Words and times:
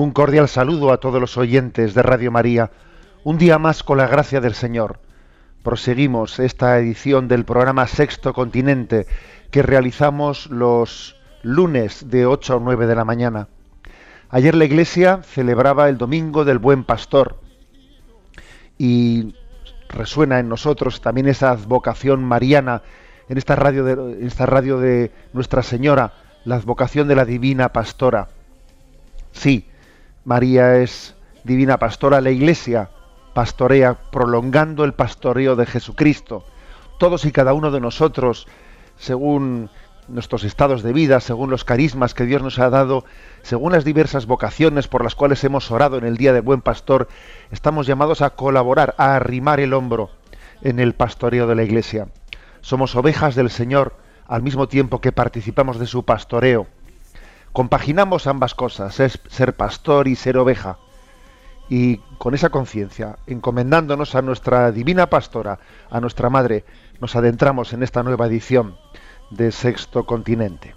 Un 0.00 0.12
cordial 0.12 0.48
saludo 0.48 0.92
a 0.92 0.96
todos 0.98 1.20
los 1.20 1.36
oyentes 1.36 1.92
de 1.92 2.02
Radio 2.02 2.30
María. 2.30 2.70
Un 3.22 3.36
día 3.36 3.58
más 3.58 3.82
con 3.82 3.98
la 3.98 4.06
gracia 4.06 4.40
del 4.40 4.54
Señor. 4.54 4.98
Proseguimos 5.62 6.38
esta 6.38 6.78
edición 6.78 7.28
del 7.28 7.44
programa 7.44 7.86
Sexto 7.86 8.32
Continente 8.32 9.06
que 9.50 9.60
realizamos 9.60 10.46
los 10.46 11.16
lunes 11.42 12.08
de 12.08 12.24
8 12.24 12.56
a 12.56 12.60
9 12.60 12.86
de 12.86 12.94
la 12.94 13.04
mañana. 13.04 13.48
Ayer 14.30 14.54
la 14.54 14.64
Iglesia 14.64 15.20
celebraba 15.22 15.90
el 15.90 15.98
Domingo 15.98 16.46
del 16.46 16.58
Buen 16.58 16.84
Pastor 16.84 17.38
y 18.78 19.34
resuena 19.90 20.38
en 20.38 20.48
nosotros 20.48 21.02
también 21.02 21.28
esa 21.28 21.52
vocación 21.56 22.24
mariana 22.24 22.80
en 23.28 23.36
esta 23.36 23.54
radio 23.54 23.84
de, 23.84 24.26
esta 24.26 24.46
radio 24.46 24.78
de 24.78 25.12
Nuestra 25.34 25.62
Señora, 25.62 26.14
la 26.46 26.56
vocación 26.60 27.06
de 27.06 27.16
la 27.16 27.26
Divina 27.26 27.74
Pastora. 27.74 28.28
Sí, 29.32 29.66
María 30.24 30.76
es 30.76 31.14
Divina 31.44 31.78
Pastora, 31.78 32.20
la 32.20 32.30
Iglesia 32.30 32.90
pastorea, 33.32 33.94
prolongando 34.10 34.84
el 34.84 34.92
pastoreo 34.92 35.56
de 35.56 35.66
Jesucristo. 35.66 36.44
Todos 36.98 37.24
y 37.24 37.32
cada 37.32 37.54
uno 37.54 37.70
de 37.70 37.80
nosotros, 37.80 38.46
según 38.98 39.70
nuestros 40.08 40.44
estados 40.44 40.82
de 40.82 40.92
vida, 40.92 41.20
según 41.20 41.50
los 41.50 41.64
carismas 41.64 42.14
que 42.14 42.26
Dios 42.26 42.42
nos 42.42 42.58
ha 42.58 42.68
dado, 42.68 43.04
según 43.42 43.72
las 43.72 43.84
diversas 43.84 44.26
vocaciones 44.26 44.88
por 44.88 45.04
las 45.04 45.14
cuales 45.14 45.42
hemos 45.44 45.70
orado 45.70 45.96
en 45.96 46.04
el 46.04 46.16
Día 46.16 46.32
de 46.32 46.40
Buen 46.40 46.60
Pastor, 46.60 47.08
estamos 47.50 47.86
llamados 47.86 48.20
a 48.20 48.30
colaborar, 48.30 48.94
a 48.98 49.14
arrimar 49.14 49.60
el 49.60 49.72
hombro 49.72 50.10
en 50.62 50.80
el 50.80 50.94
pastoreo 50.94 51.46
de 51.46 51.54
la 51.54 51.62
Iglesia. 51.62 52.08
Somos 52.60 52.94
ovejas 52.96 53.34
del 53.34 53.50
Señor 53.50 53.94
al 54.26 54.42
mismo 54.42 54.68
tiempo 54.68 55.00
que 55.00 55.12
participamos 55.12 55.78
de 55.78 55.86
su 55.86 56.04
pastoreo. 56.04 56.66
Compaginamos 57.52 58.26
ambas 58.26 58.54
cosas, 58.54 59.00
es 59.00 59.20
ser 59.28 59.56
pastor 59.56 60.06
y 60.06 60.14
ser 60.14 60.38
oveja. 60.38 60.78
Y 61.68 61.98
con 62.18 62.34
esa 62.34 62.50
conciencia, 62.50 63.18
encomendándonos 63.26 64.14
a 64.14 64.22
nuestra 64.22 64.70
divina 64.72 65.08
pastora, 65.08 65.58
a 65.90 66.00
nuestra 66.00 66.30
madre, 66.30 66.64
nos 67.00 67.16
adentramos 67.16 67.72
en 67.72 67.82
esta 67.82 68.02
nueva 68.02 68.26
edición 68.26 68.76
de 69.30 69.52
Sexto 69.52 70.06
Continente. 70.06 70.74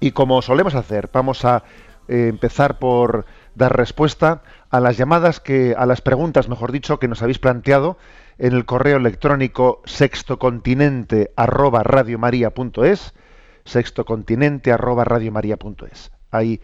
Y 0.00 0.12
como 0.12 0.40
solemos 0.42 0.74
hacer, 0.74 1.10
vamos 1.12 1.44
a 1.44 1.64
eh, 2.08 2.28
empezar 2.28 2.78
por 2.78 3.26
dar 3.54 3.76
respuesta 3.76 4.42
a 4.70 4.80
las 4.80 4.96
llamadas 4.96 5.40
que, 5.40 5.74
a 5.76 5.86
las 5.86 6.00
preguntas, 6.00 6.48
mejor 6.48 6.72
dicho, 6.72 6.98
que 6.98 7.08
nos 7.08 7.22
habéis 7.22 7.38
planteado 7.38 7.98
en 8.38 8.54
el 8.54 8.64
correo 8.64 8.96
electrónico 8.96 9.82
sextocontinente 9.84 11.32
arroba 11.36 11.82
radiomaria.es, 11.82 13.14
sextocontinente 13.68 14.72
arroba 14.72 15.04
radiomaria.es. 15.04 16.10
Ahí 16.30 16.60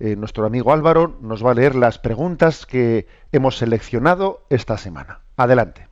eh, 0.00 0.16
nuestro 0.16 0.46
amigo 0.46 0.72
Álvaro 0.72 1.18
nos 1.20 1.44
va 1.44 1.52
a 1.52 1.54
leer 1.54 1.74
las 1.74 1.98
preguntas 1.98 2.66
que 2.66 3.06
hemos 3.32 3.58
seleccionado 3.58 4.46
esta 4.48 4.78
semana. 4.78 5.20
Adelante. 5.36 5.88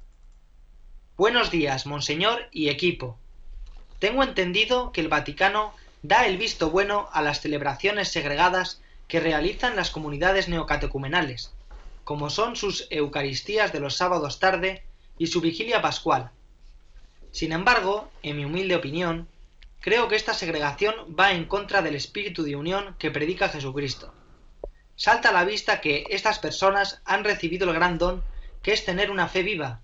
Buenos 1.17 1.50
días, 1.50 1.87
monseñor 1.87 2.41
y 2.53 2.69
equipo. 2.69 3.19
Tengo 3.99 4.22
entendido 4.22 4.93
que 4.93 5.00
el 5.00 5.09
Vaticano 5.09 5.72
da 6.03 6.27
el 6.27 6.37
visto 6.37 6.71
bueno 6.71 7.09
a 7.12 7.23
las 7.23 7.41
celebraciones 7.41 8.09
segregadas 8.09 8.83
que 9.09 9.21
realizan 9.21 9.77
las 9.77 9.91
comunidades 9.91 10.49
neocatecumenales, 10.49 11.53
como 12.05 12.31
son 12.31 12.56
sus 12.56 12.87
Eucaristías 12.91 13.73
de 13.73 13.81
los 13.81 13.97
sábados 13.97 14.38
tarde 14.38 14.84
y 15.19 15.28
su 15.28 15.41
vigilia 15.41 15.81
pascual. 15.81 16.31
Sin 17.33 17.53
embargo, 17.53 18.09
en 18.23 18.37
mi 18.37 18.44
humilde 18.44 18.77
opinión, 18.77 19.28
creo 19.86 20.08
que 20.08 20.16
esta 20.16 20.34
segregación 20.34 20.97
va 21.16 21.30
en 21.30 21.44
contra 21.44 21.80
del 21.80 21.94
espíritu 21.94 22.42
de 22.42 22.56
unión 22.56 22.97
que 22.98 23.12
predica 23.12 23.50
Jesucristo. 23.50 24.12
Salta 24.97 25.28
a 25.28 25.32
la 25.32 25.44
vista 25.44 25.80
que 25.80 26.06
estas 26.10 26.41
personas 26.41 27.00
han 27.04 27.22
recibido 27.22 27.69
el 27.69 27.74
gran 27.76 27.96
don 27.96 28.25
que 28.64 28.72
es 28.72 28.84
tener 28.84 29.12
una 29.12 29.28
fe 29.28 29.44
viva, 29.44 29.82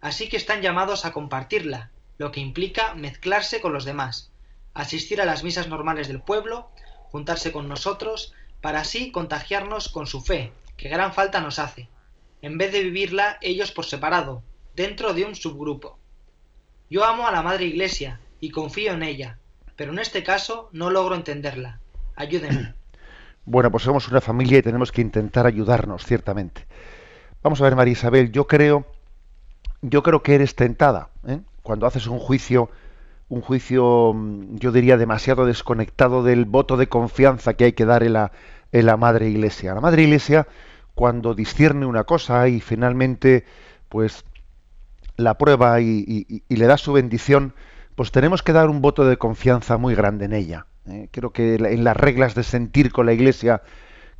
así 0.00 0.30
que 0.30 0.38
están 0.38 0.62
llamados 0.62 1.04
a 1.04 1.12
compartirla, 1.12 1.90
lo 2.16 2.32
que 2.32 2.40
implica 2.40 2.94
mezclarse 2.94 3.60
con 3.60 3.74
los 3.74 3.84
demás, 3.84 4.32
asistir 4.72 5.20
a 5.20 5.26
las 5.26 5.44
misas 5.44 5.68
normales 5.68 6.08
del 6.08 6.22
pueblo, 6.22 6.70
juntarse 7.10 7.52
con 7.52 7.68
nosotros, 7.68 8.32
para 8.62 8.80
así 8.80 9.12
contagiarnos 9.12 9.90
con 9.90 10.06
su 10.06 10.22
fe, 10.22 10.50
que 10.78 10.88
gran 10.88 11.12
falta 11.12 11.42
nos 11.42 11.58
hace, 11.58 11.90
en 12.40 12.56
vez 12.56 12.72
de 12.72 12.84
vivirla 12.84 13.36
ellos 13.42 13.70
por 13.70 13.84
separado, 13.84 14.42
dentro 14.74 15.12
de 15.12 15.26
un 15.26 15.34
subgrupo. 15.34 15.98
Yo 16.88 17.04
amo 17.04 17.26
a 17.26 17.32
la 17.32 17.42
Madre 17.42 17.66
Iglesia 17.66 18.18
y 18.40 18.48
confío 18.48 18.94
en 18.94 19.02
ella, 19.02 19.38
pero 19.82 19.94
en 19.94 19.98
este 19.98 20.22
caso 20.22 20.68
no 20.70 20.90
logro 20.90 21.16
entenderla. 21.16 21.80
Ayúdenme. 22.14 22.74
Bueno, 23.44 23.72
pues 23.72 23.82
somos 23.82 24.06
una 24.06 24.20
familia 24.20 24.58
y 24.58 24.62
tenemos 24.62 24.92
que 24.92 25.00
intentar 25.00 25.46
ayudarnos, 25.46 26.06
ciertamente. 26.06 26.64
Vamos 27.42 27.60
a 27.60 27.64
ver, 27.64 27.74
María 27.74 27.90
Isabel, 27.90 28.30
yo 28.30 28.46
creo, 28.46 28.86
yo 29.80 30.04
creo 30.04 30.22
que 30.22 30.36
eres 30.36 30.54
tentada 30.54 31.08
¿eh? 31.26 31.40
cuando 31.64 31.88
haces 31.88 32.06
un 32.06 32.20
juicio, 32.20 32.70
un 33.28 33.40
juicio, 33.40 34.12
mm, 34.14 34.58
yo 34.58 34.70
diría, 34.70 34.96
demasiado 34.96 35.44
desconectado 35.44 36.22
del 36.22 36.44
voto 36.44 36.76
de 36.76 36.88
confianza 36.88 37.54
que 37.54 37.64
hay 37.64 37.72
que 37.72 37.84
dar 37.84 38.04
en 38.04 38.12
la, 38.12 38.30
en 38.70 38.86
la 38.86 38.96
Madre 38.96 39.28
Iglesia. 39.28 39.74
La 39.74 39.80
Madre 39.80 40.04
Iglesia, 40.04 40.46
cuando 40.94 41.34
discierne 41.34 41.86
una 41.86 42.04
cosa 42.04 42.46
y 42.46 42.60
finalmente, 42.60 43.44
pues, 43.88 44.24
la 45.16 45.36
prueba 45.36 45.80
y, 45.80 46.44
le 46.48 46.66
da 46.66 46.78
su 46.78 46.92
bendición, 46.92 47.54
pues 48.02 48.10
tenemos 48.10 48.42
que 48.42 48.52
dar 48.52 48.68
un 48.68 48.82
voto 48.82 49.04
de 49.04 49.16
confianza 49.16 49.76
muy 49.76 49.94
grande 49.94 50.24
en 50.24 50.32
ella. 50.32 50.66
¿eh? 50.88 51.06
Creo 51.12 51.30
que 51.30 51.54
en 51.54 51.84
las 51.84 51.96
reglas 51.96 52.34
de 52.34 52.42
sentir 52.42 52.90
con 52.90 53.06
la 53.06 53.12
Iglesia 53.12 53.62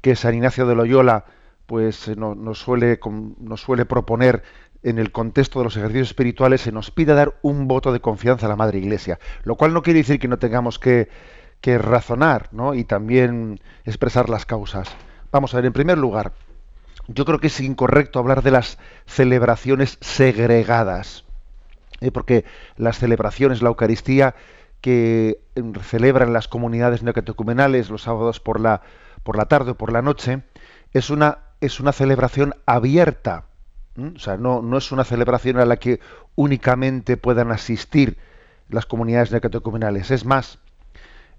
que 0.01 0.15
San 0.15 0.37
Ignacio 0.37 0.67
de 0.67 0.77
Loyola 0.77 1.25
pues 1.67 1.97
suele, 1.97 3.01
nos 3.41 3.61
suele 3.61 3.85
proponer 3.85 4.45
en 4.85 5.01
el 5.01 5.11
contexto 5.11 5.59
de 5.59 5.65
los 5.65 5.77
ejercicios 5.77 6.11
espirituales, 6.11 6.61
se 6.61 6.71
nos 6.71 6.93
pide 6.93 7.13
dar 7.15 7.35
un 7.43 7.67
voto 7.67 7.93
de 7.93 7.99
confianza 7.99 8.47
a 8.47 8.51
la 8.51 8.55
Madre 8.55 8.79
Iglesia, 8.79 9.19
lo 9.43 9.57
cual 9.57 9.75
no 9.75 9.83
quiere 9.83 9.99
decir 9.99 10.21
que 10.21 10.29
no 10.29 10.39
tengamos 10.39 10.79
que, 10.79 11.09
que 11.61 11.77
razonar 11.77 12.51
¿no? 12.53 12.75
y 12.75 12.85
también 12.85 13.59
expresar 13.85 14.29
las 14.29 14.47
causas. 14.47 14.95
Vamos 15.33 15.55
a 15.55 15.57
ver, 15.57 15.67
en 15.67 15.73
primer 15.73 15.99
lugar, 15.99 16.35
yo 17.09 17.25
creo 17.25 17.41
que 17.41 17.49
es 17.49 17.61
incorrecto 17.61 18.21
hablar 18.21 18.45
de 18.45 18.53
las 18.53 18.79
celebraciones 19.07 19.99
segregadas. 20.01 21.25
¿Eh? 22.03 22.11
porque 22.11 22.45
las 22.77 22.99
celebraciones, 22.99 23.63
la 23.63 23.69
Eucaristía 23.69 24.35
que 24.81 25.41
celebran 25.83 26.33
las 26.33 26.49
comunidades 26.49 27.03
neocatecumenales 27.03 27.89
los 27.89 28.03
sábados 28.03 28.41
por 28.41 28.61
la, 28.61 28.83
por 29.23 29.37
la 29.37 29.47
tarde 29.47 29.71
o 29.71 29.75
por 29.77 29.93
la 29.93 30.03
noche, 30.03 30.43
es 30.93 31.09
una, 31.11 31.39
es 31.61 31.81
una 31.81 31.93
celebración 31.93 32.55
abierta. 32.67 33.47
O 33.97 34.19
sea, 34.19 34.37
no, 34.37 34.63
no 34.63 34.79
es 34.79 34.91
una 34.91 35.05
celebración 35.05 35.59
a 35.59 35.67
la 35.67 35.77
que 35.77 36.01
únicamente 36.35 37.17
puedan 37.17 37.53
asistir 37.53 38.19
las 38.69 38.87
comunidades 38.87 39.31
neocatecumenales. 39.31 40.11
Es 40.11 40.25
más, 40.25 40.59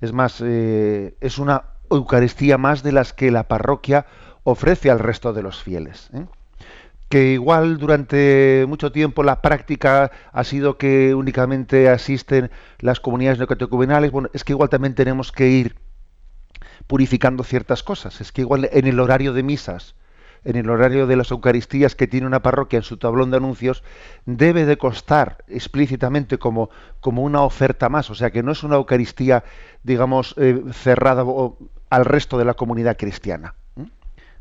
es 0.01 0.13
más, 0.13 0.41
eh, 0.41 1.15
es 1.19 1.37
una 1.37 1.63
Eucaristía 1.89 2.57
más 2.57 2.81
de 2.83 2.91
las 2.91 3.13
que 3.13 3.29
la 3.29 3.47
parroquia 3.47 4.05
ofrece 4.43 4.89
al 4.89 4.99
resto 4.99 5.33
de 5.33 5.43
los 5.43 5.61
fieles. 5.61 6.09
¿eh? 6.13 6.25
Que 7.13 7.33
igual 7.33 7.77
durante 7.77 8.65
mucho 8.67 8.91
tiempo 8.91 9.21
la 9.21 9.39
práctica 9.39 10.09
ha 10.31 10.43
sido 10.43 10.79
que 10.79 11.13
únicamente 11.13 11.87
asisten 11.87 12.49
las 12.79 12.99
comunidades 12.99 13.37
neocatecumenales, 13.37 14.09
bueno, 14.09 14.31
es 14.33 14.43
que 14.43 14.53
igual 14.53 14.69
también 14.69 14.95
tenemos 14.95 15.31
que 15.31 15.47
ir 15.47 15.75
purificando 16.87 17.43
ciertas 17.43 17.83
cosas. 17.83 18.19
Es 18.19 18.31
que 18.31 18.41
igual 18.41 18.67
en 18.73 18.87
el 18.87 18.99
horario 18.99 19.31
de 19.31 19.43
misas, 19.43 19.93
en 20.43 20.55
el 20.55 20.67
horario 20.71 21.05
de 21.05 21.15
las 21.15 21.29
Eucaristías 21.29 21.93
que 21.93 22.07
tiene 22.07 22.25
una 22.25 22.41
parroquia 22.41 22.77
en 22.77 22.83
su 22.83 22.97
tablón 22.97 23.29
de 23.29 23.37
anuncios, 23.37 23.83
debe 24.25 24.65
de 24.65 24.79
constar 24.79 25.45
explícitamente 25.47 26.39
como, 26.39 26.71
como 26.99 27.21
una 27.21 27.43
oferta 27.43 27.89
más. 27.89 28.09
O 28.09 28.15
sea, 28.15 28.31
que 28.31 28.41
no 28.41 28.51
es 28.51 28.63
una 28.63 28.77
Eucaristía, 28.77 29.43
digamos, 29.83 30.33
eh, 30.39 30.63
cerrada 30.71 31.23
al 31.91 32.05
resto 32.05 32.39
de 32.39 32.45
la 32.45 32.55
comunidad 32.55 32.97
cristiana. 32.97 33.53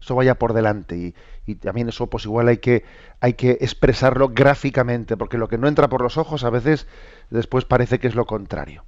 Eso 0.02 0.16
vaya 0.16 0.34
por 0.34 0.52
delante. 0.52 1.14
Y, 1.46 1.54
también 1.56 1.88
eso, 1.88 2.08
pues 2.08 2.24
igual 2.24 2.48
hay 2.48 2.58
que, 2.58 2.84
hay 3.20 3.34
que 3.34 3.52
expresarlo 3.60 4.30
gráficamente, 4.30 5.16
porque 5.16 5.38
lo 5.38 5.48
que 5.48 5.58
no 5.58 5.68
entra 5.68 5.88
por 5.88 6.02
los 6.02 6.18
ojos 6.18 6.44
a 6.44 6.50
veces 6.50 6.86
después 7.30 7.64
parece 7.64 7.98
que 8.00 8.08
es 8.08 8.14
lo 8.14 8.26
contrario. 8.26 8.84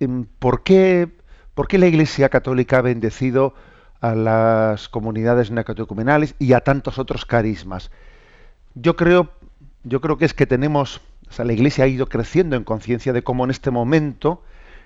Em, 0.00 0.24
¿Por 0.38 0.62
qué, 0.62 1.08
¿Por 1.54 1.68
qué 1.68 1.78
la 1.78 1.86
Iglesia 1.86 2.30
Católica 2.30 2.78
ha 2.78 2.82
bendecido 2.82 3.54
a 4.00 4.14
las 4.14 4.88
comunidades 4.88 5.50
neocatecumenales 5.50 6.34
y 6.38 6.54
a 6.54 6.60
tantos 6.60 6.98
otros 6.98 7.26
carismas? 7.26 7.90
Yo 8.74 8.96
creo, 8.96 9.32
yo 9.84 10.00
creo 10.00 10.16
que 10.16 10.24
es 10.24 10.32
que 10.32 10.46
tenemos, 10.46 11.02
o 11.28 11.32
sea, 11.32 11.44
la 11.44 11.52
Iglesia 11.52 11.84
ha 11.84 11.88
ido 11.88 12.06
creciendo 12.06 12.56
en 12.56 12.64
conciencia 12.64 13.12
de 13.12 13.22
cómo 13.22 13.44
en 13.44 13.50
este 13.50 13.70
momento, 13.70 14.42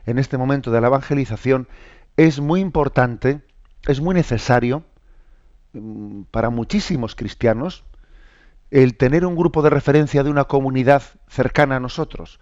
en 0.06 0.18
este 0.18 0.38
momento 0.38 0.72
de 0.72 0.80
la 0.80 0.88
evangelización, 0.88 1.68
es 2.16 2.40
muy 2.40 2.60
importante, 2.60 3.42
es 3.86 4.00
muy 4.00 4.14
necesario 4.14 4.84
em, 5.74 6.24
para 6.24 6.50
muchísimos 6.50 7.14
cristianos 7.14 7.84
el 8.70 8.96
tener 8.96 9.24
un 9.24 9.36
grupo 9.36 9.62
de 9.62 9.70
referencia 9.70 10.22
de 10.22 10.30
una 10.30 10.44
comunidad 10.44 11.02
cercana 11.28 11.76
a 11.76 11.80
nosotros 11.80 12.40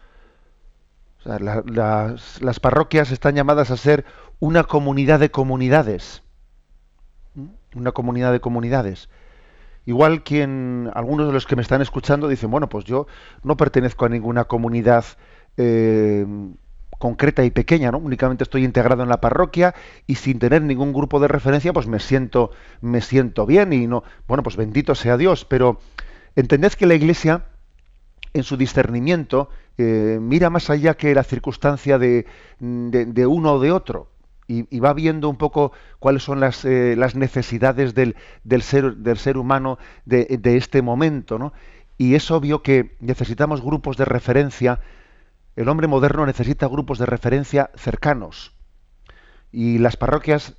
las, 1.25 2.60
parroquias 2.60 3.10
están 3.10 3.34
llamadas 3.34 3.70
a 3.70 3.76
ser 3.76 4.04
una 4.40 4.64
comunidad 4.64 5.20
de 5.20 5.31
comunidades. 5.31 6.22
Una 7.75 7.92
comunidad 7.92 8.32
de 8.32 8.40
comunidades. 8.40 9.08
Igual 9.87 10.22
quien, 10.22 10.90
algunos 10.94 11.26
de 11.26 11.32
los 11.32 11.46
que 11.46 11.56
me 11.56 11.62
están 11.62 11.82
escuchando 11.82 12.28
dicen, 12.28 12.50
bueno, 12.50 12.69
pues 12.69 12.84
yo 12.84 13.06
no 13.42 13.56
pertenezco 13.56 14.04
a 14.04 14.08
ninguna 14.08 14.44
comunidad 14.44 15.04
eh, 15.56 16.26
concreta 16.99 17.44
y 17.44 17.50
pequeña, 17.50 17.91
¿no? 17.91 17.99
Únicamente 17.99 18.44
estoy 18.44 18.64
integrado 18.64 19.02
en 19.02 19.08
la 19.08 19.20
parroquia 19.20 19.75
y 20.06 20.17
sin 20.17 20.38
tener 20.38 20.62
ningún 20.62 20.93
grupo 20.93 21.20
de 21.20 21.29
referencia, 21.29 21.73
pues 21.73 21.87
me 21.87 22.00
siento, 22.00 22.50
me 22.81 23.00
siento 23.00 23.46
bien 23.46 23.73
y 23.73 23.87
no, 23.87 24.05
bueno, 24.26 24.43
pues 24.43 24.56
bendito 24.56 24.94
sea 24.94 25.17
Dios, 25.17 25.44
pero 25.44 25.81
entended 26.37 26.73
que 26.73 26.87
la 26.87 26.94
Iglesia 26.94 27.46
en 28.32 28.43
su 28.43 28.56
discernimiento 28.56 29.49
eh, 29.79 30.19
mira 30.20 30.50
más 30.50 30.70
allá 30.70 30.94
que 30.94 31.14
la 31.14 31.25
circunstancia 31.25 31.99
de, 31.99 32.26
uno 32.61 33.55
o 33.55 33.61
de 33.61 33.73
otro 33.73 34.08
y, 34.47 34.79
va 34.79 34.93
viendo 34.93 35.29
un 35.29 35.37
poco 35.37 35.73
cuáles 35.99 36.23
son 36.23 36.38
las, 36.40 36.64
eh, 36.64 36.94
las 36.97 37.14
necesidades 37.14 37.94
del, 37.94 38.14
del, 38.44 38.62
ser, 38.62 38.97
del 38.97 39.17
ser 39.17 39.38
humano 39.38 39.79
de, 40.05 40.38
este 40.56 40.82
momento. 40.82 41.38
¿no? 41.38 41.52
Y 41.97 42.14
es 42.14 42.31
obvio 42.31 42.62
que 42.62 42.97
necesitamos 43.00 43.62
grupos 43.62 43.97
de 43.97 44.05
referencia. 44.05 44.81
El 45.56 45.68
hombre 45.68 45.86
moderno 45.86 46.26
necesita 46.26 46.66
grupos 46.66 46.98
de 46.98 47.06
referencia 47.06 47.70
cercanos. 47.76 48.52
Y 49.52 49.78
las 49.78 49.96
parroquias, 49.96 50.54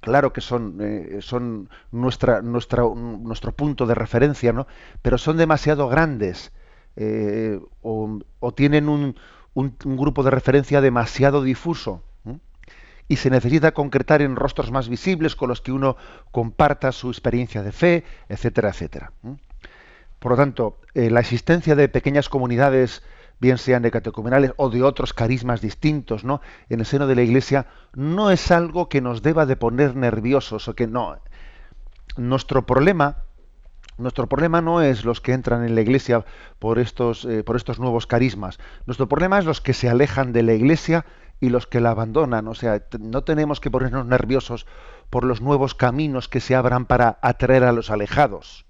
claro 0.00 0.32
que 0.32 0.40
son, 0.40 0.78
eh, 0.80 1.20
nuestro 1.92 3.52
punto 3.52 3.86
de 3.86 3.94
referencia, 3.94 4.52
¿no? 4.52 4.66
pero 5.02 5.18
son 5.18 5.36
demasiado 5.36 5.88
grandes 5.88 6.52
eh, 6.96 7.60
o, 7.82 8.18
tienen 8.56 8.88
un, 8.88 9.14
grupo 9.54 10.22
de 10.22 10.30
referencia 10.30 10.80
demasiado 10.80 11.42
difuso 11.42 12.02
y 13.08 13.16
se 13.16 13.30
necesita 13.30 13.72
concretar 13.72 14.20
en 14.20 14.36
rostros 14.36 14.70
más 14.70 14.88
visibles 14.88 15.34
con 15.34 15.48
los 15.48 15.60
que 15.60 15.72
uno 15.72 15.96
comparta 16.30 16.92
su 16.92 17.08
experiencia 17.08 17.62
de 17.62 17.72
fe, 17.72 18.04
etcétera, 18.28 18.68
etcétera. 18.68 19.12
Por 20.18 20.32
lo 20.32 20.36
tanto, 20.36 20.80
eh, 20.94 21.10
la 21.10 21.20
existencia 21.20 21.74
de 21.74 21.88
pequeñas 21.88 22.28
comunidades, 22.28 23.02
bien 23.40 23.58
sean 23.58 23.82
de 23.82 23.90
catecumenales 23.90 24.52
o 24.56 24.70
de 24.70 24.82
otros 24.82 25.12
carismas 25.12 25.60
distintos, 25.60 26.24
¿no? 26.24 26.40
en 26.68 26.80
el 26.80 26.86
seno 26.86 27.06
de 27.06 27.14
la 27.14 27.22
Iglesia, 27.22 27.66
no 27.94 28.30
es 28.30 28.50
algo 28.50 28.88
que 28.88 29.00
nos 29.00 29.22
deba 29.22 29.46
de 29.46 29.56
poner 29.56 29.96
nerviosos 29.96 30.68
o 30.68 30.74
que 30.74 30.86
no. 30.86 31.18
Nuestro 32.16 32.66
problema 32.66 33.24
nuestro 33.98 34.28
problema 34.28 34.60
no 34.60 34.80
es 34.80 35.04
los 35.04 35.20
que 35.20 35.32
entran 35.32 35.64
en 35.64 35.74
la 35.74 35.80
iglesia 35.80 36.24
por 36.60 36.78
estos, 36.78 37.24
eh, 37.24 37.42
por 37.42 37.56
estos 37.56 37.80
nuevos 37.80 38.06
carismas. 38.06 38.60
Nuestro 38.86 39.08
problema 39.08 39.40
es 39.40 39.44
los 39.44 39.60
que 39.60 39.74
se 39.74 39.88
alejan 39.88 40.32
de 40.32 40.44
la 40.44 40.54
iglesia 40.54 41.04
y 41.40 41.48
los 41.48 41.66
que 41.66 41.80
la 41.80 41.90
abandonan. 41.90 42.46
O 42.46 42.54
sea, 42.54 42.80
no 43.00 43.24
tenemos 43.24 43.58
que 43.58 43.72
ponernos 43.72 44.06
nerviosos 44.06 44.66
por 45.10 45.24
los 45.24 45.40
nuevos 45.40 45.74
caminos 45.74 46.28
que 46.28 46.38
se 46.38 46.54
abran 46.54 46.86
para 46.86 47.18
atraer 47.22 47.64
a 47.64 47.72
los 47.72 47.90
alejados. 47.90 48.67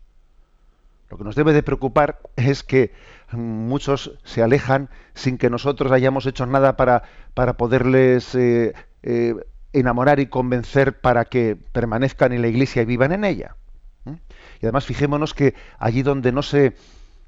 Lo 1.10 1.16
que 1.16 1.24
nos 1.24 1.34
debe 1.34 1.52
de 1.52 1.62
preocupar 1.62 2.20
es 2.36 2.62
que 2.62 2.92
muchos 3.32 4.18
se 4.24 4.42
alejan 4.42 4.90
sin 5.14 5.38
que 5.38 5.50
nosotros 5.50 5.90
hayamos 5.92 6.26
hecho 6.26 6.46
nada 6.46 6.76
para, 6.76 7.02
para 7.34 7.56
poderles 7.56 8.34
eh, 8.34 8.74
eh, 9.02 9.34
enamorar 9.72 10.20
y 10.20 10.26
convencer 10.26 11.00
para 11.00 11.24
que 11.24 11.56
permanezcan 11.56 12.32
en 12.32 12.42
la 12.42 12.48
iglesia 12.48 12.82
y 12.82 12.86
vivan 12.86 13.12
en 13.12 13.24
ella. 13.24 13.56
Y 14.60 14.66
además 14.66 14.86
fijémonos 14.86 15.34
que 15.34 15.54
allí 15.78 16.02
donde 16.02 16.32
no 16.32 16.42
se 16.42 16.74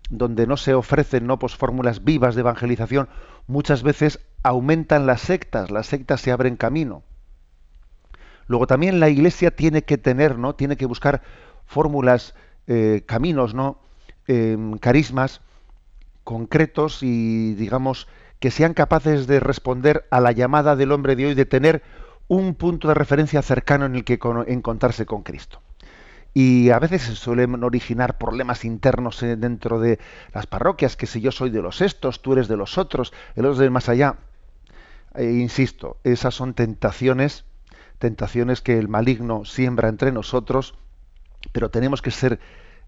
donde 0.08 0.46
no 0.48 0.56
se 0.56 0.74
ofrecen 0.74 1.26
no 1.26 1.38
pues 1.38 1.54
fórmulas 1.54 2.02
vivas 2.02 2.34
de 2.34 2.40
evangelización, 2.40 3.08
muchas 3.46 3.84
veces 3.84 4.18
aumentan 4.42 5.06
las 5.06 5.20
sectas, 5.20 5.70
las 5.70 5.86
sectas 5.86 6.20
se 6.20 6.32
abren 6.32 6.56
camino. 6.56 7.04
Luego 8.46 8.66
también 8.66 8.98
la 8.98 9.08
Iglesia 9.08 9.52
tiene 9.52 9.82
que 9.82 9.98
tener, 9.98 10.36
¿no? 10.36 10.56
Tiene 10.56 10.76
que 10.76 10.86
buscar 10.86 11.22
fórmulas, 11.66 12.34
eh, 12.70 13.02
caminos, 13.04 13.52
¿no? 13.52 13.80
Em, 14.28 14.78
carismas 14.78 15.40
concretos 16.22 17.02
y 17.02 17.54
digamos 17.54 18.06
que 18.38 18.52
sean 18.52 18.74
capaces 18.74 19.26
de 19.26 19.40
responder 19.40 20.06
a 20.10 20.20
la 20.20 20.30
llamada 20.30 20.76
del 20.76 20.92
hombre 20.92 21.16
de 21.16 21.26
hoy 21.26 21.34
de 21.34 21.46
tener 21.46 21.82
un 22.28 22.54
punto 22.54 22.86
de 22.86 22.94
referencia 22.94 23.42
cercano 23.42 23.86
en 23.86 23.96
el 23.96 24.04
que 24.04 24.20
encontrarse 24.46 25.04
con 25.04 25.24
Cristo 25.24 25.60
y 26.32 26.70
a 26.70 26.78
veces 26.78 27.02
se 27.02 27.16
suelen 27.16 27.62
originar 27.64 28.18
problemas 28.18 28.64
internos 28.64 29.20
eh, 29.24 29.34
dentro 29.34 29.80
de 29.80 29.98
las 30.32 30.46
parroquias, 30.46 30.96
que 30.96 31.06
si 31.06 31.20
yo 31.20 31.32
soy 31.32 31.50
de 31.50 31.62
los 31.62 31.80
estos, 31.80 32.22
tú 32.22 32.34
eres 32.34 32.46
de 32.46 32.56
los 32.56 32.78
otros, 32.78 33.12
el 33.34 33.46
otro 33.46 33.54
es 33.54 33.58
del 33.58 33.72
más 33.72 33.88
allá. 33.88 34.18
E 35.14 35.24
insisto, 35.24 35.96
esas 36.04 36.36
son 36.36 36.54
tentaciones, 36.54 37.44
tentaciones 37.98 38.60
que 38.60 38.78
el 38.78 38.86
maligno 38.86 39.44
siembra 39.44 39.88
entre 39.88 40.12
nosotros, 40.12 40.76
pero 41.52 41.70
tenemos 41.70 42.02
que 42.02 42.10
ser, 42.10 42.40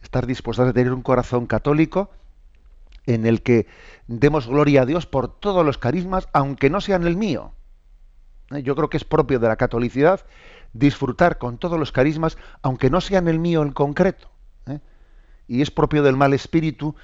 estar 0.02 0.26
dispuestos 0.26 0.68
a 0.68 0.72
tener 0.72 0.92
un 0.92 1.02
corazón 1.02 1.46
católico 1.46 2.10
en 3.06 3.26
el 3.26 3.42
que 3.42 3.66
demos 4.06 4.46
gloria 4.46 4.82
a 4.82 4.86
Dios 4.86 5.06
por 5.06 5.28
todos 5.28 5.64
los 5.64 5.78
carismas, 5.78 6.28
aunque 6.32 6.70
no 6.70 6.80
sean 6.80 7.06
el 7.06 7.16
mío. 7.16 7.52
Eh, 8.50 8.62
yo 8.62 8.76
creo 8.76 8.90
que 8.90 8.96
es 8.96 9.04
propio 9.04 9.38
de 9.38 9.48
la 9.48 9.56
catolicidad 9.56 10.24
disfrutar 10.72 11.38
con 11.38 11.58
todos 11.58 11.78
los 11.78 11.92
carismas, 11.92 12.38
aunque 12.62 12.90
no 12.90 13.00
sean 13.00 13.28
el 13.28 13.38
mío 13.38 13.62
en 13.62 13.72
concreto. 13.72 14.30
¿eh? 14.66 14.80
Y 15.48 15.62
es 15.62 15.70
propio 15.70 16.02
del 16.02 16.16
mal 16.16 16.32
espíritu 16.32 16.94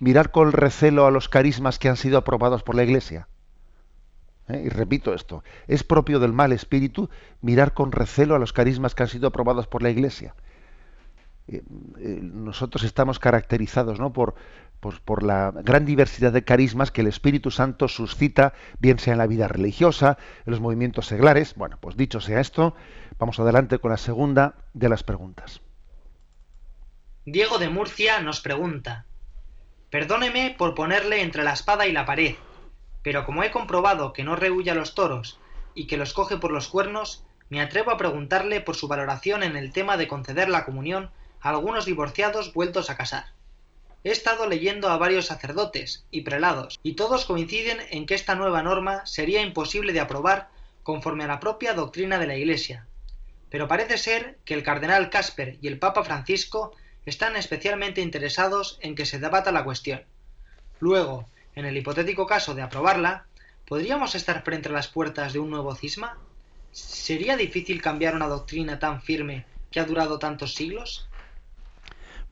mirar 0.00 0.30
con 0.30 0.52
recelo 0.52 1.06
a 1.06 1.10
los 1.10 1.28
carismas 1.28 1.78
que 1.78 1.88
han 1.88 1.96
sido 1.96 2.18
aprobados 2.18 2.62
por 2.62 2.74
la 2.74 2.82
Iglesia. 2.82 3.28
¿eh? 4.48 4.62
Y 4.66 4.68
repito 4.68 5.14
esto, 5.14 5.44
es 5.68 5.84
propio 5.84 6.18
del 6.18 6.32
mal 6.32 6.52
espíritu 6.52 7.10
mirar 7.40 7.74
con 7.74 7.92
recelo 7.92 8.34
a 8.34 8.38
los 8.38 8.52
carismas 8.52 8.94
que 8.94 9.04
han 9.04 9.08
sido 9.08 9.28
aprobados 9.28 9.66
por 9.66 9.82
la 9.82 9.90
Iglesia. 9.90 10.34
Eh, 11.48 11.62
nosotros 12.22 12.84
estamos 12.84 13.18
caracterizados 13.18 13.98
¿no? 13.98 14.12
por, 14.12 14.34
la 15.22 15.50
gran 15.50 15.84
diversidad 15.84 16.32
de 16.32 16.44
carismas 16.44 16.90
que 16.90 17.00
el 17.00 17.08
Espíritu 17.08 17.50
Santo 17.50 17.88
suscita, 17.88 18.54
bien 18.78 18.98
sea 18.98 19.14
en 19.14 19.18
la 19.18 19.26
vida 19.26 19.48
religiosa, 19.48 20.18
en 20.46 20.50
los 20.52 20.60
movimientos 20.60 21.06
seglares. 21.06 21.54
Bueno, 21.56 21.78
pues 21.80 21.96
dicho 21.96 22.20
sea 22.20 22.40
esto, 22.40 22.74
vamos 23.18 23.38
adelante 23.40 23.78
con 23.78 23.90
la 23.90 23.96
segunda 23.96 24.54
de 24.72 24.88
las 24.88 25.02
preguntas. 25.02 25.60
Diego 27.24 27.58
de 27.58 27.68
Murcia 27.68 28.20
nos 28.20 28.40
pregunta, 28.40 29.06
perdóneme 29.90 30.56
por 30.58 30.74
ponerle 30.74 31.22
entre 31.22 31.44
la 31.44 31.52
espada 31.52 31.86
y 31.86 31.92
la 31.92 32.04
pared, 32.04 32.34
pero 33.02 33.24
como 33.24 33.44
he 33.44 33.52
comprobado 33.52 34.12
que 34.12 34.24
no 34.24 34.34
rehuye 34.34 34.70
a 34.70 34.74
los 34.74 34.94
toros 34.94 35.38
y 35.74 35.86
que 35.86 35.96
los 35.96 36.14
coge 36.14 36.36
por 36.38 36.50
los 36.50 36.68
cuernos, 36.68 37.24
me 37.48 37.60
atrevo 37.60 37.90
a 37.90 37.96
preguntarle 37.96 38.60
por 38.60 38.74
su 38.74 38.88
valoración 38.88 39.42
en 39.42 39.56
el 39.56 39.72
tema 39.72 39.96
de 39.96 40.08
conceder 40.08 40.48
la 40.48 40.64
comunión 40.64 41.10
algunos 41.50 41.84
divorciados 41.84 42.52
vueltos 42.52 42.88
a 42.88 42.96
casar. 42.96 43.26
He 44.04 44.10
estado 44.10 44.48
leyendo 44.48 44.88
a 44.88 44.96
varios 44.96 45.26
sacerdotes 45.26 46.04
y 46.10 46.22
prelados, 46.22 46.80
y 46.82 46.94
todos 46.94 47.24
coinciden 47.24 47.78
en 47.90 48.06
que 48.06 48.14
esta 48.14 48.34
nueva 48.34 48.62
norma 48.62 49.06
sería 49.06 49.42
imposible 49.42 49.92
de 49.92 50.00
aprobar 50.00 50.48
conforme 50.82 51.24
a 51.24 51.28
la 51.28 51.40
propia 51.40 51.74
doctrina 51.74 52.18
de 52.18 52.26
la 52.26 52.36
Iglesia. 52.36 52.86
Pero 53.50 53.68
parece 53.68 53.98
ser 53.98 54.38
que 54.44 54.54
el 54.54 54.62
cardenal 54.62 55.10
Casper 55.10 55.58
y 55.60 55.68
el 55.68 55.78
Papa 55.78 56.02
Francisco 56.04 56.74
están 57.06 57.36
especialmente 57.36 58.00
interesados 58.00 58.78
en 58.80 58.94
que 58.94 59.06
se 59.06 59.18
debata 59.18 59.52
la 59.52 59.64
cuestión. 59.64 60.02
Luego, 60.80 61.28
en 61.54 61.66
el 61.66 61.76
hipotético 61.76 62.26
caso 62.26 62.54
de 62.54 62.62
aprobarla, 62.62 63.26
¿podríamos 63.66 64.14
estar 64.14 64.42
frente 64.42 64.68
a 64.68 64.72
las 64.72 64.88
puertas 64.88 65.32
de 65.32 65.38
un 65.38 65.50
nuevo 65.50 65.74
cisma? 65.74 66.18
¿sería 66.72 67.36
difícil 67.36 67.82
cambiar 67.82 68.16
una 68.16 68.26
doctrina 68.26 68.78
tan 68.78 69.02
firme 69.02 69.44
que 69.70 69.78
ha 69.78 69.84
durado 69.84 70.18
tantos 70.18 70.54
siglos? 70.54 71.06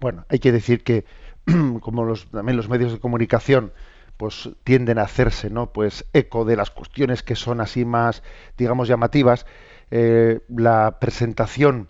Bueno, 0.00 0.24
hay 0.30 0.38
que 0.38 0.50
decir 0.50 0.82
que 0.82 1.04
como 1.80 2.04
los, 2.04 2.30
también 2.30 2.56
los 2.56 2.68
medios 2.68 2.92
de 2.92 2.98
comunicación 2.98 3.72
pues 4.16 4.50
tienden 4.64 4.98
a 4.98 5.02
hacerse 5.02 5.48
no 5.48 5.72
pues 5.72 6.04
eco 6.12 6.44
de 6.44 6.56
las 6.56 6.70
cuestiones 6.70 7.22
que 7.22 7.36
son 7.36 7.60
así 7.60 7.84
más 7.86 8.22
digamos 8.58 8.88
llamativas 8.88 9.46
eh, 9.90 10.40
la 10.48 10.98
presentación 11.00 11.88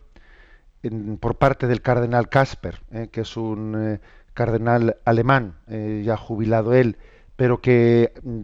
por 1.18 1.36
parte 1.36 1.66
del 1.66 1.82
cardenal 1.82 2.28
Casper 2.28 2.80
eh, 2.92 3.08
que 3.10 3.22
es 3.22 3.36
un 3.36 3.74
eh, 3.76 4.00
cardenal 4.32 4.96
alemán 5.04 5.56
ya 5.66 6.16
jubilado 6.16 6.72
él 6.72 6.98
pero 7.34 7.60
que 7.60 8.12
mm, 8.22 8.40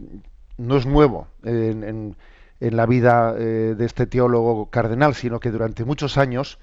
no 0.58 0.76
es 0.76 0.86
nuevo 0.86 1.28
en, 1.44 2.16
en 2.60 2.76
la 2.76 2.86
vida 2.86 3.32
de 3.34 3.84
este 3.84 4.06
teólogo 4.06 4.68
cardenal 4.68 5.14
sino 5.14 5.38
que 5.38 5.52
durante 5.52 5.84
muchos 5.84 6.18
años 6.18 6.58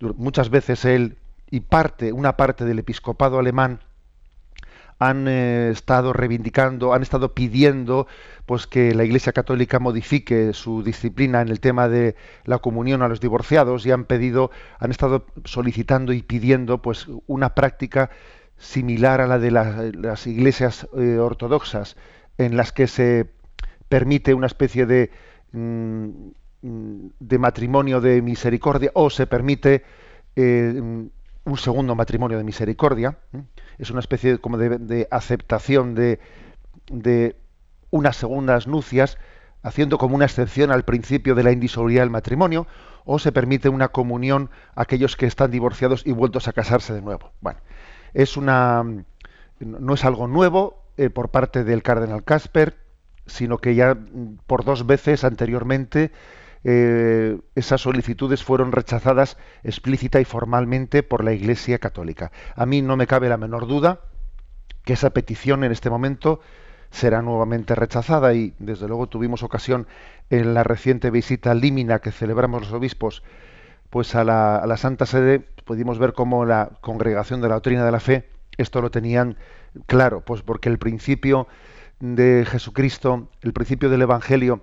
muchas 0.00 0.50
veces 0.50 0.84
él 0.84 1.16
y 1.50 1.60
parte 1.60 2.12
una 2.12 2.36
parte 2.36 2.64
del 2.64 2.78
episcopado 2.78 3.38
alemán 3.38 3.80
han 4.98 5.26
eh, 5.28 5.70
estado 5.70 6.12
reivindicando, 6.12 6.94
han 6.94 7.02
estado 7.02 7.34
pidiendo 7.34 8.06
pues 8.46 8.66
que 8.66 8.94
la 8.94 9.04
Iglesia 9.04 9.32
Católica 9.32 9.78
modifique 9.80 10.52
su 10.52 10.82
disciplina 10.82 11.40
en 11.40 11.48
el 11.48 11.60
tema 11.60 11.88
de 11.88 12.16
la 12.44 12.58
comunión 12.58 13.02
a 13.02 13.08
los 13.08 13.20
divorciados 13.20 13.84
y 13.86 13.90
han 13.90 14.04
pedido, 14.04 14.50
han 14.78 14.90
estado 14.90 15.26
solicitando 15.44 16.12
y 16.12 16.22
pidiendo 16.22 16.80
pues 16.80 17.08
una 17.26 17.54
práctica 17.54 18.10
similar 18.56 19.20
a 19.20 19.26
la 19.26 19.38
de 19.38 19.50
las 19.50 20.26
iglesias 20.26 20.88
eh, 20.96 21.18
ortodoxas 21.18 21.96
en 22.38 22.56
las 22.56 22.72
que 22.72 22.86
se 22.86 23.30
permite 23.88 24.32
una 24.34 24.46
especie 24.46 24.86
de 24.86 25.10
mm, 25.52 26.08
de 26.64 27.38
matrimonio 27.38 28.00
de 28.00 28.22
misericordia 28.22 28.90
o 28.94 29.10
se 29.10 29.26
permite 29.26 29.84
eh, 30.34 30.80
un 31.44 31.58
segundo 31.58 31.94
matrimonio 31.94 32.38
de 32.38 32.44
misericordia 32.44 33.18
es 33.78 33.90
una 33.90 34.00
especie 34.00 34.38
como 34.38 34.56
de, 34.58 35.08
aceptación 35.10 35.94
de, 35.94 36.20
de, 36.90 37.36
unas 37.90 38.16
segundas 38.16 38.66
nupcias, 38.66 39.18
haciendo 39.62 39.98
como 39.98 40.14
una 40.14 40.24
excepción 40.24 40.70
al 40.70 40.84
principio 40.84 41.34
de 41.34 41.42
la 41.42 41.52
indisolubilidad 41.52 42.02
del 42.02 42.10
matrimonio, 42.10 42.66
o 43.04 43.18
se 43.18 43.32
permite 43.32 43.68
una 43.68 43.88
comunión 43.88 44.50
a 44.74 44.82
aquellos 44.82 45.16
que 45.16 45.26
están 45.26 45.50
divorciados 45.50 46.06
y 46.06 46.12
vueltos 46.12 46.48
a 46.48 46.52
casarse 46.52 46.92
de 46.94 47.02
nuevo. 47.02 47.32
Bueno, 47.40 47.60
es 48.14 48.36
una 48.36 48.84
no 49.60 49.94
es 49.94 50.04
algo 50.04 50.26
nuevo 50.26 50.82
eh, 50.96 51.10
por 51.10 51.30
parte 51.30 51.64
del 51.64 51.82
cardenal 51.82 52.24
Casper, 52.24 52.76
sino 53.26 53.58
que 53.58 53.74
ya 53.74 53.94
mm, 53.94 54.38
por 54.46 54.64
dos 54.64 54.86
veces 54.86 55.24
anteriormente 55.24 56.12
eh, 56.64 57.38
esas 57.54 57.82
solicitudes 57.82 58.42
fueron 58.42 58.72
rechazadas 58.72 59.36
explícita 59.62 60.20
y 60.20 60.24
formalmente 60.24 61.02
por 61.02 61.22
la 61.22 61.32
Iglesia 61.32 61.78
Católica. 61.78 62.32
A 62.56 62.64
mí 62.64 62.80
no 62.80 62.96
me 62.96 63.06
cabe 63.06 63.28
la 63.28 63.36
menor 63.36 63.66
duda 63.66 64.00
que 64.84 64.94
esa 64.94 65.10
petición 65.10 65.62
en 65.64 65.72
este 65.72 65.90
momento 65.90 66.40
será 66.90 67.22
nuevamente 67.22 67.74
rechazada 67.74 68.34
y 68.34 68.54
desde 68.58 68.88
luego 68.88 69.08
tuvimos 69.08 69.42
ocasión 69.42 69.86
en 70.30 70.54
la 70.54 70.62
reciente 70.62 71.10
visita 71.10 71.54
límina 71.54 71.98
que 71.98 72.12
celebramos 72.12 72.62
los 72.62 72.72
obispos 72.72 73.22
pues 73.90 74.14
a 74.14 74.24
la, 74.24 74.56
a 74.56 74.66
la 74.66 74.76
Santa 74.76 75.04
Sede 75.04 75.40
pudimos 75.64 75.98
ver 75.98 76.12
cómo 76.12 76.44
la 76.44 76.70
congregación 76.80 77.40
de 77.40 77.48
la 77.48 77.54
doctrina 77.54 77.84
de 77.84 77.92
la 77.92 78.00
fe 78.00 78.30
esto 78.58 78.80
lo 78.80 78.90
tenían 78.90 79.36
claro 79.86 80.20
pues 80.20 80.42
porque 80.42 80.68
el 80.68 80.78
principio 80.78 81.48
de 81.98 82.46
Jesucristo 82.48 83.28
el 83.42 83.52
principio 83.52 83.90
del 83.90 84.02
Evangelio 84.02 84.62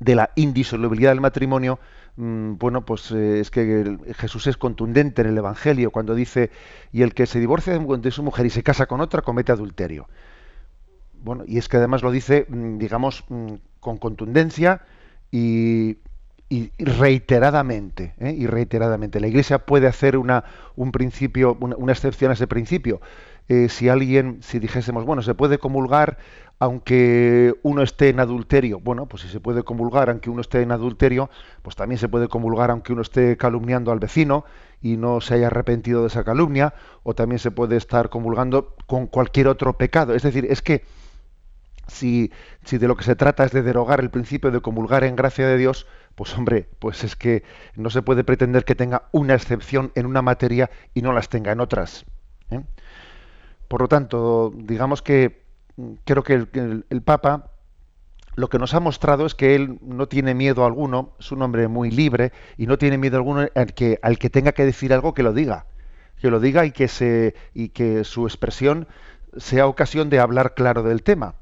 de 0.00 0.14
la 0.14 0.30
indisolubilidad 0.36 1.10
del 1.10 1.20
matrimonio, 1.20 1.78
mm, 2.16 2.54
bueno, 2.54 2.84
pues 2.84 3.10
eh, 3.10 3.40
es 3.40 3.50
que 3.50 3.98
Jesús 4.16 4.46
es 4.46 4.56
contundente 4.56 5.22
en 5.22 5.28
el 5.28 5.38
Evangelio 5.38 5.90
cuando 5.90 6.14
dice, 6.14 6.50
y 6.92 7.02
el 7.02 7.14
que 7.14 7.26
se 7.26 7.40
divorcia 7.40 7.78
de 7.78 8.10
su 8.10 8.22
mujer 8.22 8.46
y 8.46 8.50
se 8.50 8.62
casa 8.62 8.86
con 8.86 9.00
otra 9.00 9.22
comete 9.22 9.52
adulterio. 9.52 10.08
Bueno, 11.22 11.44
y 11.46 11.58
es 11.58 11.68
que 11.68 11.78
además 11.78 12.02
lo 12.02 12.10
dice, 12.10 12.46
mm, 12.48 12.78
digamos, 12.78 13.24
mm, 13.28 13.54
con 13.80 13.98
contundencia 13.98 14.82
y, 15.30 15.98
reiteradamente, 16.78 18.14
¿eh? 18.18 18.32
y 18.32 18.46
reiteradamente. 18.46 19.20
La 19.20 19.28
Iglesia 19.28 19.58
puede 19.58 19.86
hacer 19.86 20.16
una, 20.16 20.44
un 20.76 20.92
principio, 20.92 21.56
una, 21.60 21.92
excepción 21.92 22.30
a 22.30 22.34
ese 22.34 22.46
principio. 22.46 23.00
Eh, 23.48 23.68
si 23.68 23.88
alguien, 23.88 24.38
si 24.42 24.58
dijésemos, 24.58 25.04
bueno, 25.04 25.22
se 25.22 25.34
puede 25.34 25.58
comulgar 25.58 26.18
aunque 26.60 27.54
uno 27.62 27.82
esté 27.82 28.08
en 28.08 28.20
adulterio, 28.20 28.80
bueno, 28.80 29.06
pues 29.06 29.22
si 29.22 29.28
se 29.28 29.40
puede 29.40 29.62
comulgar 29.62 30.10
aunque 30.10 30.30
uno 30.30 30.40
esté 30.40 30.62
en 30.62 30.72
adulterio, 30.72 31.30
pues 31.62 31.76
también 31.76 31.98
se 31.98 32.08
puede 32.08 32.28
comulgar 32.28 32.70
aunque 32.70 32.92
uno 32.92 33.02
esté 33.02 33.36
calumniando 33.36 33.92
al 33.92 34.00
vecino 34.00 34.44
y 34.82 34.96
no 34.96 35.20
se 35.20 35.34
haya 35.34 35.48
arrepentido 35.48 36.02
de 36.02 36.08
esa 36.08 36.24
calumnia, 36.24 36.74
o 37.02 37.14
también 37.14 37.38
se 37.38 37.50
puede 37.50 37.76
estar 37.76 38.08
comulgando 38.10 38.74
con 38.86 39.06
cualquier 39.06 39.48
otro 39.48 39.76
pecado. 39.76 40.14
Es 40.14 40.22
decir, 40.22 40.46
es 40.50 40.62
que 40.62 40.84
si, 41.86 42.32
si 42.64 42.78
de 42.78 42.88
lo 42.88 42.96
que 42.96 43.04
se 43.04 43.16
trata 43.16 43.44
es 43.44 43.52
de 43.52 43.62
derogar 43.62 44.00
el 44.00 44.10
principio 44.10 44.50
de 44.50 44.60
comulgar 44.60 45.04
en 45.04 45.16
gracia 45.16 45.46
de 45.46 45.56
Dios, 45.56 45.86
pues 46.14 46.36
hombre, 46.36 46.68
pues 46.80 47.04
es 47.04 47.16
que 47.16 47.44
no 47.76 47.90
se 47.90 48.02
puede 48.02 48.24
pretender 48.24 48.64
que 48.64 48.74
tenga 48.74 49.08
una 49.12 49.34
excepción 49.34 49.92
en 49.94 50.06
una 50.06 50.22
materia 50.22 50.70
y 50.94 51.02
no 51.02 51.12
las 51.12 51.28
tenga 51.28 51.52
en 51.52 51.60
otras. 51.60 52.04
¿eh? 52.50 52.62
Por 53.68 53.82
lo 53.82 53.88
tanto, 53.88 54.52
digamos 54.54 55.02
que 55.02 55.47
creo 56.04 56.22
que 56.22 56.34
el, 56.34 57.02
Papa 57.02 57.50
lo 58.34 58.48
que 58.48 58.58
nos 58.58 58.74
ha 58.74 58.80
mostrado 58.80 59.26
es 59.26 59.34
que 59.34 59.54
él 59.54 59.78
no 59.82 60.06
tiene 60.06 60.34
miedo 60.34 60.64
alguno, 60.64 61.14
es 61.18 61.32
un 61.32 61.42
hombre 61.42 61.68
muy 61.68 61.90
libre 61.90 62.32
y 62.56 62.66
no 62.66 62.78
tiene 62.78 62.98
miedo 62.98 63.16
alguno 63.16 63.46
al 63.54 63.74
que, 63.74 63.98
al 64.02 64.18
que 64.18 64.30
tenga 64.30 64.52
que 64.52 64.64
decir 64.64 64.92
algo 64.92 65.14
que 65.14 65.22
lo 65.22 65.32
diga, 65.32 65.66
que 66.20 66.30
lo 66.30 66.40
diga 66.40 66.64
y 66.64 66.70
que 66.70 66.88
se 66.88 67.34
y 67.52 67.70
que 67.70 68.04
su 68.04 68.26
expresión 68.26 68.86
sea 69.36 69.66
ocasión 69.66 70.08
de 70.08 70.20
hablar 70.20 70.54
claro 70.54 70.82
del 70.82 71.02
tema. 71.02 71.34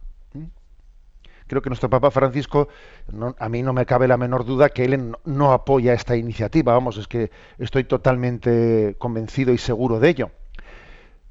Creo 1.48 1.62
que 1.62 1.70
nuestro 1.70 1.88
Papa 1.88 2.10
Francisco, 2.10 2.68
a 3.38 3.48
mí 3.48 3.62
no 3.62 3.72
me 3.72 3.86
cabe 3.86 4.08
la 4.08 4.16
menor 4.16 4.44
duda 4.44 4.68
que 4.68 4.84
él 4.84 5.16
no 5.24 5.52
apoya 5.52 5.92
esta 5.92 6.16
iniciativa, 6.16 6.72
vamos, 6.72 6.96
es 6.96 7.06
que 7.06 7.30
estoy 7.58 7.84
totalmente 7.84 8.96
convencido 8.98 9.52
y 9.52 9.58
seguro 9.58 10.00
de 10.00 10.08
ello 10.08 10.30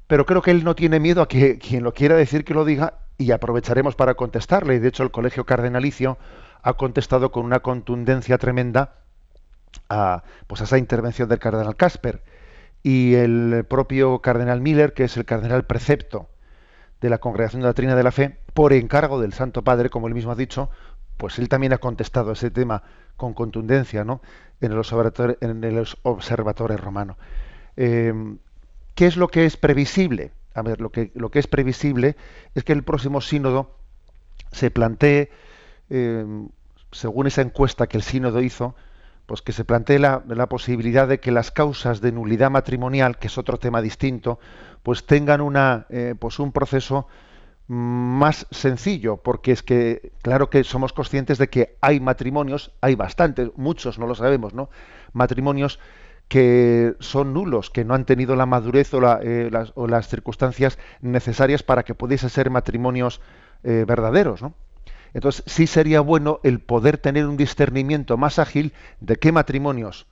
pero 0.06 0.26
creo 0.26 0.42
que 0.42 0.50
él 0.50 0.64
no 0.64 0.74
tiene 0.74 1.00
miedo 1.00 1.22
a 1.22 1.28
que 1.28 1.58
quien 1.58 1.82
lo 1.82 1.92
quiera 1.92 2.16
decir 2.16 2.44
que 2.44 2.54
lo 2.54 2.64
diga 2.64 2.94
y 3.18 3.32
aprovecharemos 3.32 3.94
para 3.96 4.14
contestarle. 4.14 4.80
De 4.80 4.88
hecho 4.88 5.02
el 5.02 5.10
Colegio 5.10 5.44
Cardenalicio 5.44 6.18
ha 6.62 6.74
contestado 6.74 7.32
con 7.32 7.44
una 7.44 7.60
contundencia 7.60 8.38
tremenda 8.38 8.94
a, 9.88 10.22
pues 10.46 10.60
a 10.60 10.64
esa 10.64 10.78
intervención 10.78 11.28
del 11.28 11.38
cardenal 11.38 11.76
Casper. 11.76 12.22
Y 12.82 13.14
el 13.14 13.64
propio 13.68 14.20
cardenal 14.20 14.60
Miller, 14.60 14.92
que 14.92 15.04
es 15.04 15.16
el 15.16 15.24
cardenal 15.24 15.64
precepto 15.64 16.28
de 17.00 17.10
la 17.10 17.18
Congregación 17.18 17.62
de 17.62 17.68
la 17.68 17.74
Trina 17.74 17.96
de 17.96 18.02
la 18.02 18.12
Fe, 18.12 18.38
por 18.54 18.72
encargo 18.72 19.20
del 19.20 19.32
Santo 19.32 19.62
Padre, 19.64 19.90
como 19.90 20.06
él 20.06 20.14
mismo 20.14 20.32
ha 20.32 20.36
dicho, 20.36 20.70
pues 21.16 21.38
él 21.38 21.48
también 21.48 21.72
ha 21.72 21.78
contestado 21.78 22.32
ese 22.32 22.50
tema 22.50 22.82
con 23.16 23.34
contundencia 23.34 24.04
¿no? 24.04 24.20
en, 24.60 24.72
el 24.72 24.78
observatorio, 24.78 25.36
en. 25.40 27.16
Eh, 27.76 28.36
¿Qué 28.96 29.06
es 29.06 29.18
lo 29.18 29.28
que 29.28 29.44
es 29.44 29.58
previsible? 29.58 30.32
A 30.54 30.62
ver, 30.62 30.80
lo 30.80 30.90
que, 30.90 31.12
lo 31.14 31.30
que 31.30 31.38
es 31.38 31.46
previsible 31.46 32.16
es 32.54 32.64
que 32.64 32.72
el 32.72 32.82
próximo 32.82 33.20
sínodo 33.20 33.76
se 34.52 34.70
plantee, 34.70 35.30
eh, 35.90 36.24
según 36.92 37.26
esa 37.26 37.42
encuesta 37.42 37.88
que 37.88 37.98
el 37.98 38.02
sínodo 38.02 38.40
hizo, 38.40 38.74
pues 39.26 39.42
que 39.42 39.52
se 39.52 39.66
plantee 39.66 39.98
la, 39.98 40.22
posibilidad 40.48 41.06
de 41.06 41.20
que 41.20 41.30
las 41.30 41.50
causas 41.50 42.00
de 42.00 42.10
nulidad 42.10 42.50
matrimonial, 42.50 43.18
que 43.18 43.26
es 43.26 43.36
otro 43.36 43.58
tema 43.58 43.82
distinto, 43.82 44.38
pues 44.82 45.04
tengan 45.04 45.42
una, 45.42 45.86
eh, 45.90 46.14
pues 46.18 46.38
un 46.38 46.52
proceso 46.52 47.06
más 47.68 48.46
sencillo, 48.50 49.18
porque 49.18 49.52
es 49.52 49.62
que, 49.62 50.12
claro 50.22 50.48
que 50.48 50.64
somos 50.64 50.94
conscientes 50.94 51.36
de 51.36 51.50
que 51.50 51.76
hay 51.82 52.00
matrimonios, 52.00 52.72
hay 52.80 52.94
bastantes, 52.94 53.50
muchos, 53.56 53.98
no 53.98 54.06
lo 54.06 54.14
sabemos, 54.14 54.54
¿no? 54.54 54.70
Matrimonios 55.12 55.80
que 56.28 56.94
son 56.98 57.32
nulos, 57.32 57.70
que 57.70 57.84
no 57.84 57.94
han 57.94 58.04
tenido 58.04 58.34
la 58.36 58.46
madurez 58.46 58.92
o, 58.94 59.00
eh, 59.22 59.50
las, 59.50 60.08
circunstancias 60.08 60.78
necesarias 61.00 61.62
para 61.62 61.84
que 61.84 61.94
pudiesen 61.94 62.30
ser 62.30 62.50
matrimonios 62.50 63.20
eh, 63.62 63.84
verdaderos. 63.86 64.42
¿no? 64.42 64.54
Entonces 65.14 65.44
sí 65.46 65.66
sería 65.66 66.00
bueno 66.00 66.40
el 66.42 66.60
poder 66.60 66.98
tener 66.98 67.26
un 67.26 67.36
discernimiento 67.36 68.16
más 68.16 68.38
ágil 68.38 68.72
de 69.00 69.16
qué 69.16 69.32
matrimonios 69.32 70.06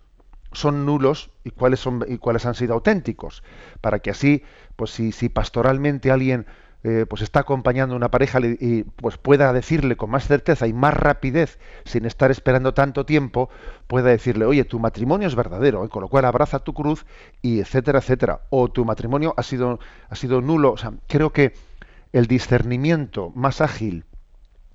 son 0.53 0.87
nulos 0.87 1.31
y 1.43 1.51
cuáles 1.51 1.81
son 1.81 2.05
y 2.07 2.19
cuáles 2.19 2.47
han 2.47 2.55
sido 2.55 2.75
auténticos, 2.75 3.43
para 3.81 3.99
que 3.99 4.11
así, 4.11 4.45
pues 4.77 4.91
si 4.93 5.29
pastoralmente 5.29 6.13
alguien 6.13 6.47
eh, 6.87 7.07
pues 7.09 7.23
está 7.23 7.41
acompañando 7.41 7.95
a 7.95 7.97
una 7.97 8.11
pareja 8.11 8.41
y 8.43 8.85
pues 8.85 9.17
pueda 9.17 9.55
decirle 9.55 9.97
con 9.97 10.11
más 10.11 10.27
certeza 10.27 10.67
y 10.67 10.75
más 10.75 10.93
rapidez, 10.93 11.59
sin 11.87 12.05
estar 12.05 12.31
esperando 12.31 12.75
tanto 12.75 13.07
tiempo, 13.07 13.49
pueda 13.87 14.11
decirle, 14.11 14.45
oye, 14.45 14.65
tu 14.65 14.79
matrimonio 14.79 15.27
es 15.27 15.35
verdadero, 15.35 15.89
con 15.89 16.03
lo 16.03 16.09
cual 16.09 16.27
abraza 16.27 16.59
tu 16.59 16.75
cruz 16.75 17.07
y 17.41 17.61
etcétera, 17.61 18.01
etcétera. 18.01 18.43
O 18.51 18.69
tu 18.69 18.85
matrimonio 18.85 19.33
ha 19.39 19.43
sido, 19.43 19.81
ha 20.11 20.15
sido 20.15 20.43
nulo. 20.43 20.75
Creo 21.09 21.33
que 21.33 21.55
el 22.13 22.27
discernimiento 22.27 23.33
más 23.35 23.63
ágil 23.63 24.05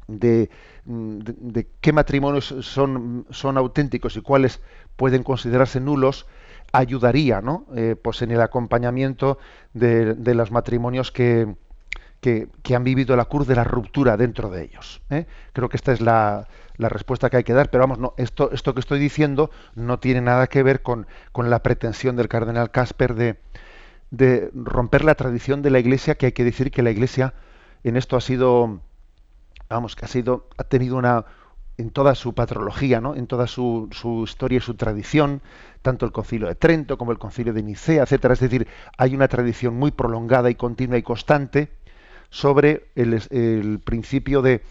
de, 0.08 0.50
de, 0.86 1.68
qué 1.80 1.94
matrimonios 1.94 2.56
son, 2.62 3.28
son 3.30 3.56
auténticos 3.56 4.18
y 4.18 4.22
cuáles 4.22 4.62
pueden 4.96 5.22
considerarse 5.22 5.80
nulos, 5.80 6.26
ayudaría 6.72 7.42
¿no? 7.42 7.68
Eh, 7.76 7.96
pues 8.02 8.24
en 8.24 8.32
el 8.32 8.42
acompañamiento 8.42 9.38
de, 9.74 10.16
de 10.16 10.34
los 10.34 10.52
matrimonios 10.52 11.12
que, 11.12 11.56
que, 12.22 12.50
han 12.76 12.84
vivido 12.84 13.16
la 13.16 13.26
cruz 13.26 13.48
de 13.48 13.56
la 13.56 13.64
ruptura 13.64 14.18
dentro 14.18 14.50
de 14.50 14.64
ellos. 14.64 15.02
¿eh? 15.10 15.26
Creo 15.54 15.70
que 15.70 15.78
esta 15.78 15.92
es 15.92 16.02
la, 16.02 16.48
la, 16.78 16.90
respuesta 16.90 17.30
que 17.30 17.38
hay 17.38 17.44
que 17.44 17.54
dar, 17.54 17.70
pero 17.70 17.84
vamos, 17.84 18.00
no, 18.00 18.14
esto, 18.18 18.52
esto 18.52 18.74
que 18.74 18.80
estoy 18.80 19.00
diciendo 19.00 19.50
no 19.76 20.00
tiene 20.00 20.22
nada 20.22 20.48
que 20.48 20.64
ver 20.64 20.82
con, 20.82 21.08
con 21.32 21.50
la 21.50 21.64
pretensión 21.64 22.16
del 22.16 22.28
cardenal 22.28 22.72
Casper 22.72 23.16
de, 23.16 23.40
de, 24.12 24.52
romper 24.54 25.04
la 25.04 25.16
tradición 25.16 25.62
de 25.62 25.70
la 25.70 25.80
Iglesia, 25.80 26.16
que 26.16 26.28
hay 26.28 26.32
que 26.34 26.44
decir 26.44 26.72
que 26.72 26.84
la 26.84 26.92
Iglesia 26.92 27.34
en 27.84 27.96
esto 27.96 28.18
ha 28.18 28.22
sido, 28.22 28.82
vamos, 29.70 29.96
que 29.96 30.06
ha 30.06 30.10
sido, 30.10 30.48
ha 30.58 30.66
tenido 30.66 30.98
una, 30.98 31.26
en 31.80 31.92
toda 31.92 32.14
su 32.14 32.34
patrología, 32.34 33.00
¿no? 33.00 33.16
en 33.16 33.26
toda 33.26 33.48
su, 33.48 33.88
su, 33.92 34.26
historia 34.26 34.58
y 34.58 34.62
su 34.62 34.74
tradición, 34.74 35.42
tanto 35.82 36.06
el 36.06 36.12
concilio 36.12 36.48
de 36.48 36.56
Trento 36.56 36.98
como 36.98 37.14
el 37.14 37.20
concilio 37.20 37.54
de 37.54 37.64
Nicea, 37.64 38.04
etcétera. 38.04 38.34
Es 38.34 38.42
decir, 38.42 38.68
hay 38.98 39.16
una 39.16 39.30
tradición 39.30 39.76
muy 39.76 39.92
prolongada 39.92 40.50
y 40.50 40.56
continua 40.56 40.98
y 40.98 41.04
constante 41.04 41.70
sobre 42.30 42.90
el, 42.96 43.80
principio 43.84 44.42
de, 44.42 44.62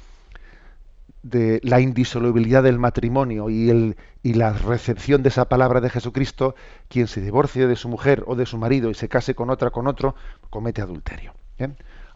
de, 1.22 1.60
la 1.62 1.80
indisolubilidad 1.80 2.62
del 2.62 2.78
matrimonio 2.78 3.50
y, 3.50 3.94
la 4.22 4.52
recepción 4.52 5.22
de 5.22 5.30
esa 5.30 5.48
palabra 5.48 5.80
de 5.80 5.90
Jesucristo, 5.90 6.54
quien 6.88 7.08
se 7.08 7.20
divorcie 7.20 7.66
de 7.66 7.76
su 7.76 7.88
mujer 7.88 8.24
o 8.26 8.36
de 8.36 8.46
su 8.46 8.58
marido 8.58 8.90
y 8.90 8.94
se 8.94 9.08
case 9.08 9.34
con 9.34 9.50
otra 9.50 9.70
con 9.70 9.86
otro, 9.86 10.14
comete 10.50 10.82
adulterio. 10.82 11.34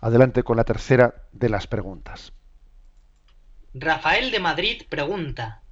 Adelante 0.01 0.43
con 0.43 0.57
la 0.57 0.65
tercera 0.65 1.15
de 1.33 1.49
las 1.49 1.67
preguntas. 1.67 2.33
Rafael 3.75 4.31
de 4.31 4.41
Madrid 4.41 4.83
pregunta, 4.89 5.63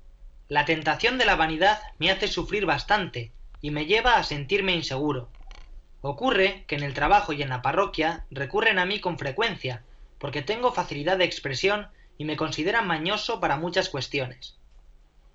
La 0.48 0.64
tentación 0.64 1.18
de 1.18 1.26
la 1.26 1.36
vanidad 1.36 1.78
me 1.98 2.10
hace 2.10 2.26
sufrir 2.26 2.64
bastante 2.64 3.32
y 3.60 3.70
me 3.70 3.86
lleva 3.86 4.16
a 4.16 4.24
sentirme 4.24 4.74
inseguro. 4.74 5.28
Ocurre 6.02 6.64
que 6.66 6.76
en 6.76 6.82
el 6.82 6.94
trabajo 6.94 7.32
y 7.32 7.42
en 7.42 7.50
la 7.50 7.60
parroquia 7.60 8.24
recurren 8.30 8.78
a 8.78 8.86
mí 8.86 9.00
con 9.00 9.18
frecuencia, 9.18 9.84
porque 10.18 10.42
tengo 10.42 10.72
facilidad 10.72 11.18
de 11.18 11.24
expresión 11.24 11.88
y 12.16 12.24
me 12.24 12.36
consideran 12.36 12.86
mañoso 12.86 13.40
para 13.40 13.56
muchas 13.56 13.88
cuestiones. 13.88 14.56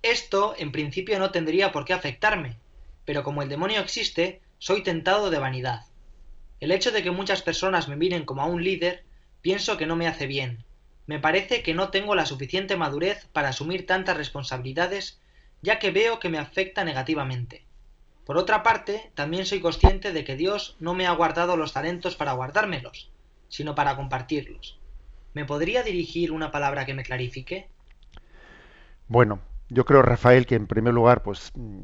Esto, 0.02 0.54
en 0.58 0.72
principio, 0.72 1.18
no 1.18 1.30
tendría 1.30 1.72
por 1.72 1.84
qué 1.84 1.92
afectarme, 1.92 2.58
pero 3.04 3.22
como 3.22 3.42
el 3.42 3.48
demonio 3.48 3.80
existe, 3.80 4.40
soy 4.58 4.82
tentado 4.82 5.30
de 5.30 5.38
vanidad. 5.38 5.86
El 6.60 6.72
hecho 6.72 6.90
de 6.90 7.02
que 7.02 7.10
muchas 7.10 7.42
personas 7.42 7.88
me 7.88 7.96
miren 7.96 8.24
como 8.24 8.42
a 8.42 8.46
un 8.46 8.62
líder, 8.62 9.04
pienso 9.42 9.76
que 9.76 9.86
no 9.86 9.94
me 9.94 10.08
hace 10.08 10.26
bien. 10.26 10.64
Me 11.06 11.20
parece 11.20 11.62
que 11.62 11.74
no 11.74 11.90
tengo 11.90 12.14
la 12.14 12.26
suficiente 12.26 12.76
madurez 12.76 13.26
para 13.32 13.50
asumir 13.50 13.86
tantas 13.86 14.16
responsabilidades, 14.16 15.20
ya 15.62 15.78
que 15.78 15.90
veo 15.90 16.18
que 16.18 16.28
me 16.28 16.38
afecta 16.38 16.84
negativamente. 16.84 17.64
Por 18.26 18.36
otra 18.38 18.64
parte, 18.64 19.12
también 19.14 19.46
soy 19.46 19.60
consciente 19.60 20.12
de 20.12 20.24
que 20.24 20.34
Dios 20.34 20.76
no 20.80 20.94
me 20.94 21.06
ha 21.06 21.12
guardado 21.12 21.56
los 21.56 21.72
talentos 21.72 22.16
para 22.16 22.32
guardármelos, 22.32 23.08
sino 23.48 23.76
para 23.76 23.94
compartirlos. 23.94 24.80
¿Me 25.32 25.44
podría 25.44 25.84
dirigir 25.84 26.32
una 26.32 26.50
palabra 26.50 26.84
que 26.84 26.94
me 26.94 27.04
clarifique? 27.04 27.68
Bueno, 29.06 29.38
yo 29.68 29.84
creo, 29.84 30.02
Rafael, 30.02 30.44
que 30.44 30.56
en 30.56 30.66
primer 30.66 30.92
lugar, 30.92 31.22
pues, 31.22 31.52
mm, 31.54 31.82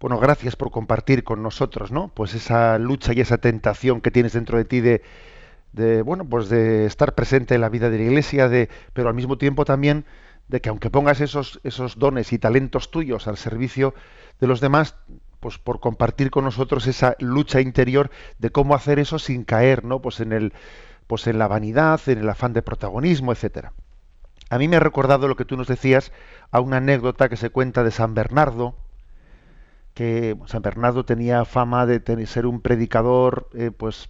bueno, 0.00 0.18
gracias 0.18 0.56
por 0.56 0.72
compartir 0.72 1.22
con 1.22 1.44
nosotros, 1.44 1.92
¿no? 1.92 2.08
Pues 2.08 2.34
esa 2.34 2.76
lucha 2.78 3.12
y 3.12 3.20
esa 3.20 3.38
tentación 3.38 4.00
que 4.00 4.10
tienes 4.10 4.32
dentro 4.32 4.58
de 4.58 4.64
ti 4.64 4.80
de, 4.80 6.02
bueno, 6.02 6.24
pues 6.28 6.48
de 6.48 6.86
estar 6.86 7.14
presente 7.14 7.54
en 7.54 7.60
la 7.60 7.68
vida 7.68 7.88
de 7.88 7.98
la 7.98 8.04
iglesia, 8.04 8.48
de, 8.48 8.68
pero 8.94 9.08
al 9.08 9.14
mismo 9.14 9.38
tiempo 9.38 9.64
también 9.64 10.06
de 10.48 10.60
que 10.60 10.70
aunque 10.70 10.90
pongas 10.90 11.20
esos, 11.20 11.60
esos 11.62 11.98
dones 11.98 12.32
y 12.32 12.38
talentos 12.38 12.90
tuyos 12.90 13.28
al 13.28 13.36
servicio 13.36 13.94
de 14.40 14.46
los 14.46 14.60
demás, 14.60 14.96
pues 15.40 15.58
por 15.58 15.80
compartir 15.80 16.30
con 16.30 16.44
nosotros 16.44 16.86
esa 16.86 17.16
lucha 17.20 17.60
interior 17.60 18.10
de 18.38 18.50
cómo 18.50 18.74
hacer 18.74 18.98
eso 18.98 19.18
sin 19.18 19.44
caer, 19.44 19.84
¿no? 19.84 20.00
Pues 20.00 20.20
en 20.20 20.32
el, 20.32 20.52
pues 21.06 21.26
en 21.26 21.38
la 21.38 21.48
vanidad, 21.48 22.00
en 22.06 22.18
el 22.18 22.28
afán 22.28 22.52
de 22.52 22.62
protagonismo, 22.62 23.32
etcétera. 23.32 23.72
A 24.50 24.58
mí 24.58 24.68
me 24.68 24.76
ha 24.76 24.80
recordado 24.80 25.28
lo 25.28 25.36
que 25.36 25.44
tú 25.44 25.56
nos 25.56 25.68
decías 25.68 26.12
a 26.50 26.60
una 26.60 26.78
anécdota 26.78 27.28
que 27.28 27.36
se 27.36 27.50
cuenta 27.50 27.84
de 27.84 27.90
San 27.90 28.14
Bernardo, 28.14 28.76
que 29.94 30.36
San 30.46 30.62
Bernardo 30.62 31.04
tenía 31.04 31.44
fama 31.44 31.84
de 31.86 32.26
ser 32.26 32.46
un 32.46 32.60
predicador, 32.60 33.48
eh, 33.52 33.70
pues, 33.70 34.08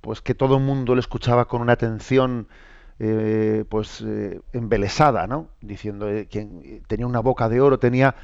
pues 0.00 0.20
que 0.20 0.34
todo 0.34 0.56
el 0.56 0.62
mundo 0.62 0.94
le 0.94 1.00
escuchaba 1.00 1.46
con 1.46 1.60
una 1.60 1.74
atención 1.74 2.48
eh, 2.98 3.64
pues 3.68 4.00
eh, 4.06 4.40
embelesada, 4.52 5.26
¿no? 5.26 5.48
Diciendo 5.60 6.06
que 6.06 6.82
tenía 6.86 7.06
una 7.06 7.20
boca 7.20 7.48
de 7.48 7.60
oro, 7.60 7.78
tenía 7.78 8.14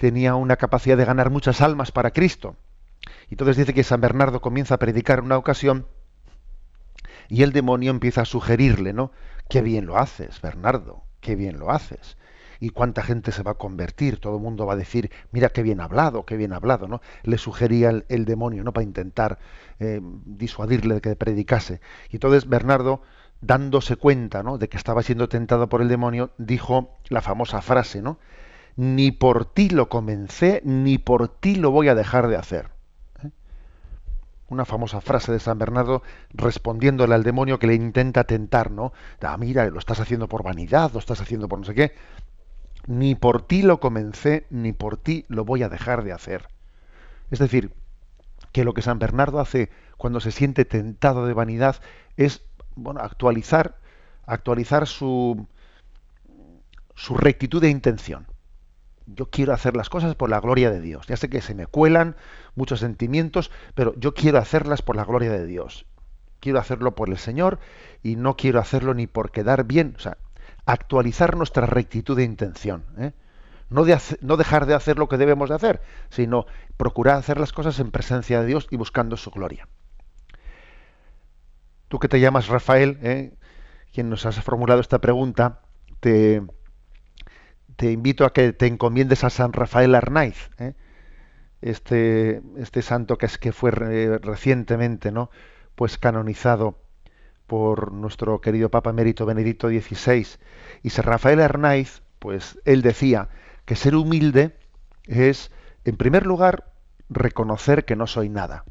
tenía 0.00 0.34
una 0.34 0.56
capacidad 0.56 0.96
de 0.96 1.04
ganar 1.04 1.28
muchas 1.28 1.60
almas 1.60 1.92
para 1.92 2.10
Cristo. 2.10 2.56
Y 3.28 3.34
entonces 3.34 3.58
dice 3.58 3.74
que 3.74 3.84
San 3.84 4.00
Bernardo 4.00 4.40
comienza 4.40 4.76
a 4.76 4.78
predicar 4.78 5.18
en 5.18 5.26
una 5.26 5.36
ocasión 5.36 5.86
y 7.28 7.42
el 7.42 7.52
demonio 7.52 7.90
empieza 7.90 8.22
a 8.22 8.24
sugerirle, 8.24 8.94
¿no? 8.94 9.12
Qué 9.50 9.60
bien 9.60 9.84
lo 9.84 9.98
haces, 9.98 10.40
Bernardo, 10.40 11.04
qué 11.20 11.36
bien 11.36 11.58
lo 11.58 11.70
haces. 11.70 12.16
Y 12.60 12.70
cuánta 12.70 13.02
gente 13.02 13.30
se 13.30 13.42
va 13.42 13.52
a 13.52 13.58
convertir, 13.58 14.20
todo 14.20 14.36
el 14.36 14.42
mundo 14.42 14.64
va 14.64 14.72
a 14.72 14.76
decir, 14.76 15.10
mira 15.32 15.50
qué 15.50 15.62
bien 15.62 15.80
hablado, 15.80 16.24
qué 16.24 16.38
bien 16.38 16.54
hablado, 16.54 16.88
¿no? 16.88 17.02
Le 17.22 17.36
sugería 17.36 17.90
el, 18.08 18.24
demonio, 18.24 18.64
¿no? 18.64 18.72
Para 18.72 18.84
intentar 18.84 19.38
eh, 19.80 20.00
disuadirle 20.24 20.94
de 20.94 21.00
que 21.02 21.14
predicase. 21.14 21.82
Y 22.08 22.16
entonces 22.16 22.48
Bernardo, 22.48 23.02
dándose 23.42 23.96
cuenta, 23.96 24.42
¿no? 24.42 24.56
De 24.56 24.70
que 24.70 24.78
estaba 24.78 25.02
siendo 25.02 25.28
tentado 25.28 25.68
por 25.68 25.82
el 25.82 25.88
demonio, 25.88 26.30
dijo 26.38 26.96
la 27.10 27.20
famosa 27.20 27.60
frase, 27.60 28.00
¿no? 28.00 28.18
Ni 28.80 29.12
por 29.12 29.44
ti 29.44 29.68
lo 29.68 29.90
comencé, 29.90 30.62
ni 30.64 30.96
por 30.96 31.28
ti 31.28 31.54
lo 31.54 31.70
voy 31.70 31.88
a 31.88 31.94
dejar 31.94 32.28
de 32.28 32.36
hacer. 32.36 32.70
¿eh? 33.22 33.28
Una 34.48 34.64
famosa 34.64 35.02
frase 35.02 35.30
de 35.32 35.38
San 35.38 35.58
Bernardo 35.58 36.02
respondiéndole 36.30 37.14
al 37.14 37.22
demonio 37.22 37.58
que 37.58 37.66
le 37.66 37.74
intenta 37.74 38.24
tentar, 38.24 38.70
¿no? 38.70 38.94
Ah, 39.20 39.36
mira, 39.36 39.68
lo 39.68 39.78
estás 39.78 40.00
haciendo 40.00 40.28
por 40.28 40.42
vanidad, 40.42 40.92
lo 40.94 40.98
estás 40.98 41.20
haciendo 41.20 41.46
por 41.46 41.58
no 41.58 41.66
sé 41.66 41.74
qué. 41.74 41.92
Ni 42.86 43.14
por 43.14 43.42
ti 43.42 43.60
lo 43.60 43.80
comencé, 43.80 44.46
ni 44.48 44.72
por 44.72 44.96
ti 44.96 45.26
lo 45.28 45.44
voy 45.44 45.62
a 45.62 45.68
dejar 45.68 46.02
de 46.02 46.12
hacer. 46.12 46.48
Es 47.30 47.38
decir, 47.38 47.74
que 48.50 48.64
lo 48.64 48.72
que 48.72 48.80
San 48.80 48.98
Bernardo 48.98 49.40
hace 49.40 49.68
cuando 49.98 50.20
se 50.20 50.30
siente 50.30 50.64
tentado 50.64 51.26
de 51.26 51.34
vanidad 51.34 51.76
es 52.16 52.44
bueno, 52.76 53.00
actualizar, 53.00 53.76
actualizar 54.24 54.86
su, 54.86 55.46
su 56.94 57.14
rectitud 57.18 57.60
de 57.60 57.68
intención 57.68 58.29
yo 59.14 59.30
quiero 59.30 59.52
hacer 59.52 59.76
las 59.76 59.88
cosas 59.88 60.14
por 60.14 60.30
la 60.30 60.40
gloria 60.40 60.70
de 60.70 60.80
Dios. 60.80 61.06
Ya 61.06 61.16
sé 61.16 61.28
que 61.28 61.40
se 61.40 61.54
me 61.54 61.66
cuelan 61.66 62.16
muchos 62.54 62.80
sentimientos, 62.80 63.50
pero 63.74 63.94
yo 63.96 64.14
quiero 64.14 64.38
hacerlas 64.38 64.82
por 64.82 64.96
la 64.96 65.04
gloria 65.04 65.30
de 65.30 65.46
Dios. 65.46 65.86
Quiero 66.40 66.58
hacerlo 66.58 66.94
por 66.94 67.08
el 67.10 67.18
Señor 67.18 67.58
y 68.02 68.16
no 68.16 68.36
quiero 68.36 68.60
hacerlo 68.60 68.94
ni 68.94 69.06
por 69.06 69.30
quedar 69.30 69.64
bien. 69.64 69.94
O 69.96 70.00
sea, 70.00 70.16
actualizar 70.64 71.36
nuestra 71.36 71.66
rectitud 71.66 72.16
de 72.16 72.24
intención. 72.24 72.84
¿eh? 72.98 73.12
No, 73.68 73.84
de 73.84 73.98
no 74.20 74.36
dejar 74.36 74.66
de 74.66 74.74
hacer 74.74 74.98
lo 74.98 75.08
que 75.08 75.18
debemos 75.18 75.48
de 75.48 75.54
hacer, 75.56 75.80
sino 76.08 76.46
procurar 76.76 77.16
hacer 77.16 77.38
las 77.38 77.52
cosas 77.52 77.78
en 77.78 77.90
presencia 77.90 78.40
de 78.40 78.46
Dios 78.46 78.68
y 78.70 78.76
buscando 78.76 79.16
su 79.16 79.30
gloria. 79.30 79.68
Tú 81.88 81.98
que 81.98 82.08
te 82.08 82.20
llamas 82.20 82.48
Rafael, 82.48 82.98
¿eh? 83.02 83.34
quien 83.92 84.08
nos 84.08 84.24
has 84.24 84.40
formulado 84.42 84.80
esta 84.80 85.00
pregunta, 85.00 85.60
te, 86.00 86.42
te 87.80 87.90
invito 87.90 88.26
a 88.26 88.34
que 88.34 88.52
te 88.52 88.66
encomiendes 88.66 89.24
a 89.24 89.30
San 89.30 89.54
Rafael 89.54 89.94
Arnaiz, 89.94 90.50
¿eh? 90.58 90.74
este, 91.62 92.42
este 92.58 92.82
santo 92.82 93.16
que 93.16 93.24
es 93.24 93.38
que 93.38 93.52
fue 93.52 93.70
recientemente, 93.70 95.10
¿no? 95.10 95.30
Pues 95.76 95.96
canonizado 95.96 96.78
por 97.46 97.92
nuestro 97.92 98.42
querido 98.42 98.70
Papa 98.70 98.90
Emérito 98.90 99.24
Benedicto 99.24 99.70
XVI. 99.70 100.26
Y 100.82 100.90
San 100.90 101.06
Rafael 101.06 101.40
Arnaiz, 101.40 102.02
pues 102.18 102.58
él 102.66 102.82
decía 102.82 103.30
que 103.64 103.76
ser 103.76 103.94
humilde 103.94 104.54
es, 105.06 105.50
en 105.86 105.96
primer 105.96 106.26
lugar, 106.26 106.74
reconocer 107.08 107.86
que 107.86 107.96
no 107.96 108.06
soy 108.06 108.28
nada. 108.28 108.66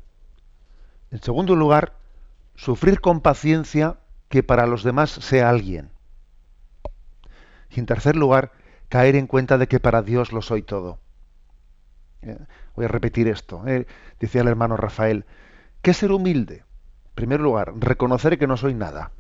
En 1.10 1.24
segundo 1.24 1.56
lugar, 1.56 1.96
sufrir 2.54 3.02
con 3.02 3.22
paciencia 3.22 3.98
que 4.28 4.44
para 4.44 4.68
los 4.68 4.84
demás 4.84 5.10
sea 5.10 5.50
alguien. 5.50 5.90
Y 7.72 7.80
en 7.80 7.88
tercer 7.88 8.16
lugar, 8.16 8.52
caer 8.90 9.16
en 9.16 9.28
cuenta 9.28 9.58
de 9.58 9.68
que 9.68 9.80
para 9.80 10.02
Dios 10.02 10.32
lo 10.32 10.42
soy 10.42 10.64
todo. 10.64 11.00
Eh, 12.22 12.38
voy 12.76 12.86
a 12.86 12.90
repetir 12.90 13.28
esto. 13.28 13.64
Eh, 13.68 13.88
decía 14.20 14.42
el 14.42 14.48
hermano 14.48 14.76
Rafael, 14.78 15.26
¿qué 15.82 15.94
ser 15.94 16.12
humilde? 16.12 16.56
En 16.56 17.16
primer 17.16 17.40
lugar, 17.40 17.74
reconocer 17.78 18.38
que 18.38 18.48
no 18.48 18.58
soy 18.58 18.74
nada. 18.74 19.12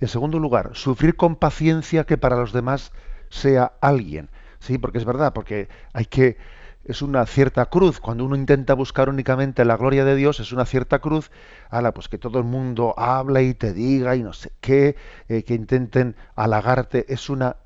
En 0.00 0.08
segundo 0.08 0.38
lugar, 0.38 0.70
sufrir 0.74 1.16
con 1.16 1.36
paciencia 1.36 2.04
que 2.04 2.16
para 2.16 2.36
los 2.36 2.52
demás 2.52 2.92
sea 3.28 3.72
alguien. 3.80 4.30
Sí, 4.58 4.78
porque 4.78 4.98
es 4.98 5.04
verdad, 5.04 5.32
porque 5.32 5.68
hay 5.92 6.06
que 6.06 6.36
es 6.84 7.02
una 7.02 7.26
cierta 7.26 7.66
cruz. 7.66 8.00
Cuando 8.00 8.24
uno 8.24 8.36
intenta 8.36 8.74
buscar 8.74 9.08
únicamente 9.08 9.64
la 9.64 9.76
gloria 9.76 10.04
de 10.04 10.16
Dios, 10.16 10.40
es 10.40 10.52
una 10.52 10.64
cierta 10.64 10.98
cruz. 11.00 11.30
la 11.70 11.92
pues 11.92 12.08
que 12.08 12.18
todo 12.18 12.38
el 12.38 12.44
mundo 12.44 12.94
habla 12.98 13.42
y 13.42 13.54
te 13.54 13.72
diga 13.72 14.16
y 14.16 14.22
no 14.22 14.32
sé 14.32 14.52
qué, 14.60 14.96
eh, 15.28 15.42
que 15.42 15.54
intenten 15.54 16.16
halagarte. 16.36 17.12
Es 17.12 17.30
una. 17.30 17.56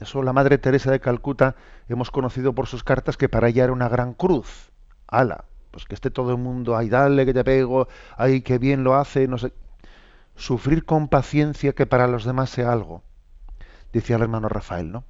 Eso 0.00 0.22
la 0.22 0.32
Madre 0.32 0.58
Teresa 0.58 0.90
de 0.90 1.00
Calcuta 1.00 1.56
hemos 1.88 2.10
conocido 2.10 2.54
por 2.54 2.66
sus 2.66 2.84
cartas 2.84 3.16
que 3.16 3.28
para 3.28 3.48
ella 3.48 3.64
era 3.64 3.72
una 3.72 3.88
gran 3.88 4.14
cruz. 4.14 4.70
Ala, 5.06 5.44
pues 5.70 5.84
que 5.84 5.94
esté 5.94 6.10
todo 6.10 6.30
el 6.30 6.38
mundo, 6.38 6.76
ay, 6.76 6.88
dale 6.88 7.26
que 7.26 7.34
te 7.34 7.44
pego, 7.44 7.88
ay, 8.16 8.42
que 8.42 8.58
bien 8.58 8.84
lo 8.84 8.94
hace, 8.94 9.26
no 9.26 9.38
sé. 9.38 9.52
Sufrir 10.36 10.84
con 10.84 11.08
paciencia 11.08 11.72
que 11.72 11.86
para 11.86 12.06
los 12.06 12.24
demás 12.24 12.50
sea 12.50 12.72
algo, 12.72 13.02
decía 13.92 14.16
el 14.16 14.22
hermano 14.22 14.48
Rafael, 14.48 14.92
¿no? 14.92 15.04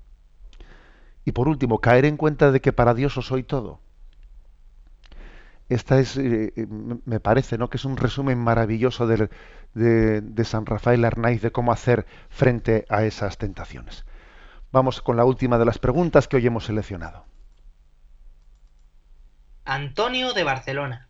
Y 1.24 1.32
por 1.32 1.48
último, 1.48 1.80
caer 1.80 2.06
en 2.06 2.16
cuenta 2.16 2.50
de 2.50 2.60
que 2.62 2.72
para 2.72 2.94
Dios 2.94 3.18
os 3.18 3.26
soy 3.26 3.42
todo. 3.42 3.80
Esta 5.68 6.00
es, 6.00 6.16
eh, 6.16 6.54
eh, 6.56 6.66
me 7.04 7.20
parece, 7.20 7.58
¿no? 7.58 7.68
que 7.68 7.76
es 7.76 7.84
un 7.84 7.98
resumen 7.98 8.38
maravilloso 8.38 9.06
de, 9.06 9.28
de, 9.74 10.44
San 10.44 10.64
Rafael 10.64 11.04
Arnaiz 11.04 11.42
de 11.42 11.52
cómo 11.52 11.72
hacer 11.72 12.06
frente 12.30 12.86
a 12.88 13.04
esas 13.04 13.36
tentaciones. 13.36 14.06
Vamos 14.70 15.00
con 15.00 15.16
la 15.16 15.24
última 15.24 15.58
de 15.58 15.64
las 15.64 15.78
preguntas 15.78 16.28
que 16.28 16.36
hoy 16.36 16.46
hemos 16.46 16.66
seleccionado. 16.66 17.24
Antonio 19.64 20.34
de 20.34 20.44
Barcelona. 20.44 21.08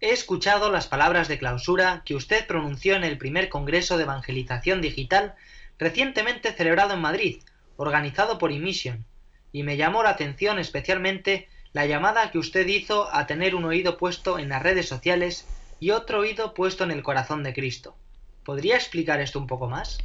He 0.00 0.10
escuchado 0.10 0.72
las 0.72 0.88
palabras 0.88 1.28
de 1.28 1.38
clausura 1.38 2.02
que 2.04 2.16
usted 2.16 2.46
pronunció 2.46 2.96
en 2.96 3.04
el 3.04 3.16
primer 3.16 3.48
Congreso 3.48 3.96
de 3.96 4.02
Evangelización 4.02 4.80
Digital 4.80 5.34
recientemente 5.78 6.52
celebrado 6.52 6.94
en 6.94 7.00
Madrid, 7.00 7.42
organizado 7.76 8.38
por 8.38 8.50
Emission, 8.50 9.04
y 9.52 9.62
me 9.62 9.76
llamó 9.76 10.02
la 10.02 10.10
atención 10.10 10.58
especialmente 10.58 11.48
la 11.72 11.86
llamada 11.86 12.30
que 12.32 12.38
usted 12.38 12.66
hizo 12.66 13.12
a 13.14 13.26
tener 13.26 13.54
un 13.54 13.64
oído 13.64 13.98
puesto 13.98 14.38
en 14.38 14.48
las 14.48 14.62
redes 14.62 14.88
sociales 14.88 15.46
y 15.78 15.90
otro 15.90 16.20
oído 16.20 16.54
puesto 16.54 16.82
en 16.82 16.90
el 16.90 17.02
corazón 17.04 17.44
de 17.44 17.54
Cristo. 17.54 17.96
¿Podría 18.44 18.74
explicar 18.74 19.20
esto 19.20 19.38
un 19.38 19.46
poco 19.46 19.68
más? 19.68 19.98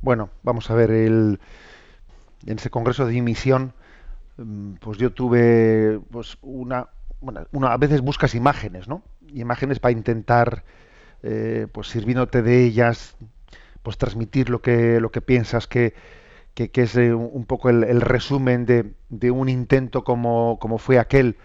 Bueno, 0.00 0.30
vamos 0.42 0.70
a 0.70 0.74
ver, 0.74 0.90
el, 0.90 1.40
en 2.46 2.58
ese 2.58 2.70
congreso 2.70 3.06
de 3.06 3.12
dimisión, 3.12 3.74
mm, 4.38 4.74
pues 4.74 4.98
yo 4.98 5.12
tuve 5.12 6.00
pues 6.10 6.38
una, 6.42 6.88
bueno, 7.20 7.68
a 7.68 7.76
veces 7.76 8.00
buscas 8.00 8.34
imágenes, 8.34 8.88
¿no? 8.88 9.02
Imágenes 9.34 9.78
para 9.78 9.92
intentar, 9.92 10.64
eh, 11.22 11.66
pues 11.72 11.88
sirviéndote 11.88 12.42
de 12.42 12.64
ellas, 12.64 13.16
pues 13.82 13.98
transmitir 13.98 14.50
lo 14.50 14.62
que, 14.62 15.00
lo 15.00 15.10
que 15.10 15.20
piensas 15.20 15.66
que, 15.66 15.94
que, 16.54 16.70
es 16.82 16.96
eh, 16.96 17.14
un 17.14 17.44
poco 17.46 17.70
el, 17.70 18.00
resumen 18.00 18.66
de, 18.66 19.30
un 19.30 19.48
intento 19.48 20.04
como, 20.04 20.58
como, 20.60 20.78
fue 20.78 20.98
aquel 20.98 21.36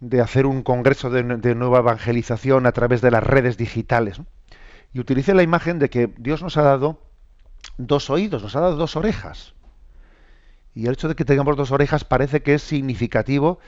de 0.00 0.20
hacer 0.20 0.46
un 0.46 0.62
congreso 0.62 1.10
de, 1.10 1.54
nueva 1.54 1.78
evangelización 1.78 2.66
a 2.66 2.72
través 2.72 3.00
de 3.00 3.10
las 3.10 3.22
redes 3.22 3.56
digitales. 3.56 4.20
Y 4.92 5.00
utilicé 5.00 5.34
la 5.34 5.42
imagen 5.42 5.78
de 5.78 5.90
que 5.90 6.12
Dios 6.18 6.42
nos 6.42 6.56
ha 6.56 6.62
dado 6.62 6.98
dos 7.78 8.10
oídos, 8.10 8.42
nos 8.42 8.56
ha 8.56 8.60
dado 8.60 8.76
dos 8.76 8.96
orejas. 8.96 9.54
Y 10.74 10.86
el 10.86 10.94
hecho 10.94 11.08
de 11.08 11.14
que 11.14 11.24
tengamos 11.24 11.56
dos 11.56 11.70
orejas 11.70 12.04
parece 12.04 12.42
que 12.42 12.54
es 12.54 12.62
significativo 12.62 13.58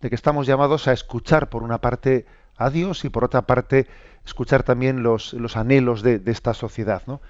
de 0.00 0.08
que 0.08 0.14
estamos 0.14 0.46
llamados 0.46 0.86
a 0.86 0.92
escuchar 0.92 1.48
por 1.48 1.62
una 1.62 1.80
parte 1.80 2.26
a 2.56 2.70
Dios 2.70 3.04
y 3.04 3.08
por 3.08 3.24
otra 3.24 3.42
parte 3.42 3.86
escuchar 4.24 4.62
también 4.62 5.02
los, 5.02 5.32
los 5.32 5.56
anhelos 5.56 6.02
de, 6.02 6.18
de 6.18 6.30
esta 6.30 6.54
sociedad. 6.54 7.02
¿no? 7.06 7.20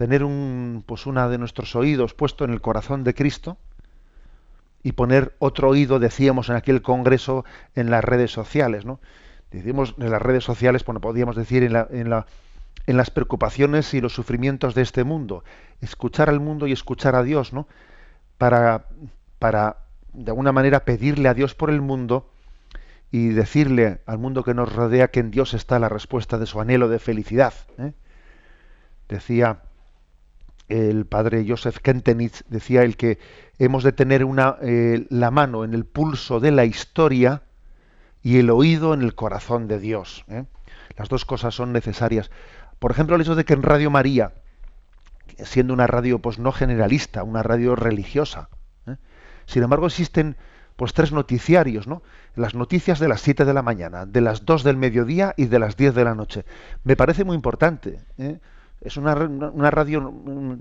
tener 0.00 0.24
un, 0.24 0.82
pues 0.86 1.04
una 1.04 1.28
de 1.28 1.36
nuestros 1.36 1.76
oídos 1.76 2.14
puesto 2.14 2.46
en 2.46 2.52
el 2.52 2.62
corazón 2.62 3.04
de 3.04 3.12
Cristo 3.12 3.58
y 4.82 4.92
poner 4.92 5.34
otro 5.38 5.68
oído, 5.68 5.98
decíamos 5.98 6.48
en 6.48 6.56
aquel 6.56 6.80
congreso, 6.80 7.44
en 7.74 7.90
las 7.90 8.02
redes 8.02 8.30
sociales, 8.30 8.86
¿no? 8.86 8.98
Decimos 9.50 9.94
en 9.98 10.10
las 10.10 10.22
redes 10.22 10.42
sociales, 10.42 10.86
bueno, 10.86 11.02
podríamos 11.02 11.36
decir 11.36 11.64
en, 11.64 11.74
la, 11.74 11.86
en, 11.90 12.08
la, 12.08 12.24
en 12.90 12.96
las 12.96 13.10
preocupaciones 13.10 13.94
y 13.94 14.00
los 14.00 14.12
sufrimientos 14.12 14.74
de 14.74 14.82
este 14.82 15.04
mundo, 15.04 15.44
escuchar 15.80 16.28
al 16.28 16.40
mundo 16.40 16.66
y 16.66 16.72
escuchar 16.72 17.14
a 17.14 17.22
Dios, 17.22 17.52
¿no? 17.52 17.68
Para, 18.36 18.86
para 19.38 19.78
de 20.12 20.30
alguna 20.30 20.52
manera 20.52 20.84
pedirle 20.84 21.28
a 21.28 21.34
Dios 21.34 21.54
por 21.54 21.70
el 21.70 21.80
mundo 21.80 22.30
y 23.12 23.28
decirle 23.28 24.00
al 24.06 24.18
mundo 24.18 24.44
que 24.44 24.54
nos 24.54 24.72
rodea 24.72 25.08
que 25.08 25.20
en 25.20 25.30
Dios 25.30 25.54
está 25.54 25.78
la 25.78 25.88
respuesta 25.88 26.38
de 26.38 26.46
su 26.46 26.60
anhelo 26.60 26.88
de 26.88 26.98
felicidad. 26.98 27.54
¿eh? 27.78 27.92
Decía 29.08 29.62
el 30.68 31.04
padre 31.06 31.44
Joseph 31.46 31.78
Kentenitz 31.78 32.44
decía 32.48 32.82
el 32.82 32.96
que 32.96 33.18
hemos 33.58 33.82
de 33.82 33.92
tener 33.92 34.24
una, 34.24 34.56
eh, 34.62 35.06
la 35.10 35.32
mano 35.32 35.64
en 35.64 35.74
el 35.74 35.84
pulso 35.84 36.38
de 36.38 36.52
la 36.52 36.64
historia 36.64 37.42
y 38.22 38.38
el 38.38 38.50
oído 38.50 38.94
en 38.94 39.02
el 39.02 39.14
corazón 39.14 39.66
de 39.66 39.80
Dios. 39.80 40.24
¿eh? 40.28 40.44
Las 40.96 41.08
dos 41.08 41.24
cosas 41.24 41.54
son 41.54 41.72
necesarias. 41.72 42.30
Por 42.80 42.90
ejemplo, 42.90 43.14
el 43.14 43.22
hecho 43.22 43.36
de 43.36 43.44
que 43.44 43.52
en 43.54 43.62
Radio 43.62 43.90
María, 43.90 44.32
siendo 45.44 45.72
una 45.72 45.86
radio 45.86 46.18
pues 46.18 46.40
no 46.40 46.50
generalista, 46.50 47.22
una 47.22 47.44
radio 47.44 47.76
religiosa, 47.76 48.48
¿eh? 48.88 48.96
sin 49.46 49.62
embargo 49.62 49.86
existen 49.86 50.36
pues 50.74 50.92
tres 50.92 51.12
noticiarios, 51.12 51.86
¿no? 51.86 52.02
Las 52.34 52.54
noticias 52.54 52.98
de 52.98 53.06
las 53.06 53.20
7 53.20 53.44
de 53.44 53.54
la 53.54 53.62
mañana, 53.62 54.06
de 54.06 54.22
las 54.22 54.44
2 54.44 54.64
del 54.64 54.78
mediodía 54.78 55.34
y 55.36 55.44
de 55.44 55.58
las 55.58 55.76
10 55.76 55.94
de 55.94 56.04
la 56.04 56.14
noche. 56.14 56.44
Me 56.82 56.96
parece 56.96 57.22
muy 57.22 57.36
importante. 57.36 58.00
¿eh? 58.18 58.40
es 58.80 58.96
una, 58.96 59.14
radio 59.14 60.12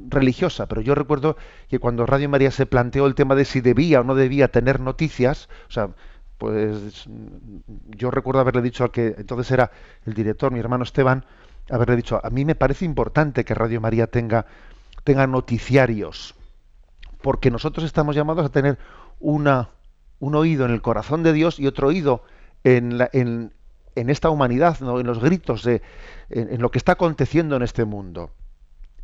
religiosa, 0.10 0.68
pero 0.68 0.82
yo 0.82 0.94
recuerdo 0.94 1.38
que 1.70 1.80
cuando 1.80 2.06
Radio 2.06 2.28
María 2.30 2.52
se 2.52 2.66
planteó 2.66 3.08
el 3.08 3.16
tema 3.16 3.36
de 3.36 3.46
si 3.46 3.62
debía 3.62 4.02
o 4.02 4.04
no 4.04 4.14
debía 4.16 4.50
tener 4.50 4.82
noticias, 4.82 5.48
o 5.70 5.72
sea, 5.72 5.90
pues 6.38 7.08
yo 7.88 8.12
recuerdo 8.12 8.42
haberle 8.42 8.62
dicho 8.62 8.84
al 8.84 8.92
que 8.92 9.16
entonces 9.18 9.52
era 9.52 9.72
el 10.06 10.14
director, 10.14 10.52
mi 10.52 10.60
hermano 10.60 10.84
Esteban, 10.84 11.26
haberle 11.70 11.96
dicho, 11.96 12.20
a 12.24 12.30
mí 12.30 12.46
me 12.46 12.56
parece 12.56 12.86
importante 12.86 13.46
que 13.46 13.54
Radio 13.54 13.82
María 13.82 14.08
tenga, 14.08 14.46
tenga 15.04 15.28
noticiarios, 15.28 16.36
porque 17.22 17.52
nosotros 17.52 17.86
estamos 17.86 18.16
llamados 18.16 18.46
a 18.46 18.50
tener 18.50 18.78
una, 19.20 19.70
un 20.20 20.36
oído 20.36 20.66
en 20.66 20.72
el 20.72 20.82
corazón 20.82 21.24
de 21.24 21.34
Dios 21.34 21.60
y 21.60 21.68
otro 21.68 21.88
oído 21.88 22.24
en, 22.64 23.00
en, 23.14 23.52
esta 23.96 24.30
humanidad, 24.30 24.80
¿no? 24.80 25.00
en 25.00 25.08
los 25.08 25.20
gritos 25.20 25.64
de 25.64 25.82
en, 26.30 26.62
lo 26.62 26.72
que 26.72 26.78
está 26.78 26.94
aconteciendo 26.94 27.56
en 27.56 27.64
este 27.64 27.86
mundo. 27.86 28.32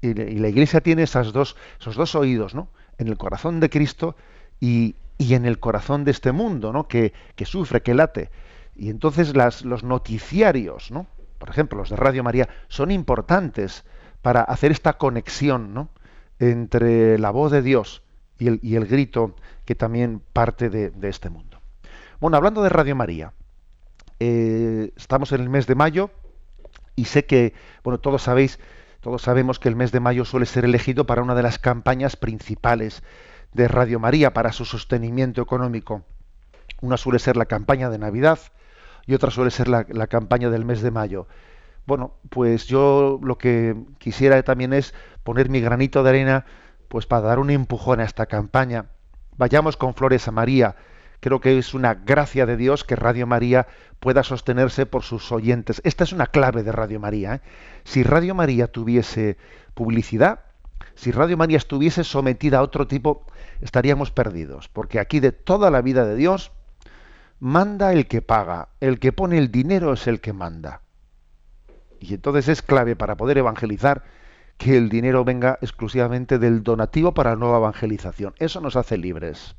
Y, 0.02 0.14
la 0.14 0.48
Iglesia 0.48 0.82
tiene 0.82 1.04
esas 1.04 1.34
dos, 1.34 1.56
esos 1.80 1.96
dos 1.96 2.16
oídos, 2.16 2.54
¿no? 2.54 2.70
En 2.98 3.08
el 3.08 3.18
corazón 3.18 3.60
de 3.60 3.70
Cristo 3.70 4.16
y, 4.60 4.96
en 5.18 5.46
el 5.46 5.60
corazón 5.60 6.04
de 6.04 6.12
este 6.12 6.32
mundo, 6.32 6.72
¿no? 6.72 6.88
Que, 6.88 7.14
sufre, 7.44 7.82
que 7.82 7.94
late. 7.94 8.30
Y 8.76 8.90
entonces 8.90 9.36
las, 9.36 9.64
los 9.64 9.84
noticiarios, 9.84 10.92
¿no? 10.92 11.08
Por 11.38 11.50
ejemplo, 11.50 11.78
los 11.78 11.90
de 11.90 11.96
Radio 11.96 12.24
María, 12.24 12.50
son 12.68 12.92
importantes 12.92 13.84
para 14.22 14.42
hacer 14.42 14.72
esta 14.72 14.94
conexión, 14.94 15.74
¿no? 15.74 15.90
Entre 16.40 17.18
la 17.18 17.32
voz 17.32 17.52
de 17.52 17.62
Dios 17.62 18.04
y 18.38 18.48
el, 18.48 18.60
y 18.62 18.76
el 18.76 18.86
grito 18.86 19.36
que 19.66 19.76
también 19.76 20.22
parte 20.34 20.70
de, 20.70 20.90
de 20.90 21.10
este 21.10 21.30
mundo. 21.30 21.62
Bueno, 22.20 22.38
hablando 22.38 22.64
de 22.64 22.70
Radio 22.70 22.96
María, 22.96 23.34
eh, 24.20 24.92
estamos 24.96 25.32
en 25.32 25.42
el 25.42 25.50
mes 25.50 25.68
de 25.68 25.76
mayo 25.76 26.10
y 26.96 27.06
sé 27.06 27.26
que, 27.26 27.54
bueno, 27.84 28.00
todos 28.00 28.24
sabéis, 28.24 28.60
todos 29.02 29.22
sabemos 29.22 29.60
que 29.60 29.68
el 29.68 29.76
mes 29.76 29.92
de 29.92 30.00
mayo 30.00 30.26
suele 30.26 30.46
ser 30.46 30.66
elegido 30.66 31.06
para 31.06 31.22
una 31.22 31.36
de 31.36 31.44
las 31.44 31.60
campañas 31.60 32.16
principales 32.16 33.04
de 33.54 33.68
Radio 33.68 34.00
María 34.00 34.34
para 34.34 34.52
su 34.54 34.66
sostenimiento 34.66 35.42
económico. 35.42 36.04
Una 36.82 36.98
suele 36.98 37.20
ser 37.20 37.38
la 37.38 37.46
campaña 37.46 37.90
de 37.90 37.98
Navidad 37.98 38.40
y 39.08 39.14
otra 39.14 39.32
suele 39.32 39.52
ser 39.52 39.68
la, 39.68 40.08
campaña 40.08 40.50
del 40.50 40.66
mes 40.66 40.82
de 40.82 40.92
mayo. 40.92 41.28
Bueno, 41.86 42.16
pues 42.30 42.66
yo 42.66 43.20
lo 43.22 43.38
que 43.38 43.76
quisiera 44.00 44.42
también 44.44 44.74
es 44.74 44.94
poner 45.24 45.50
mi 45.50 45.62
granito 45.62 46.04
de 46.04 46.10
arena 46.10 46.46
pues 46.88 47.06
para 47.06 47.22
dar 47.22 47.40
un 47.40 47.50
empujón 47.50 48.00
a 48.00 48.06
esta 48.06 48.26
campaña. 48.26 48.88
Vayamos 49.38 49.78
con 49.78 49.94
flores 49.94 50.28
a 50.28 50.32
María, 50.32 50.76
creo 51.20 51.42
que 51.42 51.58
es 51.58 51.74
una 51.74 51.94
gracia 51.94 52.46
de 52.46 52.58
Dios 52.58 52.84
que 52.84 52.96
Radio 52.96 53.28
María 53.28 53.68
pueda 54.00 54.24
sostenerse 54.24 54.86
por 54.86 55.04
sus 55.04 55.32
oyentes. 55.32 55.82
Esta 55.84 56.04
es 56.04 56.14
una 56.14 56.28
clave 56.28 56.64
de 56.64 56.72
Radio 56.72 57.00
María. 57.00 57.36
¿eh? 57.36 57.42
Si 57.84 58.04
Radio 58.04 58.34
María 58.34 58.68
tuviese 58.68 59.38
publicidad, 59.74 60.42
si 60.96 61.12
Radio 61.12 61.38
María 61.38 61.58
estuviese 61.58 62.04
sometida 62.04 62.60
a 62.60 62.62
otro 62.62 62.88
tipo, 62.88 63.26
estaríamos 63.62 64.12
perdidos, 64.12 64.70
porque 64.70 65.00
aquí 65.00 65.20
de 65.20 65.32
toda 65.32 65.70
la 65.70 65.82
vida 65.82 66.06
de 66.06 66.16
Dios 66.16 66.52
manda 67.40 67.94
el 67.94 68.08
que 68.08 68.22
paga, 68.22 68.70
el 68.80 69.00
que 69.00 69.12
pone 69.12 69.38
el 69.38 69.52
dinero 69.52 69.94
es 69.94 70.08
el 70.08 70.22
que 70.22 70.34
manda. 70.34 70.82
Y 72.00 72.14
entonces 72.14 72.48
es 72.48 72.62
clave 72.62 72.96
para 72.96 73.16
poder 73.16 73.38
evangelizar 73.38 74.04
que 74.58 74.78
el 74.78 74.90
dinero 74.90 75.24
venga 75.26 75.58
exclusivamente 75.62 76.40
del 76.40 76.64
donativo 76.64 77.14
para 77.14 77.32
la 77.32 77.36
nueva 77.36 77.58
evangelización. 77.58 78.34
Eso 78.38 78.62
nos 78.62 78.76
hace 78.76 78.98
libres. 78.98 79.56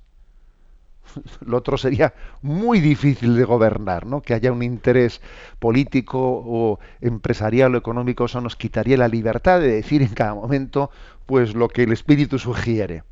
lo 1.40 1.58
otro 1.58 1.76
sería 1.76 2.14
muy 2.42 2.80
difícil 2.80 3.36
de 3.36 3.44
gobernar, 3.44 4.06
¿no? 4.06 4.22
Que 4.22 4.34
haya 4.34 4.52
un 4.52 4.62
interés 4.62 5.20
político 5.58 6.18
o 6.20 6.78
empresarial 7.00 7.74
o 7.74 7.78
económico, 7.78 8.24
eso 8.24 8.40
nos 8.40 8.56
quitaría 8.56 8.96
la 8.96 9.08
libertad 9.08 9.60
de 9.60 9.72
decir 9.72 10.02
en 10.02 10.14
cada 10.14 10.34
momento, 10.34 10.90
pues 11.26 11.54
lo 11.54 11.68
que 11.68 11.84
el 11.84 11.92
espíritu 11.92 12.38
sugiere. 12.38 13.02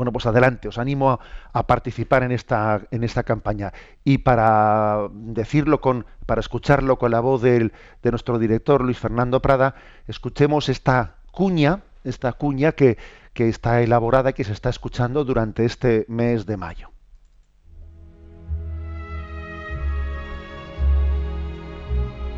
Bueno, 0.00 0.12
pues 0.12 0.24
adelante, 0.24 0.66
os 0.66 0.78
animo 0.78 1.20
a, 1.52 1.66
participar 1.66 2.22
en 2.22 2.32
esta, 2.32 2.80
en 2.90 3.04
esta 3.04 3.22
campaña. 3.22 3.74
Y 4.02 4.16
para 4.16 5.08
decirlo 5.12 5.82
con, 5.82 6.06
para 6.24 6.40
escucharlo 6.40 6.98
con 6.98 7.10
la 7.10 7.20
voz 7.20 7.42
de 7.42 7.70
nuestro 8.04 8.38
director 8.38 8.80
Luis 8.82 8.98
Fernando 8.98 9.42
Prada, 9.42 9.74
escuchemos 10.08 10.70
esta 10.70 11.16
cuña, 11.32 11.82
esta 12.02 12.32
cuña 12.32 12.72
que, 12.72 12.96
que 13.34 13.50
está 13.50 13.82
elaborada 13.82 14.30
y 14.30 14.32
que 14.32 14.44
se 14.44 14.54
está 14.54 14.70
escuchando 14.70 15.22
durante 15.26 15.66
este 15.66 16.06
mes 16.08 16.46
de 16.46 16.56
mayo. 16.56 16.88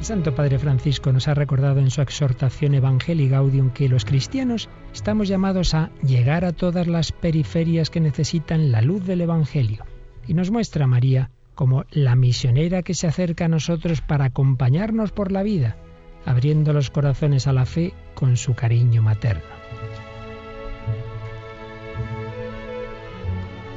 El 0.00 0.04
Santo 0.04 0.34
Padre 0.34 0.58
Francisco 0.58 1.12
nos 1.12 1.28
ha 1.28 1.34
recordado 1.34 1.78
en 1.78 1.92
su 1.92 2.02
exhortación 2.02 2.74
Evangelii 2.74 3.28
Gaudium 3.28 3.70
que 3.70 3.88
los 3.88 4.04
cristianos 4.04 4.68
estamos 4.92 5.28
llamados 5.28 5.74
a 5.74 5.90
llegar 6.02 6.44
a 6.44 6.52
todas 6.52 6.86
las 6.86 7.12
periferias 7.12 7.90
que 7.90 8.00
necesitan 8.00 8.72
la 8.72 8.82
luz 8.82 9.04
del 9.04 9.20
Evangelio. 9.20 9.84
Y 10.26 10.34
nos 10.34 10.50
muestra 10.50 10.86
María 10.86 11.30
como 11.54 11.84
la 11.90 12.14
misionera 12.16 12.82
que 12.82 12.94
se 12.94 13.06
acerca 13.06 13.46
a 13.46 13.48
nosotros 13.48 14.00
para 14.00 14.26
acompañarnos 14.26 15.12
por 15.12 15.32
la 15.32 15.42
vida, 15.42 15.76
abriendo 16.24 16.72
los 16.72 16.90
corazones 16.90 17.46
a 17.46 17.52
la 17.52 17.66
fe 17.66 17.92
con 18.14 18.36
su 18.36 18.54
cariño 18.54 19.02
materno. 19.02 19.42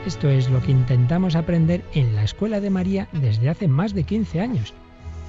Esto 0.06 0.30
es 0.30 0.50
lo 0.50 0.62
que 0.62 0.72
intentamos 0.72 1.36
aprender 1.36 1.84
en 1.94 2.16
la 2.16 2.24
Escuela 2.24 2.60
de 2.60 2.70
María 2.70 3.08
desde 3.12 3.50
hace 3.50 3.68
más 3.68 3.96
de 3.96 4.04
15 4.04 4.40
años 4.40 4.74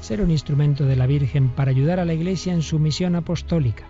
ser 0.00 0.20
un 0.20 0.30
instrumento 0.30 0.84
de 0.86 0.96
la 0.96 1.06
Virgen 1.06 1.48
para 1.48 1.70
ayudar 1.70 2.00
a 2.00 2.04
la 2.04 2.14
Iglesia 2.14 2.52
en 2.52 2.62
su 2.62 2.78
misión 2.78 3.16
apostólica. 3.16 3.84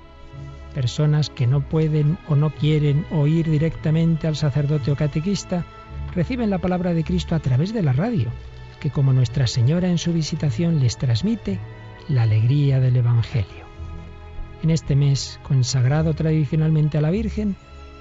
Personas 0.77 1.31
que 1.31 1.47
no 1.47 1.67
pueden 1.67 2.19
o 2.29 2.37
no 2.37 2.51
quieren 2.51 3.07
oír 3.11 3.49
directamente 3.49 4.27
al 4.27 4.37
sacerdote 4.37 4.93
o 4.93 4.95
catequista 4.95 5.65
reciben 6.15 6.51
la 6.51 6.59
palabra 6.59 6.93
de 6.93 7.03
Cristo 7.03 7.35
a 7.35 7.41
través 7.41 7.73
de 7.73 7.81
la 7.81 7.95
radio, 7.95 8.29
que 8.79 8.91
como 8.91 9.15
Nuestra 9.15 9.47
Señora 9.47 9.89
en 9.89 9.97
su 9.97 10.13
visitación 10.13 10.79
les 10.79 10.99
transmite 10.99 11.59
la 12.11 12.25
alegría 12.25 12.79
del 12.79 12.97
Evangelio. 12.97 13.65
En 14.63 14.69
este 14.69 14.97
mes, 14.97 15.41
consagrado 15.45 16.13
tradicionalmente 16.13 16.99
a 16.99 17.01
la 17.01 17.11
Virgen, 17.11 17.57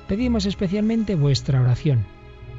pedimos 0.10 0.46
especialmente 0.46 1.16
vuestra 1.16 1.62
oración, 1.62 2.06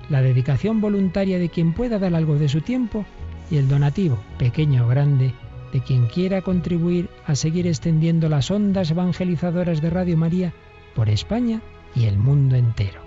la 0.09 0.23
dedicación 0.23 0.81
voluntaria 0.81 1.39
de 1.39 1.51
quien 1.51 1.75
pueda 1.75 1.99
dar 1.99 2.15
algo 2.15 2.37
de 2.37 2.49
su 2.49 2.63
tiempo 2.63 3.05
y 3.51 3.59
el 3.59 3.69
donativo, 3.69 4.19
pequeño 4.39 4.87
o 4.87 4.89
grande, 4.89 5.35
de 5.73 5.81
quien 5.81 6.07
quiera 6.07 6.43
contribuir 6.43 7.09
a 7.27 7.35
seguir 7.35 7.67
extendiendo 7.67 8.29
las 8.29 8.51
ondas 8.51 8.91
evangelizadoras 8.91 9.81
de 9.81 9.91
Radio 9.91 10.17
María 10.17 10.53
por 10.95 11.09
España 11.09 11.61
y 11.95 12.07
el 12.07 12.19
mundo 12.19 12.57
entero. 12.57 13.01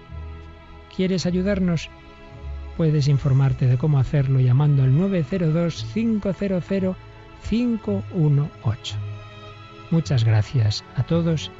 ¿Quieres 0.95 1.25
ayudarnos? 1.25 1.89
Puedes 2.77 3.07
informarte 3.07 3.67
de 3.67 3.77
cómo 3.77 3.99
hacerlo 3.99 4.39
llamando 4.39 4.83
al 4.83 4.93
902-500-518. 4.93 6.95
Muchas 9.91 10.23
gracias 10.23 10.83
a 10.95 11.03
todos 11.03 11.51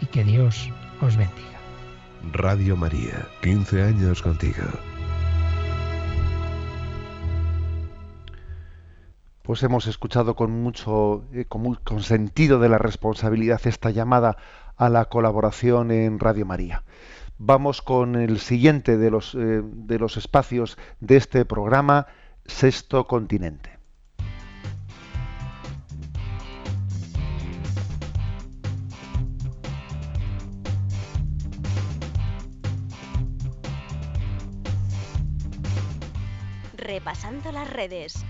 y 0.00 0.06
que 0.06 0.24
Dios 0.24 0.70
os 1.00 1.16
bendiga. 1.16 1.46
Radio 2.32 2.76
María, 2.76 3.28
15 3.42 3.82
años 3.82 4.22
contigo. 4.22 4.64
Pues 9.46 9.62
hemos 9.62 9.86
escuchado 9.86 10.34
con 10.34 10.50
mucho, 10.50 11.24
eh, 11.32 11.44
con, 11.44 12.02
sentido 12.02 12.58
de 12.58 12.68
la 12.68 12.78
responsabilidad 12.78 13.60
esta 13.64 13.90
llamada 13.90 14.36
a 14.76 14.88
la 14.88 15.04
colaboración 15.04 15.92
en 15.92 16.18
Radio 16.18 16.44
María. 16.44 16.82
Vamos 17.38 17.80
con 17.80 18.16
el 18.16 18.40
siguiente 18.40 18.96
de 18.96 19.10
los, 19.12 19.36
eh, 19.36 19.62
de 19.62 19.98
los 20.00 20.16
espacios 20.16 20.76
de 20.98 21.16
este 21.16 21.44
programa, 21.44 22.08
Sexto 22.44 23.06
Continente. 23.06 23.78
Repasando 36.76 37.52
las 37.52 37.70
redes. 37.70 38.24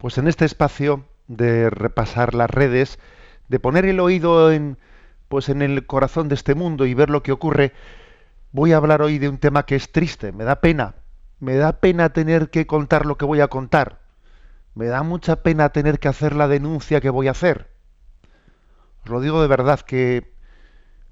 Pues 0.00 0.16
en 0.16 0.28
este 0.28 0.46
espacio 0.46 1.04
de 1.28 1.68
repasar 1.68 2.34
las 2.34 2.50
redes, 2.50 2.98
de 3.48 3.60
poner 3.60 3.84
el 3.84 4.00
oído 4.00 4.50
en, 4.50 4.78
pues 5.28 5.50
en 5.50 5.60
el 5.60 5.86
corazón 5.86 6.28
de 6.28 6.36
este 6.36 6.54
mundo 6.54 6.86
y 6.86 6.94
ver 6.94 7.10
lo 7.10 7.22
que 7.22 7.32
ocurre, 7.32 7.74
voy 8.50 8.72
a 8.72 8.78
hablar 8.78 9.02
hoy 9.02 9.18
de 9.18 9.28
un 9.28 9.36
tema 9.36 9.66
que 9.66 9.76
es 9.76 9.92
triste, 9.92 10.32
me 10.32 10.44
da 10.44 10.62
pena, 10.62 10.94
me 11.38 11.54
da 11.56 11.80
pena 11.80 12.14
tener 12.14 12.48
que 12.48 12.66
contar 12.66 13.04
lo 13.04 13.18
que 13.18 13.26
voy 13.26 13.40
a 13.42 13.48
contar, 13.48 14.00
me 14.74 14.86
da 14.86 15.02
mucha 15.02 15.42
pena 15.42 15.68
tener 15.68 15.98
que 15.98 16.08
hacer 16.08 16.34
la 16.34 16.48
denuncia 16.48 17.02
que 17.02 17.10
voy 17.10 17.28
a 17.28 17.32
hacer. 17.32 17.68
Os 19.04 19.10
lo 19.10 19.20
digo 19.20 19.42
de 19.42 19.48
verdad 19.48 19.80
que 19.80 20.32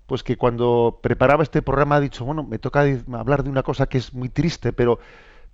pues 0.06 0.22
que 0.22 0.38
cuando 0.38 1.00
preparaba 1.02 1.42
este 1.42 1.60
programa 1.60 1.98
he 1.98 2.00
dicho, 2.00 2.24
bueno, 2.24 2.42
me 2.42 2.58
toca 2.58 2.86
hablar 3.12 3.42
de 3.42 3.50
una 3.50 3.62
cosa 3.62 3.86
que 3.86 3.98
es 3.98 4.14
muy 4.14 4.30
triste, 4.30 4.72
pero 4.72 4.98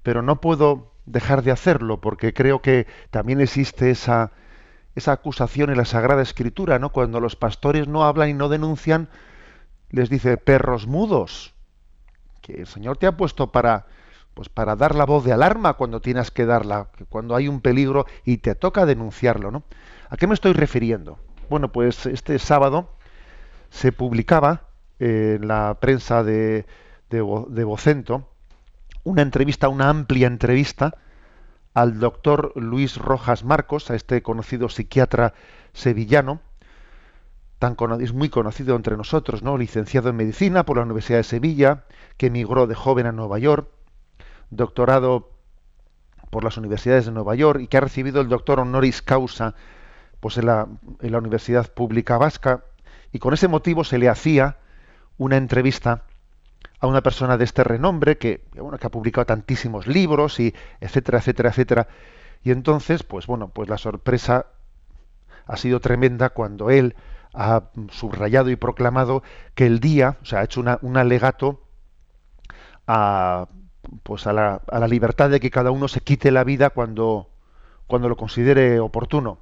pero 0.05 0.23
no 0.23 0.40
puedo 0.40 0.94
dejar 1.07 1.43
de 1.43 1.51
hacerlo 1.51 2.01
porque 2.01 2.33
creo 2.33 2.62
que 2.62 2.87
también 3.11 3.40
existe 3.40 3.90
esa, 3.90 4.33
esa 4.95 5.12
acusación 5.12 5.71
en 5.71 5.77
la 5.77 5.85
Sagrada 5.85 6.23
Escritura, 6.23 6.79
¿no? 6.79 6.90
Cuando 6.90 7.21
los 7.21 7.37
pastores 7.37 7.88
no 7.88 8.05
hablan 8.05 8.31
y 8.31 8.35
no 8.35 8.49
denuncian, 8.49 9.09
les 9.90 10.09
dice 10.09 10.37
perros 10.37 10.87
mudos, 10.87 11.55
que 12.40 12.61
el 12.61 12.67
Señor 12.67 12.97
te 12.97 13.07
ha 13.07 13.17
puesto 13.17 13.53
para 13.53 13.87
pues 14.35 14.49
para 14.49 14.75
dar 14.75 14.97
la 14.97 15.07
voz 15.07 15.25
de 15.25 15.33
alarma 15.33 15.75
cuando 15.75 16.01
tienes 16.01 16.33
que 16.33 16.45
darla, 16.45 16.88
cuando 17.09 17.37
hay 17.37 17.47
un 17.47 17.61
peligro 17.61 18.05
y 18.25 18.38
te 18.38 18.57
toca 18.57 18.85
denunciarlo, 18.85 19.53
¿no? 19.53 19.62
¿A 20.11 20.17
qué 20.17 20.27
me 20.27 20.35
estoy 20.35 20.53
refiriendo? 20.53 21.21
Bueno, 21.49 21.71
pues 21.71 22.07
este 22.07 22.38
sábado 22.40 22.90
se 23.71 23.93
publicaba 23.93 24.62
en 24.99 25.47
la 25.47 25.79
prensa 25.81 26.25
de, 26.25 26.67
de, 27.11 27.45
de 27.49 27.64
Vocento 27.64 28.29
una 29.05 29.23
entrevista, 29.23 29.69
una 29.69 29.88
amplia 29.88 30.27
entrevista 30.27 30.97
al 31.75 31.99
doctor 31.99 32.53
Luis 32.57 32.97
Rojas 32.97 33.45
Marcos, 33.45 33.90
a 33.90 33.95
este 33.95 34.23
conocido 34.23 34.69
psiquiatra 34.69 35.35
sevillano, 35.73 36.40
tan 37.59 37.77
es 38.01 38.12
muy 38.12 38.29
conocido 38.29 38.77
entre 38.77 38.97
nosotros, 38.97 39.43
¿no? 39.43 39.57
licenciado 39.57 40.11
en 40.11 40.17
medicina 40.17 40.64
por 40.64 40.77
la 40.77 40.83
Universidad 40.83 41.19
de 41.19 41.25
Sevilla, 41.25 41.85
que 42.17 42.27
emigró 42.27 42.67
de 42.67 42.75
joven 42.75 43.07
a 43.07 43.12
Nueva 43.12 43.38
York, 43.38 43.69
doctorado 44.51 45.31
por 46.31 46.45
las 46.45 46.57
universidades 46.57 47.07
de 47.07 47.12
Nueva 47.12 47.35
York 47.35 47.61
y 47.61 47.69
que 47.69 47.77
ha 47.77 47.81
recibido 47.81 48.21
el 48.21 48.29
doctor 48.29 48.61
honoris 48.61 49.03
causa 49.03 49.55
pues 50.21 50.37
en 50.38 50.47
la, 50.47 50.69
en 51.01 51.12
la 51.12 51.19
Universidad 51.19 51.73
Pública 51.73 52.19
Vasca 52.19 52.64
y 53.12 53.19
con 53.19 53.35
ese 53.35 53.49
motivo 53.49 53.85
se 53.85 53.99
le 53.99 54.09
hacía 54.09 54.59
una 55.17 55.37
entrevista 55.37 56.05
a 56.85 56.87
una 56.87 57.03
persona 57.03 57.38
de 57.38 57.44
este 57.44 57.64
renombre 57.64 58.18
que, 58.18 58.44
bueno, 58.57 58.79
que 58.79 58.87
ha 58.87 58.90
publicado 58.90 59.25
tantísimos 59.25 59.87
libros 59.87 60.38
y 60.38 60.55
etcétera, 60.81 61.18
etcétera, 61.18 61.49
etcétera. 61.49 61.88
Y 62.42 62.51
entonces, 62.51 63.03
pues 63.03 63.27
bueno, 63.27 63.49
pues 63.49 63.70
la 63.70 63.79
sorpresa 63.79 64.47
ha 65.47 65.57
sido 65.57 65.81
tremenda 65.81 66.31
cuando 66.31 66.70
él 66.70 66.94
ha 67.33 67.70
subrayado 67.90 68.51
y 68.51 68.57
proclamado 68.57 69.23
que 69.55 69.66
el 69.66 69.81
día, 69.81 70.18
o 70.23 70.25
sea, 70.27 70.40
ha 70.40 70.44
hecho 70.44 70.61
un 70.61 70.97
alegato 70.97 71.62
a, 72.87 73.49
pues 74.03 74.27
a 74.27 74.35
la, 74.35 74.61
a 74.70 74.79
la 74.79 74.87
libertad 74.87 75.31
de 75.31 75.40
que 75.40 75.51
cada 75.51 75.70
uno 75.70 75.88
se 75.88 76.03
quite 76.03 76.31
la 76.31 76.44
vida 76.44 76.68
cuando, 76.68 77.31
cuando 77.87 78.11
lo 78.11 78.16
considere 78.16 78.79
oportuno 78.79 79.38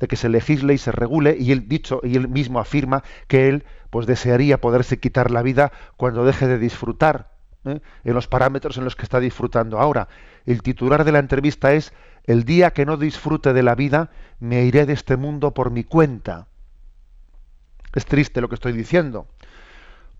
de 0.00 0.08
que 0.08 0.16
se 0.16 0.28
legisle 0.28 0.74
y 0.74 0.78
se 0.78 0.92
regule 0.92 1.36
y 1.38 1.52
él 1.52 1.68
dicho 1.68 2.00
y 2.02 2.16
él 2.16 2.28
mismo 2.28 2.60
afirma 2.60 3.02
que 3.26 3.48
él 3.48 3.64
pues 3.90 4.06
desearía 4.06 4.60
poderse 4.60 5.00
quitar 5.00 5.30
la 5.30 5.42
vida 5.42 5.72
cuando 5.96 6.24
deje 6.24 6.46
de 6.46 6.58
disfrutar 6.58 7.32
¿eh? 7.64 7.80
en 8.04 8.14
los 8.14 8.28
parámetros 8.28 8.76
en 8.78 8.84
los 8.84 8.96
que 8.96 9.02
está 9.02 9.20
disfrutando 9.20 9.78
ahora. 9.78 10.08
El 10.46 10.62
titular 10.62 11.04
de 11.04 11.12
la 11.12 11.18
entrevista 11.18 11.72
es 11.72 11.92
El 12.24 12.44
día 12.44 12.72
que 12.72 12.86
no 12.86 12.96
disfrute 12.96 13.52
de 13.52 13.62
la 13.62 13.74
vida, 13.74 14.10
me 14.38 14.64
iré 14.64 14.86
de 14.86 14.92
este 14.92 15.16
mundo 15.16 15.54
por 15.54 15.70
mi 15.70 15.84
cuenta. 15.84 16.46
Es 17.94 18.04
triste 18.04 18.40
lo 18.40 18.48
que 18.48 18.54
estoy 18.54 18.72
diciendo, 18.72 19.26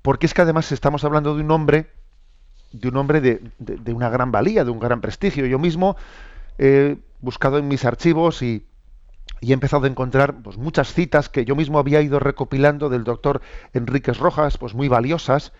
porque 0.00 0.26
es 0.26 0.32
que 0.32 0.42
además 0.42 0.72
estamos 0.72 1.04
hablando 1.04 1.36
de 1.36 1.42
un 1.42 1.50
hombre, 1.50 1.90
de 2.72 2.88
un 2.88 2.96
hombre 2.96 3.20
de, 3.20 3.42
de 3.58 3.92
una 3.92 4.08
gran 4.08 4.32
valía, 4.32 4.64
de 4.64 4.70
un 4.70 4.80
gran 4.80 5.02
prestigio. 5.02 5.44
Yo 5.44 5.58
mismo 5.58 5.96
he 6.56 6.96
buscado 7.20 7.58
en 7.58 7.68
mis 7.68 7.84
archivos 7.84 8.42
y 8.42 8.66
y 9.40 9.50
he 9.50 9.54
empezado 9.54 9.84
a 9.84 9.88
encontrar 9.88 10.42
pues, 10.42 10.56
muchas 10.56 10.92
citas 10.92 11.28
que 11.28 11.44
yo 11.44 11.56
mismo 11.56 11.78
había 11.78 12.00
ido 12.00 12.18
recopilando 12.18 12.88
del 12.88 13.04
doctor 13.04 13.40
Enríquez 13.72 14.18
Rojas, 14.18 14.58
pues 14.58 14.74
muy 14.74 14.88
valiosas, 14.88 15.52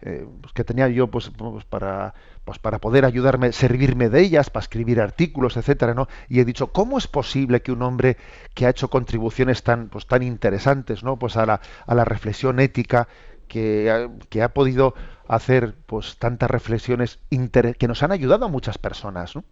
eh, 0.00 0.26
pues, 0.40 0.52
que 0.52 0.64
tenía 0.64 0.88
yo 0.88 1.08
pues, 1.08 1.30
pues, 1.36 1.64
para, 1.64 2.14
pues, 2.44 2.58
para 2.58 2.78
poder 2.78 3.04
ayudarme, 3.04 3.52
servirme 3.52 4.08
de 4.08 4.20
ellas, 4.20 4.50
para 4.50 4.62
escribir 4.62 5.00
artículos, 5.00 5.56
etcétera, 5.56 5.94
¿no? 5.94 6.08
Y 6.28 6.40
he 6.40 6.44
dicho, 6.44 6.68
¿cómo 6.68 6.98
es 6.98 7.08
posible 7.08 7.62
que 7.62 7.72
un 7.72 7.82
hombre 7.82 8.16
que 8.54 8.66
ha 8.66 8.70
hecho 8.70 8.90
contribuciones 8.90 9.62
tan, 9.64 9.88
pues, 9.88 10.06
tan 10.06 10.22
interesantes, 10.22 11.02
¿no? 11.02 11.18
Pues 11.18 11.36
a 11.36 11.46
la, 11.46 11.60
a 11.86 11.94
la 11.94 12.04
reflexión 12.04 12.60
ética, 12.60 13.08
que 13.48 13.90
ha, 13.90 14.08
que 14.28 14.42
ha 14.42 14.52
podido 14.54 14.94
hacer 15.26 15.74
pues 15.86 16.18
tantas 16.18 16.50
reflexiones 16.50 17.18
que 17.30 17.88
nos 17.88 18.02
han 18.02 18.12
ayudado 18.12 18.44
a 18.44 18.48
muchas 18.48 18.78
personas, 18.78 19.34
¿no? 19.34 19.44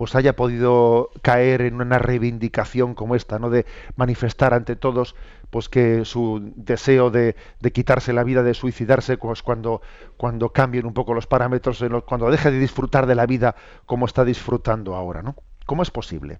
Pues 0.00 0.14
haya 0.14 0.34
podido 0.34 1.10
caer 1.20 1.60
en 1.60 1.74
una 1.74 1.98
reivindicación 1.98 2.94
como 2.94 3.14
esta, 3.14 3.38
¿no? 3.38 3.50
De 3.50 3.66
manifestar 3.96 4.54
ante 4.54 4.74
todos 4.74 5.14
pues 5.50 5.68
que 5.68 6.06
su 6.06 6.54
deseo 6.56 7.10
de, 7.10 7.36
quitarse 7.74 8.14
la 8.14 8.24
vida, 8.24 8.42
de 8.42 8.54
suicidarse, 8.54 9.18
pues 9.18 9.42
cuando, 9.42 9.82
cuando 10.16 10.54
cambien 10.54 10.86
un 10.86 10.94
poco 10.94 11.12
los 11.12 11.26
parámetros, 11.26 11.84
cuando 12.06 12.30
deje 12.30 12.50
de 12.50 12.58
disfrutar 12.58 13.04
de 13.04 13.14
la 13.14 13.26
vida 13.26 13.56
como 13.84 14.06
está 14.06 14.24
disfrutando 14.24 14.94
ahora, 14.94 15.20
¿no? 15.20 15.36
¿Cómo 15.66 15.82
es 15.82 15.90
posible? 15.90 16.38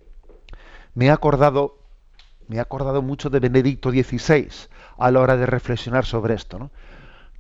Me 0.94 1.08
he 1.08 1.10
acordado, 1.10 1.76
me 2.48 2.56
he 2.56 2.60
acordado 2.60 3.02
mucho 3.02 3.28
de 3.28 3.40
Benedicto 3.40 3.90
XVI 3.90 4.48
a 4.96 5.10
la 5.10 5.20
hora 5.20 5.36
de 5.36 5.44
reflexionar 5.44 6.06
sobre 6.06 6.32
esto, 6.32 6.58
¿no? 6.58 6.70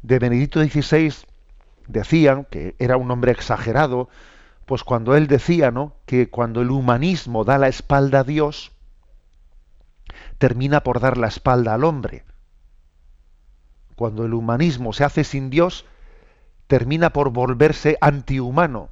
De 0.02 0.18
Benedicto 0.18 0.62
XVI 0.62 1.14
decían 1.88 2.44
que 2.44 2.76
era 2.78 2.98
un 2.98 3.10
hombre 3.10 3.32
exagerado, 3.32 4.10
pues 4.70 4.84
cuando 4.84 5.16
él 5.16 5.26
decía, 5.26 5.72
¿no? 5.72 5.96
Que 6.06 6.30
cuando 6.30 6.60
el 6.62 6.70
humanismo 6.70 7.42
da 7.42 7.58
la 7.58 7.66
espalda 7.66 8.20
a 8.20 8.22
Dios, 8.22 8.70
termina 10.38 10.84
por 10.84 11.00
dar 11.00 11.18
la 11.18 11.26
espalda 11.26 11.74
al 11.74 11.82
hombre. 11.82 12.22
Cuando 13.96 14.24
el 14.24 14.32
humanismo 14.32 14.92
se 14.92 15.02
hace 15.02 15.24
sin 15.24 15.50
Dios, 15.50 15.86
termina 16.68 17.10
por 17.12 17.30
volverse 17.30 17.98
antihumano. 18.00 18.90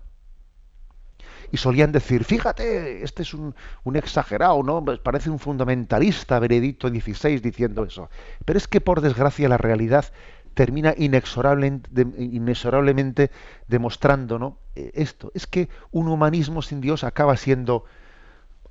Y 1.52 1.58
solían 1.58 1.92
decir, 1.92 2.24
fíjate, 2.24 3.04
este 3.04 3.22
es 3.22 3.32
un, 3.32 3.54
exagerado, 3.94 4.60
¿no? 4.64 4.84
Pues 4.84 4.98
parece 4.98 5.30
un 5.30 5.38
fundamentalista, 5.38 6.40
Benedicto 6.40 6.88
XVI, 6.88 7.38
diciendo 7.38 7.84
eso. 7.84 8.10
Pero 8.44 8.56
es 8.56 8.66
que 8.66 8.80
por 8.80 9.00
desgracia 9.00 9.48
la 9.48 9.58
realidad 9.58 10.06
termina 10.54 10.94
inexorablemente, 10.96 13.30
demostrando 13.66 14.38
¿no? 14.38 14.56
Eh, 14.74 14.92
esto. 14.94 15.30
Es 15.34 15.46
que 15.46 15.68
un 15.90 16.08
humanismo 16.08 16.62
sin 16.62 16.80
Dios 16.80 17.04
acaba 17.04 17.36
siendo 17.36 17.84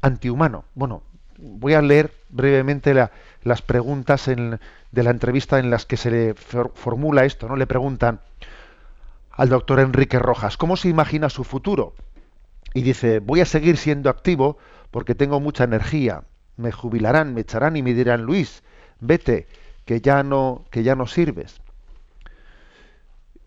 antihumano. 0.02 0.66
Bueno, 0.76 1.04
voy 1.38 1.74
a 1.74 1.82
leer 1.82 2.14
brevemente 2.30 2.94
las 3.44 3.62
preguntas 3.62 4.26
de 4.26 5.04
la 5.04 5.10
entrevista 5.10 5.60
en 5.60 5.70
las 5.70 5.86
que 5.86 5.98
se 5.98 6.12
le 6.12 6.34
formula 6.34 7.26
esto. 7.26 7.48
¿no? 7.48 7.56
Le 7.56 7.68
preguntan 7.68 8.20
al 9.32 9.50
doctor 9.50 9.80
Enrique 9.80 10.20
Rojas, 10.20 10.58
¿cómo 10.58 10.78
se 10.78 10.90
imagina 10.90 11.30
su 11.30 11.44
futuro? 11.44 11.94
Y 12.74 12.82
dice, 12.82 13.20
voy 13.20 13.42
a 13.42 13.46
seguir 13.46 13.78
siendo 13.78 14.10
activo 14.10 14.58
porque 14.92 15.16
tengo 15.16 15.40
mucha 15.40 15.64
energía. 15.64 16.24
Me 16.58 16.72
jubilarán, 16.72 17.34
me 17.34 17.42
echarán 17.42 17.76
y 17.76 17.84
me 17.84 17.94
dirán, 17.94 18.24
Luis, 18.24 18.64
vete, 19.00 19.48
que 19.86 20.02
ya 20.02 20.24
no, 20.24 20.66
que 20.72 20.84
ya 20.84 20.96
no 20.96 21.08
sirves. 21.08 21.62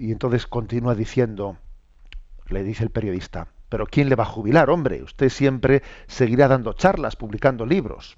Y 0.01 0.13
entonces 0.13 0.47
continúa 0.47 0.95
diciendo, 0.95 1.59
le 2.49 2.65
dice 2.65 2.83
el 2.83 2.89
periodista, 2.89 3.49
pero 3.69 3.85
¿quién 3.85 4.09
le 4.09 4.15
va 4.15 4.23
a 4.23 4.27
jubilar, 4.35 4.71
hombre? 4.71 5.03
Usted 5.03 5.29
siempre 5.29 5.83
seguirá 6.07 6.49
dando 6.49 6.73
charlas, 6.73 7.17
publicando 7.17 7.67
libros. 7.67 8.17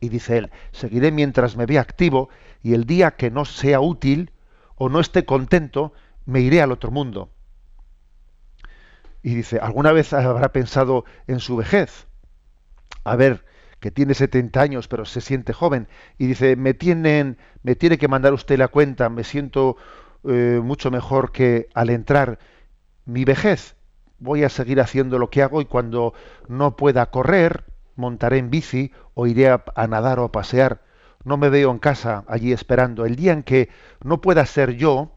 Y 0.00 0.08
dice 0.08 0.38
él, 0.38 0.50
seguiré 0.72 1.12
mientras 1.12 1.54
me 1.54 1.66
vea 1.66 1.82
activo 1.82 2.30
y 2.62 2.72
el 2.72 2.84
día 2.86 3.10
que 3.10 3.30
no 3.30 3.44
sea 3.44 3.78
útil 3.78 4.30
o 4.76 4.88
no 4.88 5.00
esté 5.00 5.26
contento, 5.26 5.92
me 6.24 6.40
iré 6.40 6.62
al 6.62 6.72
otro 6.72 6.90
mundo. 6.90 7.28
Y 9.22 9.34
dice, 9.34 9.58
¿alguna 9.60 9.92
vez 9.92 10.14
habrá 10.14 10.50
pensado 10.50 11.04
en 11.26 11.40
su 11.40 11.56
vejez? 11.56 12.06
A 13.04 13.16
ver, 13.16 13.44
que 13.80 13.90
tiene 13.90 14.14
70 14.14 14.62
años 14.62 14.88
pero 14.88 15.04
se 15.04 15.20
siente 15.20 15.52
joven. 15.52 15.88
Y 16.16 16.26
dice, 16.26 16.56
me, 16.56 16.72
tienen, 16.72 17.36
me 17.62 17.74
tiene 17.74 17.98
que 17.98 18.08
mandar 18.08 18.32
usted 18.32 18.56
la 18.56 18.68
cuenta, 18.68 19.10
me 19.10 19.24
siento 19.24 19.76
eh, 20.28 20.60
mucho 20.62 20.90
mejor 20.90 21.32
que 21.32 21.68
al 21.74 21.90
entrar 21.90 22.38
mi 23.04 23.24
vejez. 23.24 23.76
Voy 24.18 24.44
a 24.44 24.48
seguir 24.48 24.80
haciendo 24.80 25.18
lo 25.18 25.30
que 25.30 25.42
hago 25.42 25.60
y 25.60 25.66
cuando 25.66 26.14
no 26.48 26.76
pueda 26.76 27.06
correr, 27.06 27.64
montaré 27.96 28.38
en 28.38 28.50
bici 28.50 28.92
o 29.14 29.26
iré 29.26 29.48
a, 29.48 29.62
nadar 29.88 30.18
o 30.18 30.24
a 30.24 30.32
pasear. 30.32 30.82
No 31.24 31.36
me 31.36 31.48
veo 31.48 31.70
en 31.70 31.78
casa 31.78 32.24
allí 32.28 32.52
esperando. 32.52 33.04
El 33.04 33.16
día 33.16 33.32
en 33.32 33.42
que 33.42 33.68
no 34.02 34.20
pueda 34.20 34.44
ser 34.46 34.76
yo, 34.76 35.12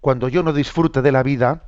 cuando 0.00 0.28
yo 0.28 0.42
no 0.42 0.52
disfrute 0.52 1.02
de 1.02 1.12
la 1.12 1.22
vida, 1.22 1.64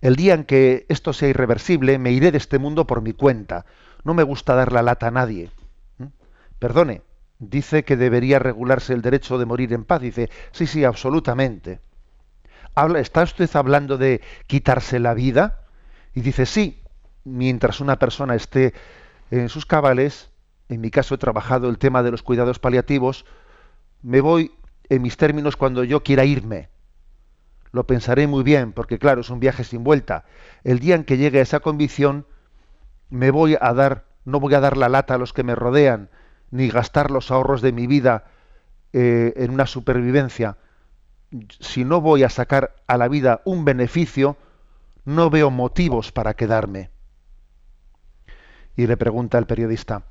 el 0.00 0.16
día 0.16 0.34
en 0.34 0.44
que 0.44 0.86
esto 0.88 1.12
sea 1.12 1.28
irreversible, 1.28 1.98
me 1.98 2.12
iré 2.12 2.30
de 2.30 2.38
este 2.38 2.58
mundo 2.58 2.86
por 2.86 3.00
mi 3.00 3.12
cuenta. 3.12 3.64
No 4.04 4.14
me 4.14 4.22
gusta 4.22 4.54
dar 4.54 4.72
la 4.72 4.82
lata 4.82 5.08
a 5.08 5.12
nadie. 5.12 5.50
Perdone, 6.58 7.02
dice 7.38 7.84
que 7.84 7.96
debería 7.96 8.38
regularse 8.38 8.92
el 8.92 9.02
derecho 9.02 9.38
de 9.38 9.46
morir 9.46 9.72
en 9.72 9.84
paz. 9.84 10.00
Dice, 10.00 10.30
sí, 10.52 10.66
sí, 10.66 10.84
absolutamente. 10.84 11.80
Habla, 12.74 13.00
¿Está 13.00 13.22
usted 13.22 13.48
hablando 13.54 13.98
de 13.98 14.20
quitarse 14.46 14.98
la 14.98 15.14
vida? 15.14 15.60
Y 16.14 16.20
dice, 16.20 16.46
sí, 16.46 16.82
mientras 17.24 17.80
una 17.80 17.98
persona 17.98 18.34
esté 18.34 18.74
en 19.30 19.48
sus 19.48 19.66
cabales, 19.66 20.30
en 20.68 20.80
mi 20.80 20.90
caso 20.90 21.14
he 21.14 21.18
trabajado 21.18 21.68
el 21.68 21.78
tema 21.78 22.02
de 22.02 22.10
los 22.10 22.22
cuidados 22.22 22.58
paliativos, 22.58 23.24
me 24.02 24.20
voy 24.20 24.52
en 24.88 25.02
mis 25.02 25.16
términos 25.16 25.56
cuando 25.56 25.84
yo 25.84 26.02
quiera 26.02 26.24
irme. 26.24 26.68
Lo 27.72 27.86
pensaré 27.86 28.26
muy 28.26 28.42
bien, 28.42 28.72
porque 28.72 28.98
claro, 28.98 29.20
es 29.20 29.30
un 29.30 29.40
viaje 29.40 29.64
sin 29.64 29.84
vuelta. 29.84 30.24
El 30.64 30.78
día 30.78 30.94
en 30.94 31.04
que 31.04 31.18
llegue 31.18 31.40
a 31.40 31.42
esa 31.42 31.60
convicción, 31.60 32.26
me 33.10 33.30
voy 33.30 33.56
a 33.60 33.74
dar, 33.74 34.06
no 34.24 34.40
voy 34.40 34.54
a 34.54 34.60
dar 34.60 34.76
la 34.76 34.88
lata 34.88 35.14
a 35.14 35.18
los 35.18 35.32
que 35.32 35.42
me 35.42 35.54
rodean, 35.54 36.08
ni 36.50 36.68
gastar 36.68 37.10
los 37.10 37.30
ahorros 37.30 37.62
de 37.62 37.72
mi 37.72 37.86
vida 37.86 38.24
eh, 38.92 39.34
en 39.36 39.50
una 39.50 39.66
supervivencia, 39.66 40.56
si 41.60 41.84
no 41.84 42.00
voy 42.00 42.22
a 42.22 42.30
sacar 42.30 42.74
a 42.86 42.96
la 42.96 43.08
vida 43.08 43.42
un 43.44 43.64
beneficio, 43.64 44.36
no 45.04 45.30
veo 45.30 45.50
motivos 45.50 46.10
para 46.12 46.34
quedarme. 46.34 46.90
Y 48.76 48.86
le 48.86 48.96
pregunta 48.96 49.38
el 49.38 49.46
periodista, 49.46 50.04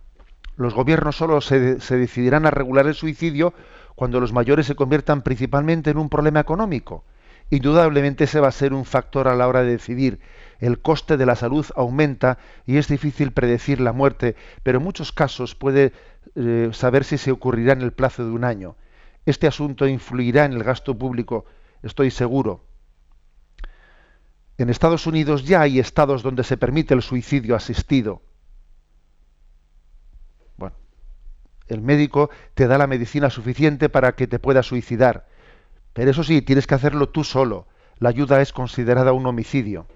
los 0.56 0.74
gobiernos 0.74 1.16
solo 1.16 1.42
se, 1.42 1.80
se, 1.80 1.98
decidirán 1.98 2.46
a 2.46 2.52
regular 2.52 2.88
el 2.88 2.96
suicidio 2.96 3.54
cuando 3.96 4.20
los 4.20 4.34
mayores 4.34 4.68
se 4.68 4.76
conviertan 4.76 5.22
principalmente 5.22 5.90
en 5.90 5.98
un 5.98 6.10
problema 6.10 6.40
económico. 6.40 7.04
Indudablemente 7.50 8.26
ese 8.26 8.42
va 8.42 8.50
a 8.50 8.52
ser 8.52 8.74
un 8.74 8.84
factor 8.84 9.28
a 9.28 9.36
la 9.36 9.48
hora 9.48 9.62
de 9.62 9.72
decidir 9.72 10.20
el 10.60 10.80
coste 10.80 11.18
de 11.18 11.26
la 11.26 11.36
salud 11.36 11.66
aumenta 11.76 12.38
y 12.66 12.78
es 12.78 12.88
difícil 12.88 13.32
predecir 13.32 13.80
la 13.80 13.94
muerte, 13.94 14.36
pero 14.64 14.80
en 14.80 14.84
muchos 14.84 15.12
casos 15.12 15.56
puede 15.56 15.94
eh, 16.40 16.70
saber 16.72 17.04
si 17.04 17.18
se 17.18 17.32
ocurrirá 17.32 17.74
en 17.74 17.82
el 17.82 17.94
plazo 17.94 18.24
de 18.24 18.30
un 18.32 18.44
año. 18.44 18.76
Este 19.26 19.48
asunto 19.48 19.88
influirá 19.88 20.46
en 20.46 20.54
el 20.54 20.64
gasto 20.64 20.96
público, 20.96 21.46
estoy 21.82 22.12
seguro. 22.12 22.64
En 24.60 24.70
Estados 24.70 25.08
Unidos 25.08 25.46
ya 25.46 25.62
hay 25.62 25.80
estados 25.80 26.22
donde 26.22 26.44
se 26.44 26.56
permite 26.56 26.94
el 26.94 27.02
suicidio 27.02 27.56
asistido. 27.56 28.22
Bueno, 30.58 30.76
el 31.68 31.82
médico 31.82 32.30
te 32.54 32.68
da 32.68 32.78
la 32.78 32.88
medicina 32.88 33.32
suficiente 33.32 33.90
para 33.90 34.14
que 34.14 34.28
te 34.28 34.38
puedas 34.38 34.68
suicidar. 34.68 35.28
Pero 35.94 36.12
eso 36.12 36.24
sí, 36.24 36.44
tienes 36.44 36.68
que 36.68 36.76
hacerlo 36.76 37.10
tú 37.10 37.24
solo. 37.24 37.68
La 37.98 38.10
ayuda 38.10 38.42
es 38.42 38.54
considerada 38.54 39.12
un 39.12 39.26
homicidio. 39.26 39.88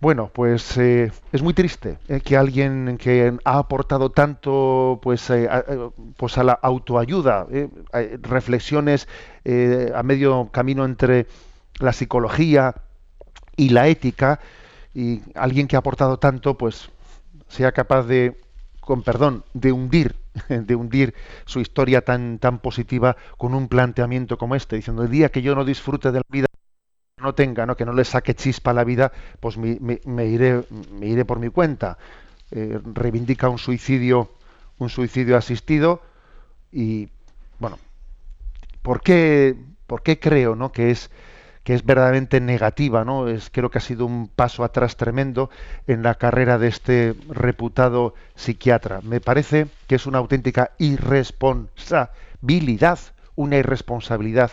Bueno, 0.00 0.30
pues 0.32 0.78
eh, 0.78 1.12
es 1.30 1.42
muy 1.42 1.52
triste 1.52 1.98
eh, 2.08 2.20
que 2.20 2.36
alguien 2.36 2.96
que 2.98 3.34
ha 3.44 3.58
aportado 3.58 4.10
tanto 4.10 4.98
pues, 5.02 5.28
eh, 5.28 5.46
a, 5.50 5.62
pues 6.16 6.38
a 6.38 6.44
la 6.44 6.52
autoayuda, 6.54 7.46
reflexiones 8.22 9.08
a 9.94 10.02
medio 10.02 10.48
camino 10.52 10.84
entre 10.86 11.26
la 11.80 11.92
psicología 11.92 12.74
y 13.56 13.70
la 13.70 13.88
ética, 13.88 14.40
y 14.94 15.22
alguien 15.34 15.68
que 15.68 15.76
ha 15.76 15.80
aportado 15.80 16.18
tanto, 16.18 16.56
pues 16.58 16.90
sea 17.48 17.72
capaz 17.72 18.04
de 18.04 18.40
con 18.80 19.02
perdón, 19.02 19.44
de 19.54 19.72
hundir, 19.72 20.16
de 20.48 20.74
hundir 20.74 21.14
su 21.46 21.60
historia 21.60 22.02
tan, 22.04 22.38
tan 22.38 22.58
positiva 22.60 23.16
con 23.38 23.54
un 23.54 23.68
planteamiento 23.68 24.38
como 24.38 24.56
este, 24.56 24.76
diciendo 24.76 25.04
el 25.04 25.10
día 25.10 25.30
que 25.30 25.42
yo 25.42 25.54
no 25.54 25.64
disfrute 25.64 26.12
de 26.12 26.18
la 26.20 26.24
vida, 26.30 26.46
no 27.20 27.34
tenga, 27.34 27.66
¿no? 27.66 27.76
que 27.76 27.84
no 27.84 27.92
le 27.92 28.04
saque 28.04 28.34
chispa 28.34 28.70
a 28.70 28.74
la 28.74 28.84
vida, 28.84 29.12
pues 29.40 29.56
me, 29.56 30.26
iré, 30.26 30.64
me 30.92 31.06
iré 31.06 31.24
por 31.24 31.38
mi 31.38 31.48
cuenta. 31.48 31.98
Eh, 32.50 32.80
reivindica 32.94 33.48
un 33.48 33.58
suicidio, 33.58 34.30
un 34.78 34.88
suicidio 34.88 35.36
asistido 35.36 36.02
y 36.72 37.08
bueno, 37.58 37.78
¿por 38.82 39.02
qué, 39.02 39.56
por 39.86 40.02
qué 40.02 40.18
creo 40.18 40.56
¿no? 40.56 40.72
que 40.72 40.90
es 40.90 41.10
que 41.64 41.74
es 41.74 41.84
verdaderamente 41.84 42.40
negativa, 42.40 43.04
¿no? 43.04 43.26
Es, 43.28 43.50
creo 43.50 43.70
que 43.70 43.78
ha 43.78 43.82
sido 43.82 44.06
un 44.06 44.28
paso 44.28 44.62
atrás 44.64 44.96
tremendo 44.96 45.50
en 45.86 46.02
la 46.02 46.14
carrera 46.14 46.58
de 46.58 46.68
este 46.68 47.14
reputado 47.28 48.14
psiquiatra. 48.34 49.00
Me 49.02 49.20
parece 49.20 49.66
que 49.86 49.96
es 49.96 50.06
una 50.06 50.16
auténtica 50.18 50.70
irresponsabilidad, 50.78 52.98
una 53.36 53.58
irresponsabilidad 53.58 54.52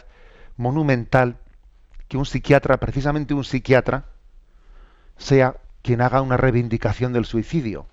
monumental 0.58 1.38
que 2.08 2.18
un 2.18 2.26
psiquiatra, 2.26 2.78
precisamente 2.78 3.34
un 3.34 3.44
psiquiatra, 3.44 4.06
sea 5.18 5.56
quien 5.82 6.02
haga 6.02 6.22
una 6.22 6.38
reivindicación 6.38 7.14
del 7.14 7.26
suicidio. 7.26 7.88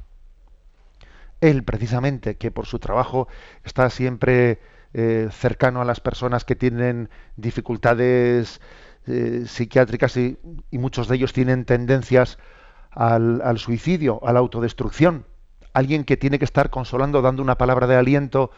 Él, 1.41 1.63
precisamente, 1.63 2.37
que 2.37 2.51
por 2.51 2.67
su 2.67 2.79
trabajo 2.79 3.29
está 3.65 3.91
siempre 3.91 4.61
eh, 4.95 5.29
cercano 5.33 5.81
a 5.81 5.85
las 5.85 6.01
personas 6.01 6.45
que 6.45 6.57
tienen 6.57 7.11
dificultades 7.37 8.61
eh, 9.07 9.43
psiquiátricas 9.47 10.17
y, 10.17 10.39
muchos 10.73 11.09
de 11.09 11.17
ellos 11.17 11.33
tienen 11.33 11.65
tendencias 11.65 12.39
al, 12.91 13.59
suicidio, 13.59 14.25
a 14.27 14.33
la 14.33 14.39
autodestrucción. 14.39 15.27
Alguien 15.73 16.05
que 16.05 16.17
tiene 16.17 16.39
que 16.39 16.45
estar 16.45 16.71
consolando, 16.71 17.21
dando 17.21 17.43
una 17.43 17.59
palabra 17.59 17.87
de 17.87 17.97
aliento 17.97 18.51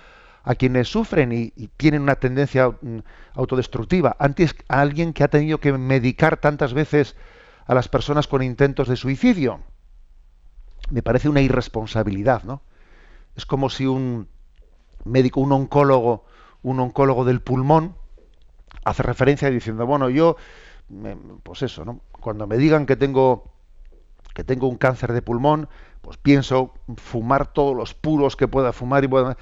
a 0.47 0.55
quienes 0.55 0.88
sufren 0.88 1.32
y, 1.32 1.51
tienen 1.76 2.03
una 2.03 2.14
tendencia 2.14 2.70
mm, 2.70 3.01
autodestructiva. 3.34 4.16
Antes, 4.20 4.55
a 4.68 4.80
alguien 4.80 5.12
que 5.12 5.24
ha 5.24 5.28
tenido 5.28 5.59
que 5.59 5.72
medicar 5.72 6.36
tantas 6.36 6.72
veces 6.72 7.16
a 7.66 7.74
las 7.74 7.88
personas 7.88 8.28
con 8.28 8.44
intentos 8.44 8.88
de 8.88 8.94
suicidio. 8.94 9.61
Me 10.90 11.03
parece 11.03 11.28
una 11.28 11.40
irresponsabilidad, 11.40 12.44
¿no? 12.44 12.62
Es 13.34 13.44
como 13.44 13.68
si 13.68 13.86
un 13.86 14.28
médico, 15.05 15.40
un 15.40 15.51
oncólogo, 15.51 16.24
un 16.62 16.78
oncólogo 16.78 17.24
del 17.24 17.40
pulmón, 17.40 17.97
hace 18.84 19.03
referencia 19.03 19.51
diciendo, 19.51 19.84
bueno, 19.84 20.11
yo, 20.11 20.36
pues 21.42 21.62
eso, 21.62 21.84
¿no? 21.84 22.01
Cuando 22.12 22.47
me 22.47 22.57
digan 22.57 22.86
que 22.86 22.94
tengo, 22.94 23.51
que 24.32 24.44
tengo 24.44 24.68
un 24.68 24.76
cáncer 24.76 25.12
de 25.12 25.22
pulmón, 25.22 25.68
pues 26.03 26.18
pienso 26.18 26.72
fumar 26.99 27.53
todos 27.53 27.74
los 27.74 27.94
puros 27.94 28.36
que 28.36 28.47
pueda 28.47 28.72
fumar 28.72 29.03
y 29.03 29.09
Bueno, 29.09 29.36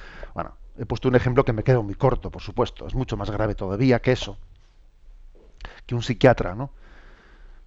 he 0.79 0.87
puesto 0.87 1.09
un 1.09 1.15
ejemplo 1.15 1.45
que 1.45 1.53
me 1.53 1.63
queda 1.63 1.81
muy 1.81 1.95
corto, 1.95 2.31
por 2.31 2.43
supuesto, 2.43 2.87
es 2.87 2.95
mucho 2.95 3.17
más 3.17 3.31
grave 3.31 3.55
todavía 3.55 4.01
que 4.01 4.13
eso, 4.13 4.39
que 5.87 5.95
un 5.95 6.03
psiquiatra, 6.03 6.55
¿no? 6.55 6.71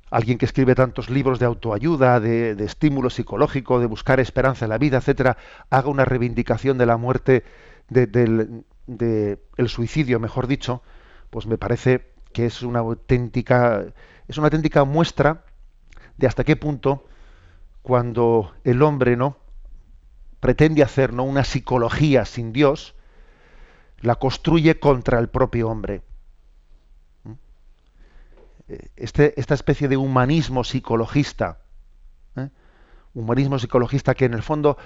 Alguien 0.09 0.37
que 0.37 0.45
escribe 0.45 0.73
tantos 0.73 1.09
libros 1.09 1.39
de 1.39 1.45
autoayuda, 1.45 2.19
de, 2.19 2.51
estímulo 2.63 3.09
psicológico, 3.09 3.79
de 3.79 3.87
buscar 3.87 4.19
esperanza 4.19 4.65
en 4.65 4.69
la 4.69 4.77
vida, 4.77 4.97
etcétera, 4.97 5.37
haga 5.69 5.89
una 5.89 6.05
reivindicación 6.05 6.77
de 6.77 6.85
la 6.85 6.97
muerte, 6.97 7.43
del 7.89 8.63
el 8.87 9.69
suicidio, 9.69 10.19
mejor 10.19 10.47
dicho, 10.47 10.81
pues 11.29 11.45
me 11.45 11.57
parece 11.57 12.13
que 12.31 12.45
es 12.45 12.61
una 12.61 12.79
auténtica, 12.79 13.85
es 14.27 14.37
una 14.37 14.47
auténtica 14.47 14.85
muestra 14.85 15.43
de 16.17 16.27
hasta 16.27 16.43
qué 16.43 16.55
punto 16.55 17.05
cuando 17.81 18.53
el 18.63 18.81
hombre 18.81 19.17
no 19.17 19.37
pretende 20.39 20.83
hacer 20.83 21.13
¿no? 21.13 21.23
una 21.23 21.43
psicología 21.43 22.25
sin 22.25 22.53
Dios, 22.53 22.95
la 24.01 24.15
construye 24.15 24.79
contra 24.79 25.19
el 25.19 25.29
propio 25.29 25.69
hombre. 25.69 26.01
¿Mm? 27.23 27.33
Este, 28.95 29.39
esta 29.39 29.53
especie 29.53 29.87
de 29.87 29.97
humanismo 29.97 30.63
psicologista, 30.63 31.59
¿eh? 32.35 32.49
humanismo 33.13 33.59
psicologista 33.59 34.13
que 34.13 34.25
en 34.25 34.33
el 34.33 34.43
fondo 34.43 34.77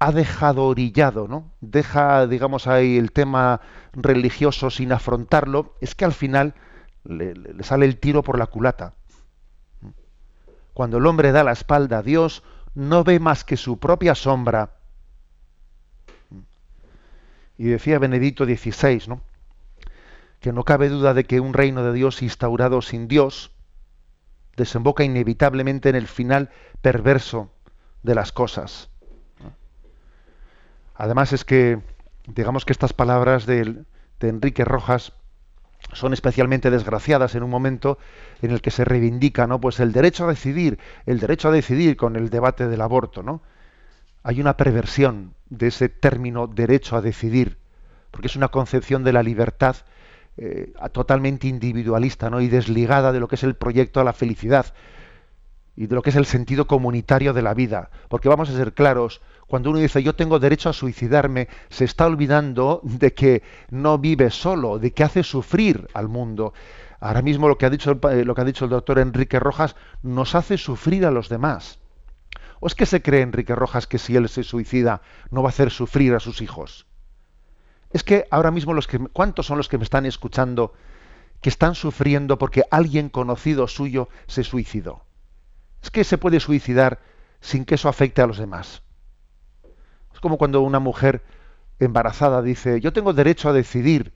ha 0.00 0.12
dejado 0.12 0.64
orillado, 0.64 1.28
¿no? 1.28 1.52
Deja, 1.60 2.26
digamos, 2.26 2.66
ahí 2.66 2.96
el 2.96 3.12
tema 3.12 3.60
religioso 3.92 4.70
sin 4.70 4.92
afrontarlo, 4.92 5.74
es 5.80 5.94
que 5.94 6.04
al 6.04 6.12
final 6.12 6.54
le, 7.04 7.34
sale 7.62 7.86
el 7.86 7.98
tiro 7.98 8.22
por 8.22 8.38
la 8.38 8.46
culata. 8.46 8.94
Cuando 10.72 10.98
el 10.98 11.06
hombre 11.06 11.30
da 11.30 11.44
la 11.44 11.52
espalda 11.52 11.98
a 11.98 12.02
Dios, 12.02 12.42
no 12.74 13.04
ve 13.04 13.20
más 13.20 13.44
que 13.44 13.56
su 13.56 13.78
propia 13.78 14.16
sombra. 14.16 14.70
Y 17.56 17.66
decía 17.66 17.98
Benedicto 17.98 18.44
XVI, 18.44 19.04
¿no? 19.08 19.20
que 20.44 20.52
no 20.52 20.64
cabe 20.64 20.90
duda 20.90 21.14
de 21.14 21.24
que 21.24 21.40
un 21.40 21.54
reino 21.54 21.82
de 21.82 21.94
Dios 21.94 22.20
instaurado 22.20 22.82
sin 22.82 23.08
Dios 23.08 23.50
desemboca 24.56 25.02
inevitablemente 25.02 25.88
en 25.88 25.96
el 25.96 26.06
final 26.06 26.50
perverso 26.82 27.50
de 28.02 28.14
las 28.14 28.30
cosas. 28.30 28.90
Además 30.94 31.32
es 31.32 31.46
que, 31.46 31.80
digamos 32.26 32.66
que 32.66 32.74
estas 32.74 32.92
palabras 32.92 33.46
de, 33.46 33.84
Enrique 34.20 34.66
Rojas 34.66 35.14
son 35.94 36.12
especialmente 36.12 36.70
desgraciadas 36.70 37.34
en 37.34 37.42
un 37.42 37.50
momento 37.50 37.98
en 38.42 38.50
el 38.50 38.60
que 38.60 38.70
se 38.70 38.84
reivindica 38.84 39.46
¿no? 39.46 39.60
pues 39.62 39.80
el 39.80 39.92
derecho 39.92 40.24
a 40.24 40.28
decidir, 40.28 40.78
el 41.06 41.20
derecho 41.20 41.48
a 41.48 41.52
decidir 41.52 41.96
con 41.96 42.16
el 42.16 42.28
debate 42.28 42.68
del 42.68 42.82
aborto. 42.82 43.22
¿no? 43.22 43.40
Hay 44.24 44.40
una 44.40 44.56
perversión 44.56 45.34
de 45.50 45.66
ese 45.68 45.90
término 45.90 46.46
derecho 46.46 46.96
a 46.96 47.02
decidir, 47.02 47.58
porque 48.10 48.26
es 48.26 48.36
una 48.36 48.48
concepción 48.48 49.04
de 49.04 49.12
la 49.12 49.22
libertad 49.22 49.76
eh, 50.38 50.72
totalmente 50.92 51.46
individualista 51.46 52.30
¿no? 52.30 52.40
y 52.40 52.48
desligada 52.48 53.12
de 53.12 53.20
lo 53.20 53.28
que 53.28 53.36
es 53.36 53.44
el 53.44 53.54
proyecto 53.54 54.00
a 54.00 54.04
la 54.04 54.14
felicidad 54.14 54.74
y 55.76 55.88
de 55.88 55.94
lo 55.94 56.02
que 56.02 56.08
es 56.08 56.16
el 56.16 56.24
sentido 56.24 56.66
comunitario 56.66 57.34
de 57.34 57.42
la 57.42 57.52
vida. 57.52 57.90
Porque 58.08 58.30
vamos 58.30 58.48
a 58.48 58.56
ser 58.56 58.72
claros, 58.72 59.20
cuando 59.46 59.68
uno 59.68 59.78
dice 59.78 60.02
yo 60.02 60.14
tengo 60.14 60.38
derecho 60.38 60.70
a 60.70 60.72
suicidarme, 60.72 61.48
se 61.68 61.84
está 61.84 62.06
olvidando 62.06 62.80
de 62.82 63.12
que 63.12 63.42
no 63.68 63.98
vive 63.98 64.30
solo, 64.30 64.78
de 64.78 64.92
que 64.92 65.04
hace 65.04 65.22
sufrir 65.22 65.86
al 65.92 66.08
mundo. 66.08 66.54
Ahora 66.98 67.20
mismo 67.20 67.46
lo 67.46 67.58
que 67.58 67.66
ha 67.66 67.70
dicho 67.70 68.00
eh, 68.10 68.24
lo 68.24 68.34
que 68.34 68.40
ha 68.40 68.44
dicho 68.44 68.64
el 68.64 68.70
doctor 68.70 68.98
Enrique 68.98 69.38
Rojas 69.38 69.76
nos 70.02 70.34
hace 70.34 70.56
sufrir 70.56 71.04
a 71.04 71.10
los 71.10 71.28
demás. 71.28 71.78
¿O 72.60 72.66
es 72.66 72.74
que 72.74 72.86
se 72.86 73.02
cree 73.02 73.22
Enrique 73.22 73.54
Rojas 73.54 73.86
que 73.86 73.98
si 73.98 74.16
él 74.16 74.28
se 74.28 74.42
suicida 74.42 75.02
no 75.30 75.42
va 75.42 75.48
a 75.48 75.50
hacer 75.50 75.70
sufrir 75.70 76.14
a 76.14 76.20
sus 76.20 76.40
hijos? 76.40 76.86
Es 77.90 78.04
que 78.04 78.26
ahora 78.30 78.50
mismo 78.50 78.74
los 78.74 78.86
que 78.86 78.98
¿cuántos 78.98 79.46
son 79.46 79.58
los 79.58 79.68
que 79.68 79.78
me 79.78 79.84
están 79.84 80.06
escuchando 80.06 80.72
que 81.40 81.50
están 81.50 81.74
sufriendo 81.74 82.38
porque 82.38 82.64
alguien 82.70 83.08
conocido 83.08 83.68
suyo 83.68 84.08
se 84.26 84.44
suicidó? 84.44 85.04
Es 85.82 85.90
que 85.90 86.04
se 86.04 86.18
puede 86.18 86.40
suicidar 86.40 87.00
sin 87.40 87.64
que 87.64 87.74
eso 87.74 87.88
afecte 87.88 88.22
a 88.22 88.26
los 88.26 88.38
demás 88.38 88.84
como 90.24 90.38
cuando 90.38 90.62
una 90.62 90.78
mujer 90.78 91.22
embarazada 91.78 92.40
dice, 92.40 92.80
yo 92.80 92.94
tengo 92.94 93.12
derecho 93.12 93.50
a 93.50 93.52
decidir. 93.52 94.14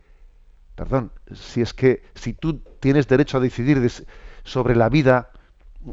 Perdón, 0.75 1.13
si 1.35 1.61
es 1.61 1.75
que 1.75 2.03
si 2.15 2.33
tú 2.33 2.63
tienes 2.81 3.09
derecho 3.09 3.37
a 3.37 3.41
decidir 3.41 3.93
sobre 4.43 4.75
la 4.75 4.89
vida, 4.89 5.33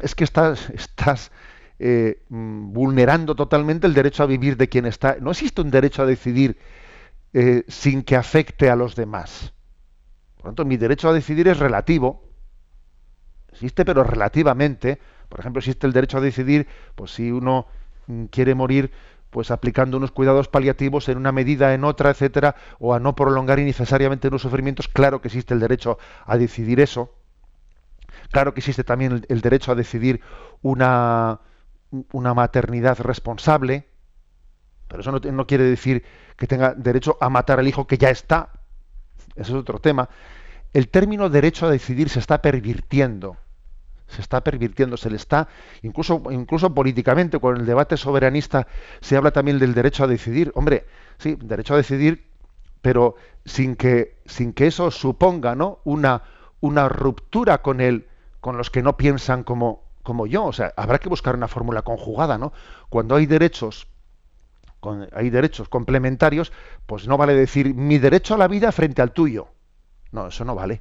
es 0.00 0.14
que 0.14 0.24
estás, 0.24 0.70
estás 0.70 1.32
eh, 1.78 2.22
mm, 2.28 2.72
vulnerando 2.72 3.34
totalmente 3.34 3.86
el 3.86 3.94
derecho 3.94 4.22
a 4.22 4.26
vivir 4.26 4.56
de 4.56 4.68
quien 4.68 4.86
está. 4.86 5.16
No 5.20 5.30
existe 5.30 5.60
un 5.60 5.70
derecho 5.70 6.02
a 6.02 6.06
decidir 6.06 6.58
eh, 7.32 7.64
sin 7.68 8.02
que 8.02 8.16
afecte 8.16 8.70
a 8.70 8.76
los 8.76 8.96
demás. 8.96 9.52
Por 10.36 10.46
lo 10.46 10.50
tanto, 10.50 10.64
mi 10.64 10.76
derecho 10.76 11.08
a 11.08 11.12
decidir 11.12 11.48
es 11.48 11.58
relativo. 11.58 12.22
Existe, 13.52 13.84
pero 13.84 14.04
relativamente. 14.04 14.98
Por 15.28 15.40
ejemplo, 15.40 15.58
existe 15.58 15.86
el 15.86 15.92
derecho 15.92 16.18
a 16.18 16.20
decidir, 16.20 16.66
pues 16.94 17.10
si 17.10 17.30
uno 17.30 17.66
mm, 18.06 18.24
quiere 18.26 18.54
morir 18.54 18.90
pues 19.30 19.50
aplicando 19.50 19.98
unos 19.98 20.12
cuidados 20.12 20.48
paliativos 20.48 21.10
en 21.10 21.18
una 21.18 21.30
medida, 21.30 21.74
en 21.74 21.84
otra, 21.84 22.08
etcétera, 22.08 22.56
o 22.78 22.94
a 22.94 23.00
no 23.00 23.14
prolongar 23.14 23.58
innecesariamente 23.58 24.28
unos 24.28 24.40
sufrimientos, 24.40 24.88
claro 24.88 25.20
que 25.20 25.28
existe 25.28 25.52
el 25.52 25.60
derecho 25.60 25.98
a 26.24 26.38
decidir 26.38 26.80
eso. 26.80 27.12
Claro 28.30 28.54
que 28.54 28.60
existe 28.60 28.84
también 28.84 29.24
el, 29.28 29.40
derecho 29.40 29.72
a 29.72 29.74
decidir 29.74 30.20
una, 30.62 31.40
una 32.12 32.34
maternidad 32.34 32.98
responsable, 33.00 33.86
pero 34.88 35.00
eso 35.00 35.12
no, 35.12 35.46
quiere 35.46 35.64
decir 35.64 36.04
que 36.36 36.46
tenga 36.46 36.74
derecho 36.74 37.16
a 37.20 37.28
matar 37.28 37.58
al 37.58 37.68
hijo 37.68 37.86
que 37.86 37.98
ya 37.98 38.10
está. 38.10 38.50
Ese 39.34 39.52
es 39.52 39.56
otro 39.56 39.78
tema. 39.78 40.08
El 40.72 40.88
término 40.88 41.28
derecho 41.28 41.66
a 41.66 41.70
decidir 41.70 42.08
se 42.08 42.20
está 42.20 42.42
pervirtiendo 42.42 43.36
se 44.08 44.20
está 44.20 44.42
pervirtiendo, 44.42 44.96
se 44.96 45.10
le 45.10 45.16
está, 45.16 45.48
incluso, 45.82 46.22
incluso 46.30 46.72
políticamente, 46.72 47.40
con 47.40 47.56
el 47.56 47.66
debate 47.66 47.96
soberanista 47.96 48.66
se 49.00 49.16
habla 49.16 49.32
también 49.32 49.58
del 49.58 49.74
derecho 49.74 50.04
a 50.04 50.06
decidir. 50.06 50.52
Hombre, 50.54 50.86
sí, 51.18 51.36
derecho 51.40 51.74
a 51.74 51.78
decidir, 51.78 52.24
pero 52.82 53.16
sin 53.44 53.74
que, 53.74 54.18
sin 54.26 54.52
que 54.52 54.68
eso 54.68 54.90
suponga 54.90 55.56
¿no? 55.56 55.80
una, 55.84 56.22
una 56.60 56.88
ruptura 56.88 57.62
con 57.62 57.80
el, 57.80 58.06
con 58.40 58.56
los 58.56 58.70
que 58.70 58.82
no 58.82 58.96
piensan 58.96 59.42
como, 59.42 59.82
como 60.06 60.26
yo. 60.26 60.44
O 60.44 60.52
sea, 60.52 60.72
habrá 60.76 60.98
que 60.98 61.10
buscar 61.10 61.34
una 61.34 61.48
fórmula 61.48 61.82
conjugada, 61.82 62.38
¿no? 62.38 62.52
Cuando 62.88 63.16
hay 63.16 63.26
derechos 63.26 63.88
hay 65.12 65.30
derechos 65.30 65.68
complementarios, 65.68 66.52
pues 66.86 67.08
no 67.08 67.16
vale 67.16 67.34
decir 67.34 67.74
mi 67.74 67.98
derecho 67.98 68.34
a 68.34 68.38
la 68.38 68.46
vida 68.46 68.70
frente 68.70 69.02
al 69.02 69.10
tuyo. 69.10 69.48
No, 70.12 70.28
eso 70.28 70.44
no 70.44 70.54
vale. 70.54 70.80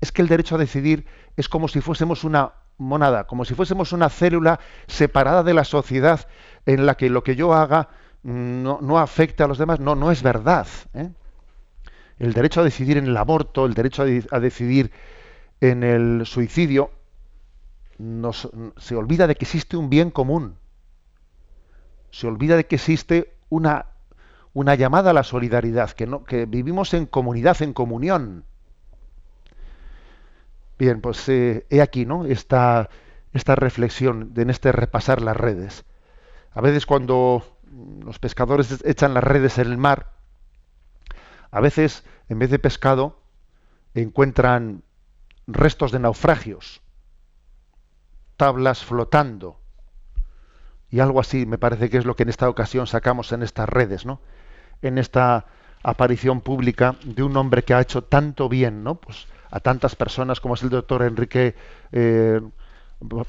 Es 0.00 0.10
que 0.10 0.20
el 0.20 0.26
derecho 0.26 0.56
a 0.56 0.58
decidir 0.58 1.06
es 1.36 1.48
como 1.48 1.68
si 1.68 1.80
fuésemos 1.80 2.24
una 2.24 2.54
monada, 2.78 3.28
como 3.28 3.44
si 3.44 3.54
fuésemos 3.54 3.92
una 3.92 4.08
célula 4.08 4.58
separada 4.88 5.44
de 5.44 5.54
la 5.54 5.62
sociedad 5.62 6.26
en 6.66 6.84
la 6.84 6.96
que 6.96 7.08
lo 7.08 7.22
que 7.22 7.36
yo 7.36 7.54
haga 7.54 7.90
no, 8.24 8.80
no 8.82 8.98
afecte 8.98 9.44
a 9.44 9.46
los 9.46 9.58
demás. 9.58 9.78
No, 9.78 9.94
no 9.94 10.10
es 10.10 10.24
verdad. 10.24 10.66
¿eh? 10.94 11.08
El 12.18 12.32
derecho 12.32 12.62
a 12.62 12.64
decidir 12.64 12.96
en 12.96 13.06
el 13.06 13.16
aborto, 13.16 13.64
el 13.64 13.74
derecho 13.74 14.02
a, 14.02 14.40
decidir 14.40 14.90
en 15.60 15.84
el 15.84 16.26
suicidio, 16.26 16.90
se 17.98 18.96
olvida 18.96 19.26
de 19.26 19.34
que 19.34 19.44
existe 19.44 19.76
un 19.76 19.90
bien 19.90 20.10
común. 20.10 20.56
Se 22.10 22.26
olvida 22.26 22.56
de 22.56 22.66
que 22.66 22.76
existe 22.76 23.34
una, 23.48 23.86
llamada 24.54 25.10
a 25.10 25.14
la 25.14 25.22
solidaridad, 25.22 25.90
que, 25.90 26.06
no, 26.06 26.24
vivimos 26.48 26.94
en 26.94 27.06
comunidad, 27.06 27.60
en 27.62 27.72
comunión. 27.72 28.44
Bien, 30.78 31.00
pues 31.00 31.28
eh, 31.28 31.66
he 31.70 31.80
aquí, 31.80 32.06
¿no? 32.06 32.24
Esta, 32.24 32.90
esta 33.32 33.54
reflexión 33.54 34.32
en 34.36 34.50
este 34.50 34.72
repasar 34.72 35.22
las 35.22 35.36
redes. 35.36 35.84
A 36.52 36.60
veces 36.60 36.86
cuando 36.86 37.44
los 38.04 38.18
pescadores 38.18 38.82
echan 38.84 39.14
las 39.14 39.24
redes 39.24 39.58
en 39.58 39.68
el 39.68 39.78
mar, 39.78 40.12
a 41.50 41.60
veces 41.60 42.04
en 42.28 42.38
vez 42.38 42.50
de 42.50 42.58
pescado 42.58 43.20
encuentran 43.94 44.82
restos 45.46 45.92
de 45.92 45.98
naufragios, 45.98 46.81
tablas 48.36 48.84
flotando. 48.84 49.58
Y 50.90 51.00
algo 51.00 51.20
así 51.20 51.46
me 51.46 51.58
parece 51.58 51.88
que 51.88 51.98
es 51.98 52.04
lo 52.04 52.16
que 52.16 52.24
en 52.24 52.28
esta 52.28 52.48
ocasión 52.48 52.86
sacamos 52.86 53.32
en 53.32 53.42
estas 53.42 53.68
redes, 53.68 54.04
¿no? 54.04 54.20
En 54.82 54.98
esta 54.98 55.46
aparición 55.82 56.40
pública 56.40 56.96
de 57.04 57.22
un 57.22 57.36
hombre 57.36 57.64
que 57.64 57.74
ha 57.74 57.80
hecho 57.80 58.04
tanto 58.04 58.48
bien, 58.48 58.84
¿no? 58.84 58.96
Pues 58.96 59.26
a 59.50 59.60
tantas 59.60 59.96
personas 59.96 60.40
como 60.40 60.54
es 60.54 60.62
el 60.62 60.70
doctor 60.70 61.02
Enrique, 61.02 61.54
eh, 61.92 62.40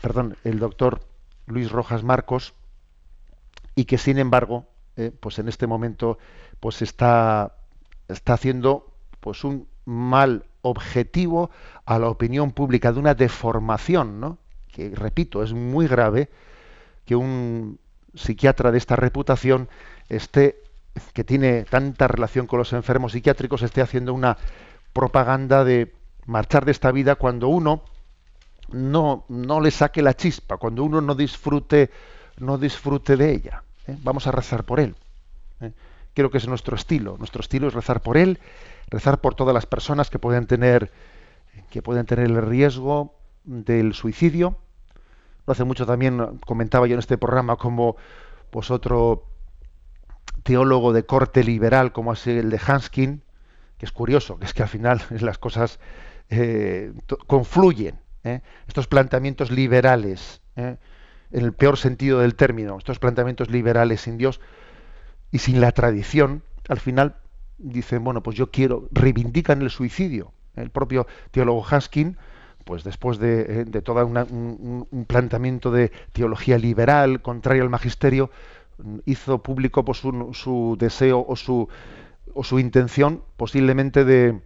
perdón, 0.01 0.37
el 0.43 0.59
doctor 0.59 1.01
Luis 1.47 1.71
Rojas 1.71 2.03
Marcos, 2.03 2.53
y 3.75 3.85
que 3.85 3.97
sin 3.97 4.17
embargo, 4.19 4.67
eh, 4.95 5.11
pues 5.19 5.39
en 5.39 5.47
este 5.47 5.67
momento, 5.67 6.17
pues 6.59 6.81
está, 6.81 7.55
está 8.07 8.33
haciendo 8.33 8.93
pues 9.19 9.43
un 9.43 9.67
mal 9.85 10.45
objetivo 10.61 11.49
a 11.85 11.99
la 11.99 12.09
opinión 12.09 12.51
pública 12.51 12.93
de 12.93 12.99
una 12.99 13.15
deformación, 13.15 14.19
¿no? 14.19 14.37
Que 14.73 14.89
repito, 14.93 15.43
es 15.43 15.53
muy 15.53 15.87
grave 15.87 16.29
que 17.05 17.15
un 17.15 17.79
psiquiatra 18.13 18.71
de 18.71 18.77
esta 18.77 18.95
reputación 18.95 19.69
esté 20.09 20.61
que 21.13 21.23
tiene 21.23 21.63
tanta 21.63 22.07
relación 22.07 22.45
con 22.45 22.59
los 22.59 22.73
enfermos 22.73 23.13
psiquiátricos 23.13 23.61
esté 23.61 23.81
haciendo 23.81 24.13
una 24.13 24.37
propaganda 24.93 25.63
de 25.63 25.93
marchar 26.25 26.65
de 26.65 26.71
esta 26.71 26.91
vida 26.91 27.15
cuando 27.15 27.47
uno 27.47 27.83
no, 28.69 29.25
no 29.27 29.59
le 29.59 29.71
saque 29.71 30.01
la 30.01 30.13
chispa, 30.13 30.57
cuando 30.57 30.83
uno 30.83 31.01
no 31.01 31.15
disfrute, 31.15 31.89
no 32.37 32.57
disfrute 32.57 33.17
de 33.17 33.31
ella. 33.31 33.63
¿eh? 33.87 33.97
Vamos 34.03 34.27
a 34.27 34.31
rezar 34.31 34.63
por 34.65 34.79
él. 34.79 34.95
¿eh? 35.61 35.71
Creo 36.13 36.29
que 36.29 36.37
es 36.37 36.47
nuestro 36.47 36.75
estilo. 36.75 37.15
Nuestro 37.17 37.41
estilo 37.41 37.67
es 37.67 37.73
rezar 37.73 38.01
por 38.01 38.17
él, 38.17 38.39
rezar 38.87 39.19
por 39.19 39.35
todas 39.35 39.53
las 39.53 39.65
personas 39.65 40.09
que 40.09 40.19
pueden 40.19 40.45
tener, 40.45 40.91
que 41.69 41.81
pueden 41.81 42.05
tener 42.05 42.25
el 42.25 42.41
riesgo 42.41 43.15
del 43.43 43.93
suicidio. 43.93 44.57
No 45.45 45.51
hace 45.51 45.63
mucho 45.63 45.85
también 45.85 46.39
comentaba 46.45 46.87
yo 46.87 46.93
en 46.93 46.99
este 46.99 47.17
programa 47.17 47.57
como 47.57 47.97
pues 48.49 48.71
otro 48.71 49.25
teólogo 50.43 50.93
de 50.93 51.05
corte 51.05 51.43
liberal 51.43 51.91
como 51.91 52.13
es 52.13 52.27
el 52.27 52.49
de 52.49 52.59
Hanskin, 52.65 53.23
que 53.77 53.85
es 53.85 53.91
curioso, 53.91 54.37
que 54.37 54.45
es 54.45 54.53
que 54.53 54.63
al 54.63 54.69
final 54.69 55.01
las 55.19 55.37
cosas 55.37 55.79
eh, 56.29 56.93
confluyen. 57.27 57.99
¿eh? 58.23 58.41
Estos 58.67 58.87
planteamientos 58.87 59.51
liberales, 59.51 60.41
¿eh? 60.55 60.77
en 61.31 61.43
el 61.43 61.53
peor 61.53 61.77
sentido 61.77 62.19
del 62.19 62.35
término, 62.35 62.77
estos 62.77 62.99
planteamientos 62.99 63.49
liberales 63.49 64.01
sin 64.01 64.17
Dios 64.17 64.39
y 65.31 65.39
sin 65.39 65.59
la 65.59 65.71
tradición, 65.71 66.43
al 66.69 66.79
final 66.79 67.15
dicen, 67.57 68.03
bueno, 68.03 68.21
pues 68.23 68.37
yo 68.37 68.51
quiero, 68.51 68.87
reivindican 68.91 69.61
el 69.61 69.69
suicidio. 69.69 70.33
El 70.55 70.69
propio 70.69 71.07
teólogo 71.31 71.63
Haskin, 71.63 72.17
pues 72.63 72.83
después 72.83 73.19
de, 73.19 73.65
todo 73.83 74.05
un, 74.05 75.05
planteamiento 75.07 75.71
de 75.71 75.91
teología 76.11 76.57
liberal, 76.57 77.21
contrario 77.21 77.63
al 77.63 77.69
magisterio, 77.69 78.29
hizo 79.05 79.43
público 79.43 79.85
pues, 79.85 79.99
su, 79.99 80.75
deseo 80.79 81.25
o 81.27 81.35
su, 81.35 82.59
intención 82.59 83.23
posiblemente 83.37 84.05
de, 84.05 84.41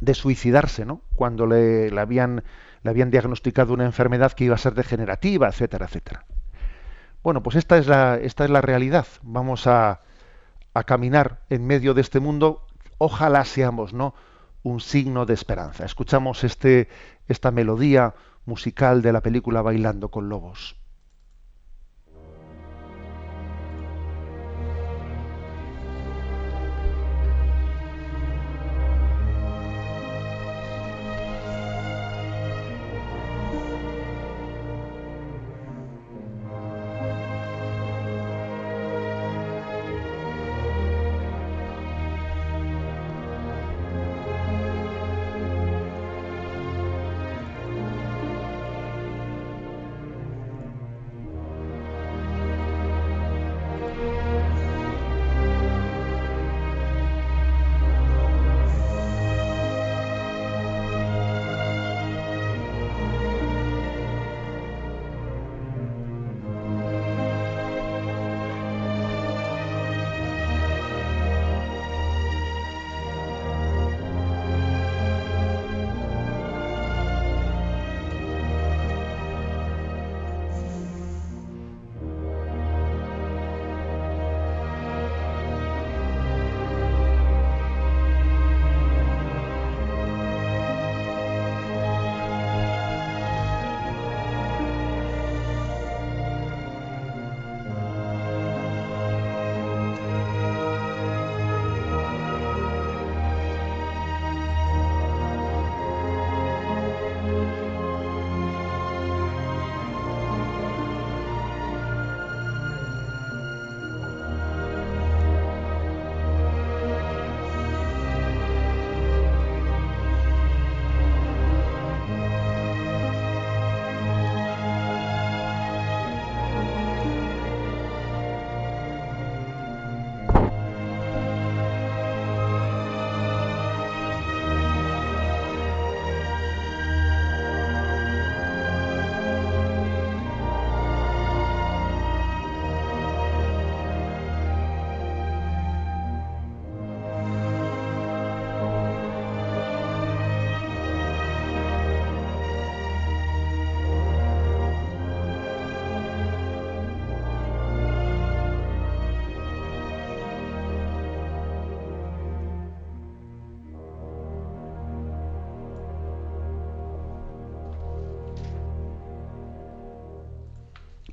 de 0.00 0.14
suicidarse, 0.14 0.84
¿no? 0.84 1.02
Cuando 1.14 1.46
le, 1.46 1.90
habían, 1.98 2.42
le 2.82 2.90
habían 2.90 3.10
diagnosticado 3.10 3.74
una 3.74 3.84
enfermedad 3.84 4.32
que 4.32 4.44
iba 4.44 4.54
a 4.54 4.58
ser 4.58 4.74
degenerativa, 4.74 5.48
etcétera, 5.48 5.86
etcétera. 5.86 6.24
Bueno, 7.22 7.42
pues 7.42 7.56
esta 7.56 7.76
es 7.76 7.86
la, 7.86 8.16
esta 8.16 8.44
es 8.44 8.50
la 8.50 8.62
realidad. 8.62 9.06
Vamos 9.22 9.66
a, 9.66 10.00
a 10.72 10.84
caminar 10.84 11.40
en 11.50 11.66
medio 11.66 11.92
de 11.94 12.00
este 12.00 12.20
mundo. 12.20 12.66
Ojalá 12.98 13.44
seamos, 13.44 13.92
¿no? 13.92 14.14
Un 14.62 14.80
signo 14.80 15.26
de 15.26 15.34
esperanza. 15.34 15.84
Escuchamos 15.84 16.44
este, 16.44 16.88
esta 17.28 17.50
melodía 17.50 18.14
musical 18.44 19.02
de 19.02 19.12
la 19.12 19.20
película 19.20 19.62
Bailando 19.62 20.10
con 20.10 20.28
Lobos. 20.28 20.79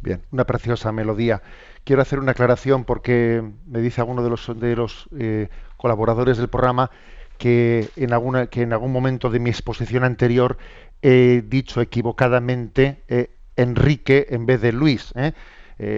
Bien, 0.07 0.21
una 0.31 0.45
preciosa 0.45 0.93
melodía. 0.93 1.41
Quiero 1.83 2.01
hacer 2.01 2.19
una 2.19 2.31
aclaración 2.31 2.85
porque 2.85 3.43
me 3.65 3.81
dice 3.81 3.99
alguno 3.99 4.23
de 4.23 4.29
los, 4.29 4.57
de 4.57 4.73
los 4.73 5.09
eh, 5.19 5.49
colaboradores 5.75 6.37
del 6.37 6.47
programa 6.47 6.91
que 7.37 7.89
en, 7.97 8.13
alguna, 8.13 8.47
que 8.47 8.61
en 8.61 8.71
algún 8.71 8.93
momento 8.93 9.29
de 9.29 9.39
mi 9.39 9.49
exposición 9.49 10.05
anterior 10.05 10.57
he 11.01 11.43
dicho 11.45 11.81
equivocadamente 11.81 13.03
eh, 13.09 13.31
Enrique 13.57 14.27
en 14.29 14.45
vez 14.45 14.61
de 14.61 14.71
Luis. 14.71 15.11
¿eh? 15.17 15.33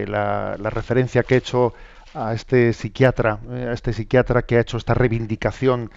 La, 0.08 0.58
referencia 0.58 1.22
que 1.22 1.36
he 1.36 1.38
hecho 1.38 1.76
a 2.16 2.34
este 2.34 2.74
psiquiatra, 2.74 3.42
a 3.48 3.74
este 3.74 3.94
psiquiatra 3.94 4.42
que 4.42 4.58
ha 4.58 4.62
hecho 4.62 4.78
esta 4.78 4.96
reivindicación 4.96 5.92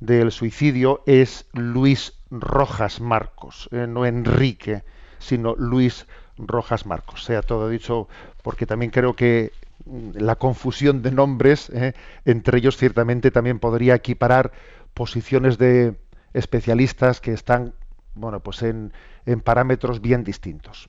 del 0.00 0.32
suicidio 0.32 1.02
es 1.04 1.44
Luis 1.52 2.14
Rojas 2.30 3.02
Marcos, 3.02 3.68
no 3.72 4.06
Enrique, 4.06 4.84
sino 5.18 5.54
Luis 5.54 6.06
Rojas 6.06 6.27
Marcos. 6.86 7.24
Sea 7.24 7.42
todo 7.42 7.68
dicho, 7.68 8.08
porque 8.42 8.66
también 8.66 8.90
creo 8.90 9.14
que 9.14 9.52
mm, 9.84 10.18
la 10.18 10.36
confusión 10.36 11.02
de 11.02 11.10
nombres, 11.10 11.70
eh, 11.70 11.94
entre 12.24 12.58
ellos 12.58 12.76
ciertamente 12.76 13.30
también 13.30 13.58
podría 13.58 13.94
equiparar 13.94 14.52
posiciones 14.94 15.58
de 15.58 15.96
especialistas 16.34 17.20
que 17.20 17.32
están, 17.32 17.74
bueno, 18.14 18.40
pues 18.40 18.62
en, 18.62 18.92
en 19.26 19.40
parámetros 19.40 20.00
bien 20.00 20.24
distintos. 20.24 20.88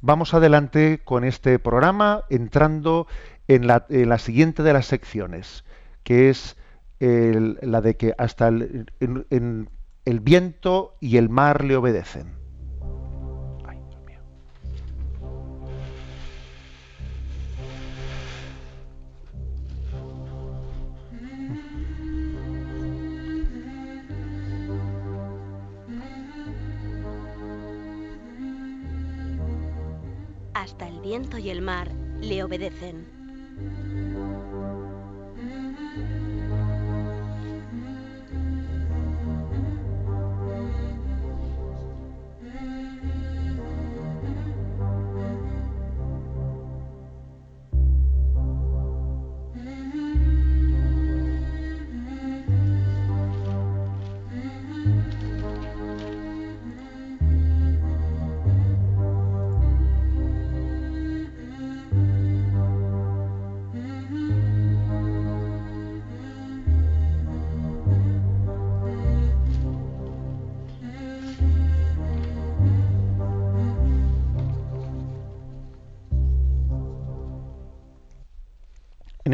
Vamos 0.00 0.34
adelante 0.34 1.00
con 1.02 1.24
este 1.24 1.58
programa 1.58 2.24
entrando 2.28 3.06
en 3.48 3.66
la, 3.66 3.86
en 3.88 4.08
la 4.08 4.18
siguiente 4.18 4.62
de 4.62 4.72
las 4.72 4.86
secciones, 4.86 5.64
que 6.02 6.28
es 6.30 6.56
el, 7.00 7.58
la 7.62 7.80
de 7.80 7.96
que 7.96 8.14
hasta 8.18 8.48
el, 8.48 8.92
en, 9.00 9.68
el 10.04 10.20
viento 10.20 10.96
y 11.00 11.16
el 11.16 11.28
mar 11.28 11.64
le 11.64 11.76
obedecen. 11.76 12.45
Viento 31.18 31.38
y 31.38 31.48
el 31.48 31.62
mar 31.62 31.90
le 32.20 32.44
obedecen. 32.44 33.06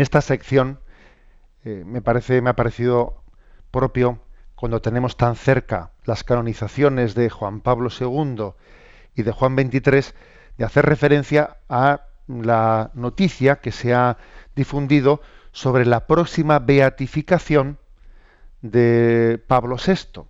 Esta 0.03 0.21
sección 0.21 0.81
eh, 1.65 1.85
me 1.87 2.03
parece 2.03 2.43
me 2.43 2.51
ha 2.51 2.57
parecido 2.57 3.23
propio 3.71 4.21
cuando 4.55 4.83
tenemos 4.83 5.17
tan 5.17 5.37
cerca 5.37 5.93
las 6.05 6.25
canonizaciones 6.25 7.15
de 7.15 7.31
Juan 7.31 7.61
Pablo 7.61 7.89
II 7.91 8.53
y 9.15 9.23
de 9.23 9.33
Juan 9.33 9.57
XXIII 9.57 10.15
de 10.59 10.65
hacer 10.65 10.87
referencia 10.87 11.59
a 11.69 12.03
la 12.29 12.91
noticia 12.95 13.57
que 13.57 13.73
se 13.73 13.95
ha 13.95 14.19
difundido 14.55 15.21
sobre 15.53 15.87
la 15.87 16.07
próxima 16.07 16.59
beatificación 16.59 17.79
de 18.61 19.43
Pablo 19.47 19.77
VI. 19.77 20.23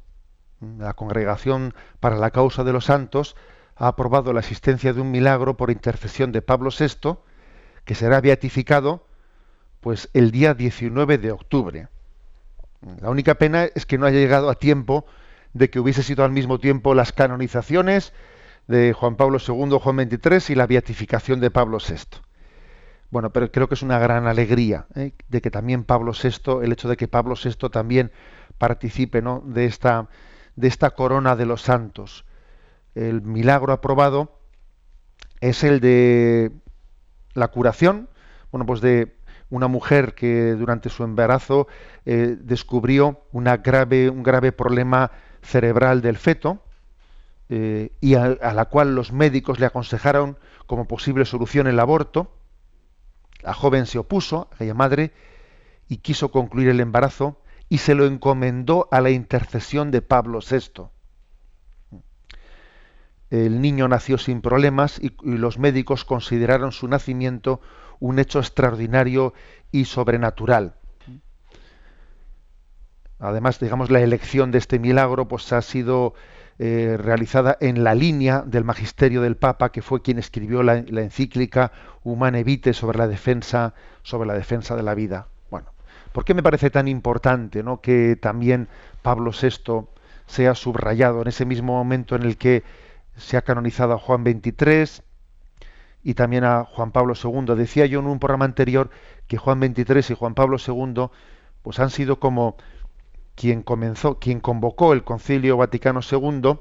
La 0.78 0.94
Congregación 0.94 1.74
para 2.00 2.16
la 2.16 2.30
Causa 2.30 2.64
de 2.64 2.72
los 2.72 2.86
Santos 2.86 3.36
ha 3.76 3.88
aprobado 3.88 4.32
la 4.32 4.40
existencia 4.40 4.92
de 4.92 5.00
un 5.00 5.10
milagro 5.10 5.56
por 5.56 5.70
intercesión 5.70 6.32
de 6.32 6.42
Pablo 6.42 6.70
VI, 6.70 7.18
que 7.84 7.94
será 7.94 8.20
beatificado 8.20 9.06
pues 9.82 10.08
el 10.14 10.30
día 10.30 10.54
19 10.54 11.18
de 11.18 11.32
octubre. 11.32 11.88
La 13.00 13.10
única 13.10 13.34
pena 13.34 13.64
es 13.64 13.84
que 13.84 13.98
no 13.98 14.06
haya 14.06 14.20
llegado 14.20 14.48
a 14.48 14.54
tiempo 14.54 15.04
de 15.52 15.70
que 15.70 15.80
hubiese 15.80 16.04
sido 16.04 16.24
al 16.24 16.30
mismo 16.30 16.60
tiempo 16.60 16.94
las 16.94 17.12
canonizaciones 17.12 18.12
de 18.68 18.92
Juan 18.92 19.16
Pablo 19.16 19.38
II, 19.46 19.78
Juan 19.80 20.08
XXIII 20.08 20.54
y 20.54 20.54
la 20.54 20.68
beatificación 20.68 21.40
de 21.40 21.50
Pablo 21.50 21.78
VI. 21.78 22.20
Bueno, 23.10 23.32
pero 23.32 23.50
creo 23.50 23.68
que 23.68 23.74
es 23.74 23.82
una 23.82 23.98
gran 23.98 24.28
alegría 24.28 24.86
¿eh? 24.94 25.12
de 25.28 25.40
que 25.42 25.50
también 25.50 25.82
Pablo 25.82 26.12
VI, 26.12 26.60
el 26.62 26.72
hecho 26.72 26.88
de 26.88 26.96
que 26.96 27.08
Pablo 27.08 27.34
VI 27.34 27.68
también 27.68 28.12
participe 28.58 29.20
¿no? 29.20 29.42
de, 29.44 29.66
esta, 29.66 30.08
de 30.54 30.68
esta 30.68 30.90
corona 30.90 31.34
de 31.34 31.44
los 31.44 31.60
santos. 31.60 32.24
El 32.94 33.20
milagro 33.20 33.72
aprobado 33.72 34.38
es 35.40 35.64
el 35.64 35.80
de 35.80 36.52
la 37.34 37.48
curación, 37.48 38.08
bueno, 38.52 38.64
pues 38.64 38.80
de 38.80 39.16
una 39.53 39.68
mujer 39.68 40.14
que 40.14 40.55
durante 40.55 40.88
su 40.88 41.05
embarazo 41.05 41.68
eh, 42.07 42.36
descubrió 42.40 43.20
grave, 43.62 44.09
un 44.09 44.22
grave 44.22 44.50
problema 44.50 45.11
cerebral 45.42 46.00
del 46.00 46.16
feto 46.16 46.64
eh, 47.50 47.92
y 48.00 48.14
a, 48.14 48.24
a, 48.24 48.55
la 48.55 48.64
cual 48.64 48.94
los 48.94 49.12
médicos 49.12 49.61
le 49.61 49.66
aconsejaron 49.66 50.38
como 50.66 50.88
posible 50.88 51.26
solución 51.26 51.66
el 51.66 51.80
aborto. 51.80 52.32
La 53.42 53.53
joven 53.53 53.84
se 53.84 53.98
opuso, 53.98 54.48
aquella 54.55 54.72
madre, 54.72 55.12
y 55.86 55.98
quiso 55.98 56.30
concluir 56.30 56.70
el 56.70 56.80
embarazo 56.80 57.38
y 57.68 57.78
se 57.78 57.94
lo 57.94 58.07
encomendó 58.07 58.88
a 58.90 59.03
la 59.03 59.11
intercesión 59.11 59.90
de 59.90 60.00
Pablo 60.00 60.38
VI. 60.38 60.84
El 63.28 63.61
niño 63.61 63.86
nació 63.86 64.16
sin 64.16 64.40
problemas 64.40 64.98
y, 64.98 65.14
y 65.22 65.36
los 65.36 65.59
médicos 65.59 66.07
consideraron 66.07 66.72
su 66.72 66.88
nacimiento 66.88 67.61
un 68.03 68.18
hecho 68.18 68.40
extraordinario 68.40 69.32
y 69.70 69.84
sobrenatural. 69.84 70.74
Además, 73.20 73.61
digamos, 73.61 73.92
la 73.92 74.00
elección 74.00 74.50
de 74.50 74.59
este 74.59 74.80
milagro 74.80 75.28
pues, 75.28 75.53
ha 75.53 75.62
sido 75.62 76.14
eh, 76.59 76.96
realizada 76.98 77.57
en 77.61 77.84
la 77.84 77.94
línea 77.94 78.42
del 78.44 78.64
magisterio 78.64 79.22
del 79.22 79.36
Papa, 79.36 79.70
que 79.70 79.82
fue 79.82 80.03
quien 80.03 80.18
escribió 80.18 80.64
la, 80.64 80.78
encíclica 80.78 81.70
Humane 82.03 82.42
Vitae 82.42 82.74
sobre 82.74 82.98
la 82.98 83.07
defensa, 83.07 83.72
sobre 84.03 84.26
la 84.26 84.34
defensa 84.34 84.74
de 84.74 84.82
la 84.82 84.94
vida. 84.96 85.28
Bueno, 85.48 85.68
¿por 86.11 86.24
qué 86.24 86.34
me 86.34 86.42
parece 86.42 86.70
tan 86.70 86.88
importante 86.88 87.62
¿no? 87.62 87.80
que 87.80 88.16
también 88.16 88.66
Pablo 89.03 89.30
VI 89.30 89.86
sea 90.26 90.57
subrayado 90.57 91.22
en 91.22 91.28
ese 91.28 91.44
mismo 91.44 91.74
momento 91.74 92.16
en 92.16 92.24
el 92.24 92.36
que 92.36 92.64
se 93.16 93.36
ha 93.36 93.42
canonizado 93.42 93.92
a 93.92 93.98
Juan 93.98 94.24
XXIII, 94.24 95.05
y 96.03 96.14
también 96.14 96.44
a 96.44 96.64
Juan 96.64 96.92
Pablo 96.92 97.14
II. 97.22 97.55
Decía 97.57 97.86
yo 97.86 98.00
en 98.00 98.07
un 98.07 98.18
programa 98.18 98.44
anterior 98.44 98.90
que 99.28 99.36
Juan 99.36 99.61
XXIII 99.61 100.05
y 100.11 100.14
Juan 100.14 100.34
Pablo 100.34 100.57
II 100.64 101.09
pues 101.62 101.78
han 101.78 101.90
sido 101.90 102.18
como 102.18 102.57
quien 103.34 103.62
comenzó, 103.62 104.18
quien 104.18 104.40
convocó 104.40 104.92
el 104.92 105.05
Concilio 105.05 105.57
Vaticano 105.57 106.00
II 106.09 106.59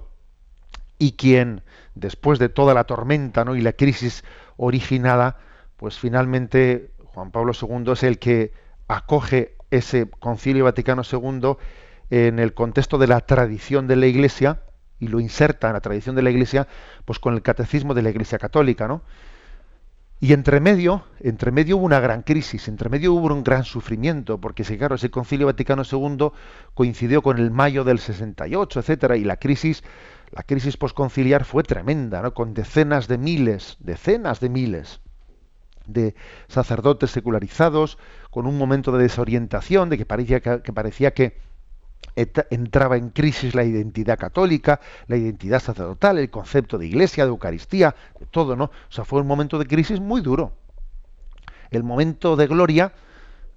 y 1.00 1.14
quien 1.14 1.64
después 1.96 2.40
de 2.40 2.50
toda 2.50 2.74
la 2.74 2.84
tormenta 2.84 3.44
¿no? 3.44 3.56
y 3.56 3.62
la 3.62 3.74
crisis 3.74 4.24
originada, 4.58 5.38
pues 5.78 5.98
finalmente 5.98 6.92
Juan 7.06 7.32
Pablo 7.32 7.54
II 7.60 7.92
es 7.92 8.04
el 8.04 8.20
que 8.20 8.54
acoge 8.88 9.56
ese 9.72 10.10
Concilio 10.10 10.66
Vaticano 10.66 11.02
II 11.10 11.56
en 12.12 12.40
el 12.40 12.54
contexto 12.54 12.98
de 12.98 13.08
la 13.08 13.22
tradición 13.22 13.88
de 13.88 13.96
la 13.96 14.06
Iglesia 14.06 14.62
y 15.00 15.08
lo 15.08 15.20
inserta 15.20 15.68
en 15.68 15.74
la 15.74 15.82
tradición 15.82 16.16
de 16.16 16.22
la 16.22 16.30
Iglesia, 16.30 16.68
pues 17.06 17.18
con 17.18 17.34
el 17.34 17.42
catecismo 17.42 17.94
de 17.94 18.04
la 18.04 18.12
Iglesia 18.12 18.38
Católica, 18.38 18.88
¿no? 18.88 19.02
Y 20.24 20.34
entre 20.34 20.60
medio, 20.60 21.04
entre 21.20 21.52
medio 21.52 21.78
hubo 21.78 21.86
una 21.86 22.00
gran 22.00 22.22
crisis, 22.22 22.68
entre 22.68 22.90
medio 22.90 23.12
hubo 23.12 23.34
un 23.34 23.44
gran 23.44 23.64
sufrimiento, 23.64 24.40
porque 24.40 24.64
si 24.64 24.78
claro, 24.78 24.94
ese 24.94 25.10
Concilio 25.10 25.48
Vaticano 25.48 25.82
II 25.82 26.30
coincidió 26.76 27.24
con 27.24 27.40
el 27.40 27.50
mayo 27.50 27.84
del 27.84 27.98
68, 27.98 28.82
etcétera, 28.82 29.18
y 29.18 29.24
la 29.24 29.38
crisis, 29.38 29.84
la 30.30 30.44
crisis 30.44 30.78
posconciliar 30.78 31.44
fue 31.44 31.64
tremenda, 31.64 32.22
¿no? 32.22 32.36
con 32.36 32.54
decenas 32.54 33.08
de 33.08 33.18
miles, 33.18 33.78
decenas 33.80 34.40
de 34.40 34.50
miles 34.50 35.02
de 35.88 36.14
sacerdotes 36.48 37.10
secularizados, 37.10 37.98
con 38.30 38.46
un 38.46 38.60
momento 38.60 38.92
de 38.92 39.02
desorientación, 39.02 39.90
de 39.90 39.98
que 39.98 40.06
parecía 40.06 40.40
que, 40.40 40.62
que 40.62 40.72
parecía 40.72 41.16
que 41.16 41.36
entraba 42.16 42.98
en 42.98 43.10
crisis 43.10 43.56
la 43.56 43.64
identidad 43.64 44.18
católica, 44.18 44.80
la 45.08 45.18
identidad 45.18 45.62
sacerdotal, 45.62 46.18
el 46.18 46.30
concepto 46.30 46.78
de 46.78 46.88
iglesia, 46.88 47.24
de 47.24 47.30
Eucaristía, 47.30 47.96
todo, 48.32 48.56
¿no? 48.56 48.66
O 48.66 48.92
sea, 48.92 49.06
fue 49.06 49.22
un 49.22 49.28
momento 49.28 49.58
de 49.58 49.66
crisis 49.66 50.00
muy 50.00 50.22
duro. 50.22 50.54
El 51.70 51.84
momento 51.84 52.36
de 52.36 52.48
gloria 52.48 52.94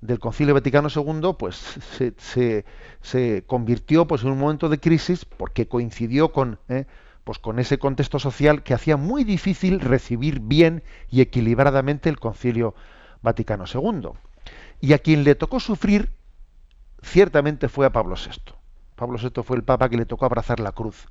del 0.01 0.19
Concilio 0.19 0.55
Vaticano 0.55 0.89
II, 0.95 1.35
pues 1.39 1.57
se, 2.19 2.65
se, 3.01 3.45
convirtió 3.47 4.07
pues, 4.07 4.23
en 4.23 4.31
un 4.31 4.39
momento 4.39 4.69
de 4.69 4.79
crisis 4.79 5.25
porque 5.25 5.67
coincidió 5.67 6.31
con, 6.31 6.59
¿eh? 6.69 6.85
pues, 7.25 7.39
con 7.39 7.59
ese 7.59 7.79
contexto 7.79 8.19
social 8.19 8.63
que 8.63 8.75
hacía 8.75 8.97
muy 8.97 9.25
difícil 9.25 9.81
recibir 9.81 10.41
bien 10.41 10.83
y 11.11 11.23
equilibradamente 11.23 12.09
el 12.09 12.21
Concilio 12.21 12.75
Vaticano 13.23 13.65
II. 13.73 14.11
Y 14.81 14.93
a 14.93 14.99
quien 14.99 15.25
le 15.25 15.35
tocó 15.35 15.59
sufrir 15.59 16.11
ciertamente 17.05 17.69
fue 17.69 17.87
a 17.87 17.93
Pablo 17.93 18.17
VI. 18.17 18.55
Pablo 18.97 19.19
VI 19.19 19.43
fue 19.43 19.57
el 19.57 19.65
Papa 19.65 19.89
que 19.89 19.97
le 19.97 20.07
tocó 20.07 20.25
abrazar 20.25 20.61
la 20.61 20.73
cruz. 20.73 21.07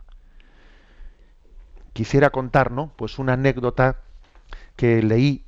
Quisiera 1.94 2.32
contar, 2.32 2.72
¿no? 2.72 2.92
Pues 2.96 3.20
una 3.20 3.34
anécdota 3.34 3.98
que 4.76 5.02
leí 5.02 5.44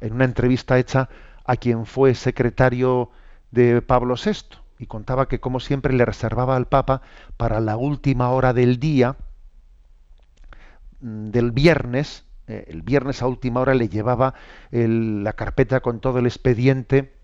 en 0.00 0.12
una 0.12 0.24
entrevista 0.24 0.78
hecha 0.78 1.08
a 1.44 1.56
quien 1.56 1.86
fue 1.86 2.14
secretario 2.14 3.10
de 3.50 3.80
Pablo 3.82 4.14
VI 4.22 4.58
y 4.78 4.86
contaba 4.86 5.28
que 5.28 5.40
como 5.40 5.60
siempre 5.60 5.94
le 5.94 6.04
reservaba 6.04 6.56
al 6.56 6.66
Papa 6.66 7.02
para 7.36 7.60
la 7.60 7.76
última 7.76 8.30
hora 8.30 8.52
del 8.52 8.78
día 8.78 9.16
mm, 11.00 11.30
del 11.30 11.52
viernes, 11.52 12.24
eh, 12.46 12.64
el 12.68 12.82
viernes 12.82 13.22
a 13.22 13.26
última 13.26 13.60
hora 13.60 13.74
le 13.74 13.88
llevaba 13.88 14.34
la 14.70 15.32
carpeta 15.32 15.80
con 15.80 16.00
todo 16.00 16.18
el 16.18 16.26
expediente 16.26 17.14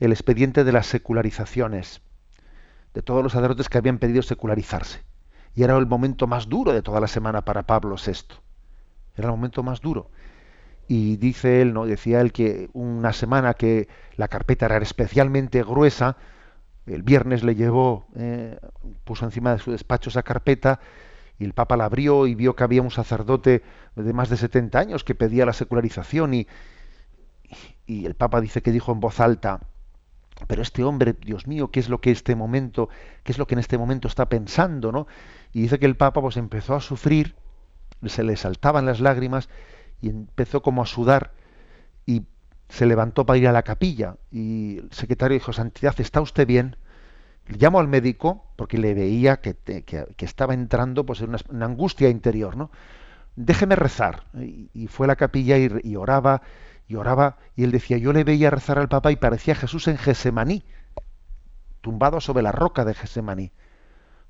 el 0.00 0.12
expediente 0.12 0.64
de 0.64 0.72
las 0.72 0.86
secularizaciones, 0.86 2.02
de 2.94 3.02
todos 3.02 3.22
los 3.22 3.32
sacerdotes 3.32 3.68
que 3.68 3.78
habían 3.78 3.98
pedido 3.98 4.22
secularizarse. 4.22 5.02
Y 5.54 5.62
era 5.62 5.76
el 5.76 5.86
momento 5.86 6.26
más 6.26 6.48
duro 6.48 6.72
de 6.72 6.82
toda 6.82 7.00
la 7.00 7.06
semana 7.06 7.44
para 7.44 7.64
Pablo 7.64 7.96
VI. 7.96 8.36
Era 9.16 9.28
el 9.28 9.32
momento 9.32 9.62
más 9.62 9.80
duro. 9.80 10.10
Y 10.88 11.16
dice 11.16 11.62
él, 11.62 11.72
¿no? 11.72 11.86
Decía 11.86 12.20
él 12.20 12.32
que 12.32 12.68
una 12.72 13.12
semana 13.12 13.54
que 13.54 13.88
la 14.16 14.28
carpeta 14.28 14.66
era 14.66 14.78
especialmente 14.78 15.62
gruesa, 15.62 16.16
el 16.86 17.02
viernes 17.02 17.42
le 17.42 17.54
llevó, 17.54 18.06
eh, 18.16 18.58
puso 19.04 19.24
encima 19.24 19.52
de 19.52 19.58
su 19.58 19.70
despacho 19.70 20.10
esa 20.10 20.22
carpeta, 20.22 20.80
y 21.38 21.44
el 21.44 21.54
Papa 21.54 21.76
la 21.76 21.86
abrió 21.86 22.26
y 22.26 22.34
vio 22.34 22.54
que 22.54 22.64
había 22.64 22.82
un 22.82 22.90
sacerdote 22.90 23.62
de 23.96 24.12
más 24.12 24.28
de 24.28 24.36
70 24.36 24.78
años 24.78 25.04
que 25.04 25.14
pedía 25.14 25.46
la 25.46 25.52
secularización 25.52 26.34
y, 26.34 26.46
y 27.86 28.04
el 28.06 28.14
Papa 28.14 28.40
dice 28.40 28.62
que 28.62 28.70
dijo 28.70 28.92
en 28.92 29.00
voz 29.00 29.20
alta, 29.20 29.60
pero 30.46 30.62
este 30.62 30.82
hombre, 30.82 31.14
Dios 31.14 31.46
mío, 31.46 31.70
¿qué 31.70 31.80
es 31.80 31.88
lo 31.88 32.00
que 32.00 32.10
este 32.10 32.34
momento, 32.34 32.88
qué 33.22 33.32
es 33.32 33.38
lo 33.38 33.46
que 33.46 33.54
en 33.54 33.60
este 33.60 33.78
momento 33.78 34.08
está 34.08 34.28
pensando, 34.28 34.92
¿no? 34.92 35.06
Y 35.52 35.62
dice 35.62 35.78
que 35.78 35.86
el 35.86 35.96
Papa 35.96 36.20
pues 36.20 36.36
empezó 36.36 36.74
a 36.74 36.80
sufrir, 36.80 37.34
se 38.04 38.24
le 38.24 38.36
saltaban 38.36 38.86
las 38.86 39.00
lágrimas 39.00 39.48
y 40.00 40.10
empezó 40.10 40.62
como 40.62 40.82
a 40.82 40.86
sudar 40.86 41.32
y 42.04 42.22
se 42.68 42.86
levantó 42.86 43.24
para 43.24 43.38
ir 43.38 43.48
a 43.48 43.52
la 43.52 43.62
capilla 43.62 44.16
y 44.30 44.78
el 44.78 44.92
secretario 44.92 45.34
dijo, 45.34 45.52
Santidad, 45.52 45.94
¿está 45.98 46.20
usted 46.20 46.46
bien? 46.46 46.76
Llamo 47.46 47.78
al 47.78 47.88
médico 47.88 48.44
porque 48.56 48.78
le 48.78 48.94
veía 48.94 49.36
que, 49.36 49.56
estaba 50.18 50.54
entrando 50.54 51.06
pues, 51.06 51.20
en 51.20 51.36
una, 51.50 51.66
angustia 51.66 52.08
interior, 52.08 52.56
¿no? 52.56 52.70
Déjeme 53.36 53.76
rezar. 53.76 54.24
Y, 54.72 54.86
fue 54.86 55.06
a 55.06 55.08
la 55.08 55.16
capilla 55.16 55.58
y 55.58 55.96
oraba 55.96 56.42
y 56.86 56.96
oraba 56.96 57.36
y 57.56 57.64
él 57.64 57.70
decía, 57.70 57.98
yo 57.98 58.12
le 58.12 58.24
veía 58.24 58.50
rezar 58.50 58.78
al 58.78 58.88
Papa 58.88 59.10
y 59.10 59.16
parecía 59.16 59.54
Jesús 59.54 59.88
en 59.88 59.96
Gesemaní, 59.96 60.64
tumbado 61.80 62.20
sobre 62.20 62.42
la 62.42 62.52
roca 62.52 62.84
de 62.84 62.94
Gesemaní. 62.94 63.52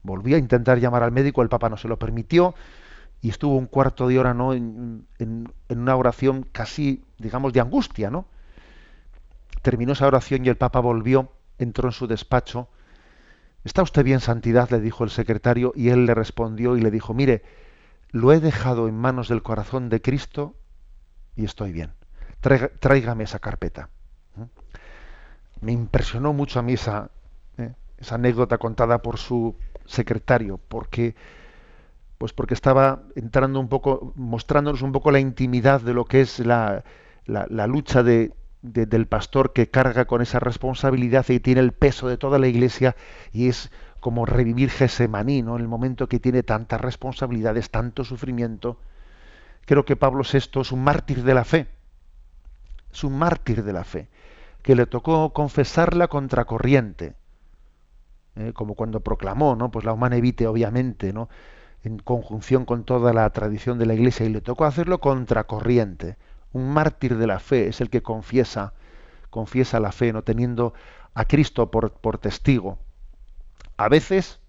Volví 0.03 0.35
a 0.35 0.39
intentar 0.39 0.79
llamar 0.79 1.03
al 1.03 1.13
médico, 1.13 1.43
el 1.43 1.49
Papa 1.49 1.69
no 1.69 1.77
se 1.77 1.89
lo 1.89 1.99
permitió 1.99 2.55
y 3.21 3.31
estuvo 3.31 3.57
un 3.57 3.67
cuarto 3.67 4.07
de 4.07 4.19
hora 4.19 4.35
¿no? 4.35 4.53
en, 4.53 5.07
en, 5.19 5.53
una 5.69 5.97
oración 5.97 6.47
casi, 6.53 7.03
digamos, 7.19 7.53
de 7.53 7.61
angustia. 7.61 8.11
¿no? 8.11 8.27
Terminó 9.63 9.93
esa 9.93 10.07
oración 10.07 10.45
y 10.45 10.49
el 10.49 10.57
Papa 10.57 10.81
volvió, 10.81 11.33
entró 11.59 11.89
en 11.89 11.93
su 11.93 12.07
despacho. 12.07 12.69
¿Está 13.65 13.83
usted 13.83 14.05
bien, 14.05 14.21
Santidad? 14.21 14.69
le 14.71 14.81
dijo 14.81 15.05
el 15.05 15.11
secretario 15.11 15.73
y 15.75 15.89
él 15.89 16.05
le 16.05 16.15
respondió 16.15 16.77
y 16.77 16.83
le 16.83 16.91
dijo, 16.91 17.15
mire, 17.15 17.43
lo 18.11 18.31
he 18.33 18.41
dejado 18.41 18.89
en 18.89 18.97
manos 18.97 19.29
del 19.29 19.43
corazón 19.43 19.89
de 19.89 20.03
Cristo 20.03 20.55
y 21.35 21.47
estoy 21.47 21.73
bien 21.73 21.95
tráigame 22.81 23.25
esa 23.25 23.39
carpeta. 23.39 23.89
Me 25.61 25.73
impresionó 25.73 26.33
mucho 26.33 26.59
a 26.59 26.63
mí 26.63 26.75
esa, 26.75 27.11
¿eh? 27.57 27.73
esa 27.99 28.17
anécdota 28.17 28.59
contada 28.59 29.01
por 29.01 29.19
su 29.19 29.57
secretario, 29.87 30.61
porque 30.69 31.15
pues 32.19 32.33
porque 32.33 32.55
estaba 32.55 33.03
entrando 33.17 33.61
un 33.61 33.69
poco, 33.69 34.13
mostrándonos 34.17 34.83
un 34.83 34.93
poco 34.93 35.11
la 35.11 35.21
intimidad 35.21 35.81
de 35.81 35.95
lo 35.95 36.05
que 36.05 36.21
es 36.21 36.39
la, 36.39 36.85
la, 37.27 37.67
lucha 37.67 38.03
de, 38.03 38.33
del 38.63 39.07
pastor 39.07 39.53
que 39.53 39.69
carga 39.69 40.05
con 40.05 40.23
esa 40.23 40.39
responsabilidad 40.39 41.29
y 41.29 41.41
tiene 41.41 41.61
el 41.61 41.73
peso 41.73 42.09
de 42.09 42.17
toda 42.17 42.39
la 42.39 42.47
iglesia 42.47 42.95
y 43.33 43.49
es 43.49 43.71
como 44.01 44.27
revivir 44.27 44.71
Gesemaní, 44.71 45.43
¿no? 45.43 45.57
En 45.57 45.63
el 45.63 45.69
momento 45.69 46.09
que 46.09 46.21
tiene 46.21 46.43
tantas 46.43 46.81
responsabilidades, 46.81 47.71
tanto 47.71 48.05
sufrimiento. 48.05 48.79
Creo 49.67 49.85
que 49.85 49.97
Pablo 49.97 50.23
VI 50.31 50.61
es 50.61 50.73
un 50.73 50.85
mártir 50.85 51.25
de 51.25 51.35
la 51.35 51.45
fe 51.45 51.67
es 52.95 53.05
un 53.05 53.19
mártir 53.19 53.65
de 53.65 53.73
la 53.73 53.85
fe, 53.85 54.09
que 54.63 54.75
le 54.75 54.87
tocó 54.87 55.33
confesarla 55.33 56.09
contracorriente, 56.09 57.15
¿eh? 58.37 58.53
como 58.55 58.75
cuando 58.75 59.01
proclamó, 59.01 59.57
¿no? 59.57 59.71
Pues 59.71 59.85
la 59.85 59.93
humana 59.93 60.17
evite, 60.17 60.47
obviamente, 60.47 61.13
¿no? 61.13 61.29
En 61.83 61.99
conjunción 61.99 62.65
con 62.65 62.85
toda 62.85 63.13
la 63.13 63.29
tradición 63.31 63.79
de 63.79 63.87
la 63.87 63.95
Iglesia, 63.95 64.27
y 64.27 64.31
le 64.31 64.41
tocó 64.41 64.65
hacerlo 64.65 65.01
contracorriente. 65.01 66.17
Un 66.53 66.73
mártir 66.73 67.19
de 67.19 67.27
la 67.27 67.41
fe 67.41 67.69
es 67.69 67.81
el 67.81 67.91
que 67.91 68.03
confiesa, 68.03 68.73
confiesa 69.29 69.81
la 69.81 69.93
fe, 69.93 70.13
no 70.13 70.23
teniendo 70.23 70.73
a 71.15 71.25
Cristo 71.25 71.71
por, 71.71 71.93
por 71.93 72.19
testigo. 72.19 72.79
A 73.77 73.89
veces 73.89 74.41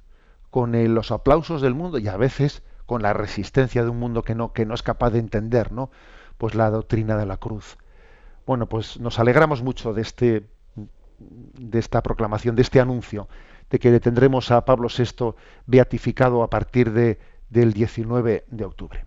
con 0.52 0.72
los 0.94 1.12
aplausos 1.12 1.62
del 1.62 1.74
mundo 1.74 1.98
y 1.98 2.08
a 2.08 2.16
veces 2.16 2.64
con 2.86 3.02
la 3.02 3.12
resistencia 3.12 3.84
de 3.84 3.90
un 3.90 4.00
mundo 4.00 4.24
que 4.24 4.36
no, 4.36 4.54
que 4.54 4.66
no 4.66 4.76
es 4.76 4.84
capaz 4.84 5.10
de 5.10 5.20
entender, 5.20 5.72
¿no? 5.72 5.90
Pues 6.38 6.56
la 6.56 6.70
doctrina 6.70 7.18
de 7.18 7.26
la 7.26 7.38
cruz. 7.38 7.78
Bueno, 8.46 8.68
pues 8.68 9.00
nos 9.00 9.20
alegramos 9.20 9.64
mucho 9.64 9.94
de 9.94 10.02
este 10.02 10.48
de 11.18 11.80
esta 11.80 12.04
proclamación, 12.04 12.56
de 12.56 12.62
este 12.62 12.80
anuncio, 12.80 13.28
de 13.70 13.80
que 13.80 14.00
tendremos 14.00 14.52
a 14.52 14.66
Pablo 14.66 14.90
VI 14.90 15.34
beatificado 15.66 16.44
a 16.44 16.50
partir 16.50 16.92
de, 16.92 17.20
del 17.50 17.74
19 17.74 18.46
de 18.50 18.66
octubre. 18.66 19.06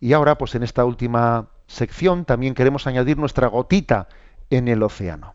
Y 0.00 0.12
ahora, 0.12 0.38
pues 0.38 0.54
en 0.54 0.62
esta 0.62 0.84
última 0.84 1.48
sección, 1.66 2.24
también 2.24 2.54
queremos 2.54 2.86
añadir 2.86 3.18
nuestra 3.18 3.48
gotita 3.48 4.08
en 4.50 4.68
el 4.68 4.82
océano. 4.82 5.34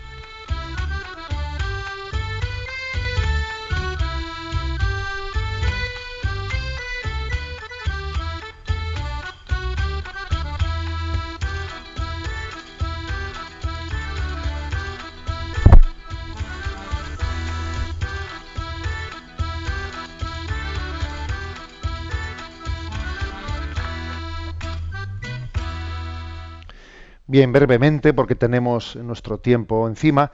Bien, 27.31 27.53
brevemente, 27.53 28.13
porque 28.13 28.35
tenemos 28.35 28.97
nuestro 28.97 29.37
tiempo 29.37 29.87
encima, 29.87 30.33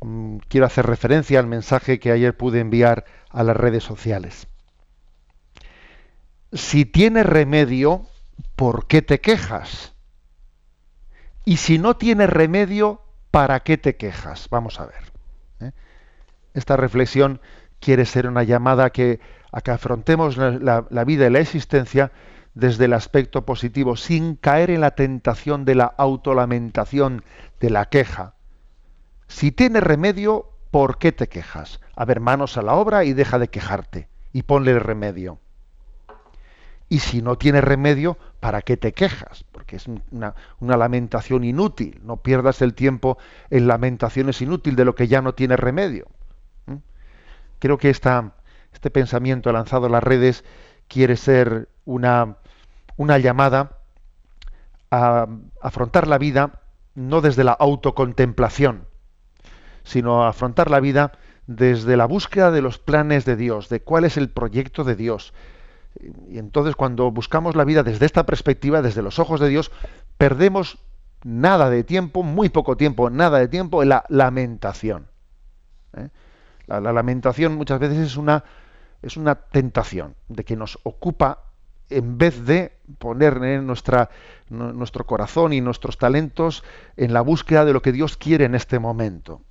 mm, 0.00 0.36
quiero 0.46 0.64
hacer 0.64 0.86
referencia 0.86 1.40
al 1.40 1.48
mensaje 1.48 1.98
que 1.98 2.12
ayer 2.12 2.36
pude 2.36 2.60
enviar 2.60 3.04
a 3.30 3.42
las 3.42 3.56
redes 3.56 3.82
sociales. 3.82 4.46
Si 6.52 6.84
tiene 6.84 7.24
remedio, 7.24 8.06
¿por 8.54 8.86
qué 8.86 9.02
te 9.02 9.20
quejas? 9.20 9.92
Y 11.44 11.56
si 11.56 11.80
no 11.80 11.96
tiene 11.96 12.28
remedio, 12.28 13.02
¿para 13.32 13.58
qué 13.58 13.76
te 13.76 13.96
quejas? 13.96 14.46
Vamos 14.50 14.78
a 14.78 14.86
ver. 14.86 15.12
¿eh? 15.58 15.72
Esta 16.54 16.76
reflexión 16.76 17.40
quiere 17.80 18.06
ser 18.06 18.28
una 18.28 18.44
llamada 18.44 18.84
a 18.84 18.90
que, 18.90 19.18
a 19.50 19.62
que 19.62 19.72
afrontemos 19.72 20.36
la 20.36 21.04
vida 21.04 21.26
y 21.26 21.30
la 21.30 21.40
existencia 21.40 22.12
desde 22.54 22.86
el 22.86 22.92
aspecto 22.92 23.44
positivo, 23.44 23.96
sin 23.96 24.36
caer 24.36 24.70
en 24.70 24.80
la 24.80 24.92
tentación 24.92 25.64
de 25.64 25.74
la 25.74 25.84
autolamentación, 25.84 27.22
de 27.60 27.70
la 27.70 27.86
queja. 27.86 28.34
Si 29.28 29.52
tiene 29.52 29.80
remedio, 29.80 30.50
¿por 30.70 30.98
qué 30.98 31.12
te 31.12 31.28
quejas? 31.28 31.80
A 31.94 32.04
ver, 32.04 32.20
manos 32.20 32.56
a 32.56 32.62
la 32.62 32.74
obra 32.74 33.04
y 33.04 33.12
deja 33.12 33.38
de 33.38 33.48
quejarte 33.48 34.08
y 34.32 34.42
ponle 34.42 34.78
remedio. 34.78 35.38
Y 36.88 36.98
si 36.98 37.22
no 37.22 37.38
tiene 37.38 37.60
remedio, 37.60 38.18
¿para 38.40 38.62
qué 38.62 38.76
te 38.76 38.92
quejas? 38.92 39.44
Porque 39.52 39.76
es 39.76 39.86
una, 39.86 40.34
lamentación 40.60 41.44
inútil. 41.44 42.00
No 42.02 42.16
pierdas 42.16 42.62
el 42.62 42.74
tiempo 42.74 43.16
en 43.48 43.68
lamentaciones 43.68 44.42
inútiles 44.42 44.76
de 44.76 44.84
lo 44.84 44.96
que 44.96 45.06
ya 45.06 45.22
no 45.22 45.32
tiene 45.32 45.56
remedio. 45.56 46.08
¿Mm? 46.66 46.78
Creo 47.60 47.78
que 47.78 47.90
esta, 47.90 48.34
este 48.72 48.90
pensamiento 48.90 49.52
lanzado 49.52 49.86
a 49.86 49.90
las 49.90 50.02
redes 50.02 50.44
quiere 50.90 51.16
ser 51.16 51.68
una, 51.86 52.36
una 52.96 53.16
llamada 53.16 53.78
a 54.90 55.28
afrontar 55.62 56.08
la 56.08 56.18
vida 56.18 56.60
no 56.94 57.20
desde 57.20 57.44
la 57.44 57.52
autocontemplación, 57.52 58.86
sino 59.84 60.24
a 60.24 60.30
afrontar 60.30 60.70
la 60.70 60.80
vida 60.80 61.12
desde 61.46 61.96
la 61.96 62.06
búsqueda 62.06 62.50
de 62.50 62.60
los 62.60 62.78
planes 62.78 63.24
de 63.24 63.36
Dios, 63.36 63.68
de 63.68 63.80
cuál 63.80 64.04
es 64.04 64.16
el 64.16 64.28
proyecto 64.28 64.84
de 64.84 64.96
Dios. 64.96 65.32
Y 66.28 66.38
entonces 66.38 66.76
cuando 66.76 67.10
buscamos 67.10 67.54
la 67.54 67.64
vida 67.64 67.82
desde 67.82 68.06
esta 68.06 68.26
perspectiva, 68.26 68.82
desde 68.82 69.02
los 69.02 69.18
ojos 69.18 69.40
de 69.40 69.48
Dios, 69.48 69.70
perdemos 70.18 70.78
nada 71.22 71.70
de 71.70 71.84
tiempo, 71.84 72.22
muy 72.24 72.48
poco 72.48 72.76
tiempo, 72.76 73.10
nada 73.10 73.38
de 73.38 73.48
tiempo 73.48 73.82
en 73.82 73.90
la 73.90 74.04
lamentación. 74.08 75.06
¿eh? 75.96 76.08
La, 76.66 76.80
lamentación 76.80 77.56
muchas 77.56 77.78
veces 77.78 77.98
es 77.98 78.16
una, 78.16 78.44
es 79.02 79.16
una 79.16 79.34
tentación 79.34 80.14
de 80.28 80.44
que 80.44 80.56
nos 80.56 80.78
ocupa 80.82 81.44
en 81.88 82.18
vez 82.18 82.44
de 82.44 82.72
poner 82.98 83.42
en 83.42 83.66
nuestra, 83.66 84.10
nuestro 84.48 85.06
corazón 85.06 85.52
y 85.52 85.60
nuestros 85.60 85.98
talentos 85.98 86.62
en 86.96 87.12
la 87.12 87.20
búsqueda 87.20 87.64
de 87.64 87.72
lo 87.72 87.82
que 87.82 87.92
Dios 87.92 88.16
quiere 88.16 88.44
en 88.44 88.54
este 88.54 88.78
momento. 88.78 89.42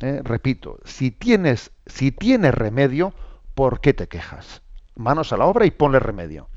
¿eh? 0.00 0.20
repito, 0.24 0.78
si 0.84 1.10
tienes, 1.10 1.70
si 1.86 2.12
tienes 2.12 2.54
remedio, 2.54 3.14
¿por 3.54 3.80
qué 3.80 3.94
te 3.94 4.08
quejas? 4.08 4.62
Manos 4.96 5.32
a 5.32 5.36
la 5.36 5.46
obra 5.46 5.66
y 5.66 5.70
ponle 5.70 5.98
remedio. 6.00 6.48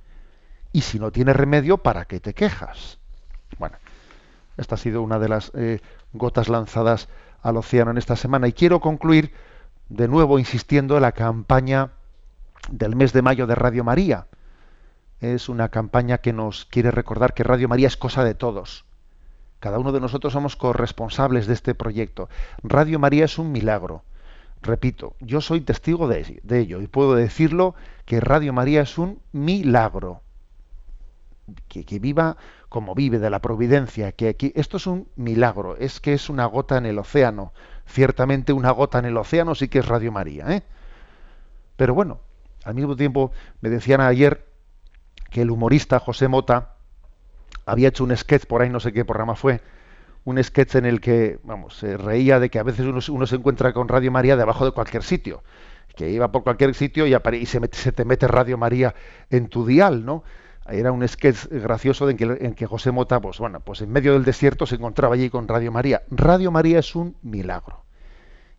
Y 0.72 0.82
si 0.82 1.00
no 1.00 1.12
tienes 1.12 1.36
remedio, 1.36 1.78
¿para 1.78 2.06
qué 2.06 2.20
te 2.20 2.34
quejas? 2.34 3.00
Bueno, 3.60 3.78
esta 4.58 4.76
ha 4.76 4.78
sido 4.78 5.02
una 5.02 5.20
de 5.20 5.30
las 5.30 5.52
eh, 5.56 5.80
gotas 6.14 6.50
lanzadas 6.50 7.08
al 7.42 7.58
océano 7.58 7.92
en 7.92 7.98
esta 7.98 8.16
semana. 8.16 8.48
Y 8.48 8.54
quiero 8.54 8.82
concluir 8.82 9.32
de 9.90 10.08
nuevo 10.08 10.40
insistiendo 10.40 10.96
en 10.96 11.04
la 11.04 11.12
campaña 11.12 11.92
del 12.70 12.96
mes 12.96 13.14
de 13.14 13.22
mayo 13.22 13.48
de 13.48 13.56
Radio 13.56 13.84
María. 13.84 14.28
Es 15.22 15.50
una 15.50 15.70
campaña 15.70 16.18
que 16.20 16.34
nos 16.34 16.66
quiere 16.66 16.92
recordar 16.92 17.34
que 17.34 17.44
Radio 17.44 17.68
María 17.68 17.88
es 17.88 17.98
cosa 17.98 18.24
de 18.24 18.36
todos. 18.36 18.86
Cada 19.60 19.80
uno 19.80 19.92
de 19.92 20.00
nosotros 20.00 20.34
somos 20.34 20.56
corresponsables 20.56 21.48
de 21.48 21.54
este 21.54 21.74
proyecto. 21.74 22.30
Radio 22.62 23.00
María 23.00 23.26
es 23.26 23.40
un 23.40 23.52
milagro. 23.52 24.04
Repito, 24.62 25.16
yo 25.20 25.42
soy 25.42 25.62
testigo 25.62 26.08
de, 26.08 26.42
ello 26.50 26.82
y 26.82 26.88
puedo 26.88 27.16
decirlo 27.16 27.76
que 28.06 28.20
Radio 28.20 28.52
María 28.54 28.82
es 28.82 28.98
un 28.98 29.20
milagro. 29.32 30.22
Que, 31.68 32.00
viva 32.00 32.38
como 32.70 32.96
vive 32.96 33.20
de 33.20 33.30
la 33.30 33.40
providencia, 33.40 34.12
que 34.12 34.30
aquí 34.30 34.52
esto 34.56 34.78
es 34.78 34.88
un 34.88 35.08
milagro, 35.16 35.78
es 35.78 36.00
que 36.00 36.14
es 36.14 36.30
una 36.30 36.46
gota 36.46 36.78
en 36.78 36.88
el 36.88 36.98
océano. 36.98 37.54
Ciertamente 37.86 38.54
una 38.54 38.72
gota 38.72 39.00
en 39.00 39.06
el 39.06 39.18
océano 39.18 39.54
sí 39.54 39.68
que 39.68 39.80
es 39.80 39.88
Radio 39.88 40.12
María. 40.12 40.52
¿eh? 40.52 40.64
Pero 41.76 41.94
bueno, 41.94 42.20
al 42.66 42.76
mismo 42.76 42.96
tiempo 42.96 43.32
me 43.62 43.70
decían 43.70 44.02
ayer 44.02 44.46
que 45.30 45.44
el 45.44 45.52
humorista 45.52 46.00
José 46.00 46.28
Mota, 46.28 46.76
había 47.66 47.88
hecho 47.88 48.04
un 48.04 48.16
sketch 48.16 48.46
por 48.46 48.62
ahí, 48.62 48.70
no 48.70 48.80
sé 48.80 48.92
qué 48.92 49.06
programa 49.06 49.36
fue, 49.36 49.62
un 50.24 50.44
sketch 50.44 50.76
en 50.76 50.86
el 50.86 51.00
que, 51.00 51.40
vamos, 51.44 51.78
se 51.78 51.98
reía 51.98 52.40
de 52.40 52.50
que 52.50 52.60
a 52.60 52.64
veces 52.64 52.86
uno, 52.86 53.28
se 53.28 53.36
encuentra 53.36 53.72
con 53.74 53.88
Radio 53.88 54.12
María 54.12 54.36
debajo 54.36 54.66
de 54.66 54.72
cualquier 54.72 55.04
sitio, 55.04 55.44
que 55.96 56.10
iba 56.10 56.32
por 56.32 56.44
cualquier 56.44 56.74
sitio 56.74 57.06
y, 57.08 57.14
y 57.14 57.46
se, 57.46 57.62
se, 57.72 57.92
te 57.92 58.04
mete 58.04 58.28
Radio 58.28 58.58
María 58.58 58.96
en 59.30 59.48
tu 59.48 59.66
dial, 59.66 60.04
¿no? 60.04 60.24
Era 60.68 60.92
un 60.92 61.08
sketch 61.08 61.46
gracioso 61.52 62.10
en 62.10 62.18
que, 62.18 62.24
en 62.42 62.56
que 62.56 62.66
José 62.66 62.92
Mota, 62.92 63.22
pues 63.22 63.38
bueno, 63.38 63.60
pues 63.60 63.82
en 63.82 63.92
medio 63.92 64.14
del 64.14 64.26
desierto 64.26 64.66
se 64.66 64.76
encontraba 64.76 65.14
allí 65.14 65.30
con 65.30 65.48
Radio 65.48 65.72
María. 65.72 66.02
Radio 66.10 66.50
María 66.50 66.80
es 66.80 66.96
un 66.96 67.16
milagro. 67.22 67.85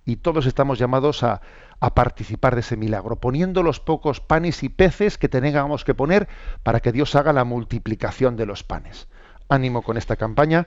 Y 0.07 0.17
todos 0.17 0.47
estamos 0.47 0.79
llamados 0.79 1.23
a, 1.23 1.43
a 1.81 1.95
participar 1.95 2.55
de 2.55 2.61
ese 2.61 2.77
milagro, 2.77 3.17
poniendo 3.17 3.63
los 3.63 3.81
pocos 3.81 4.21
panes 4.21 4.63
y 4.63 4.69
peces 4.69 5.19
que 5.19 5.29
tengamos 5.29 5.85
que 5.85 5.95
poner 5.95 6.29
para 6.63 6.81
que 6.81 6.93
Dios 6.93 7.15
haga 7.15 7.33
la 7.33 7.45
multiplicación 7.45 8.37
de 8.37 8.47
los 8.47 8.63
panes. 8.63 9.09
Ánimo 9.49 9.83
con 9.83 9.97
esta 9.97 10.17
campaña 10.17 10.67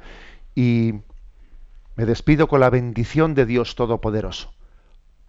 y 0.56 1.02
me 1.96 2.06
despido 2.06 2.48
con 2.48 2.60
la 2.60 2.70
bendición 2.70 3.34
de 3.34 3.46
Dios 3.46 3.76
Todopoderoso. 3.76 4.54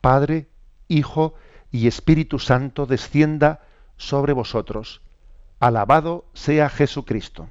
Padre, 0.00 0.48
Hijo 0.88 1.34
y 1.70 1.86
Espíritu 1.86 2.38
Santo 2.38 2.86
descienda 2.86 3.60
sobre 3.96 4.32
vosotros. 4.32 5.02
Alabado 5.60 6.24
sea 6.32 6.68
Jesucristo. 6.68 7.50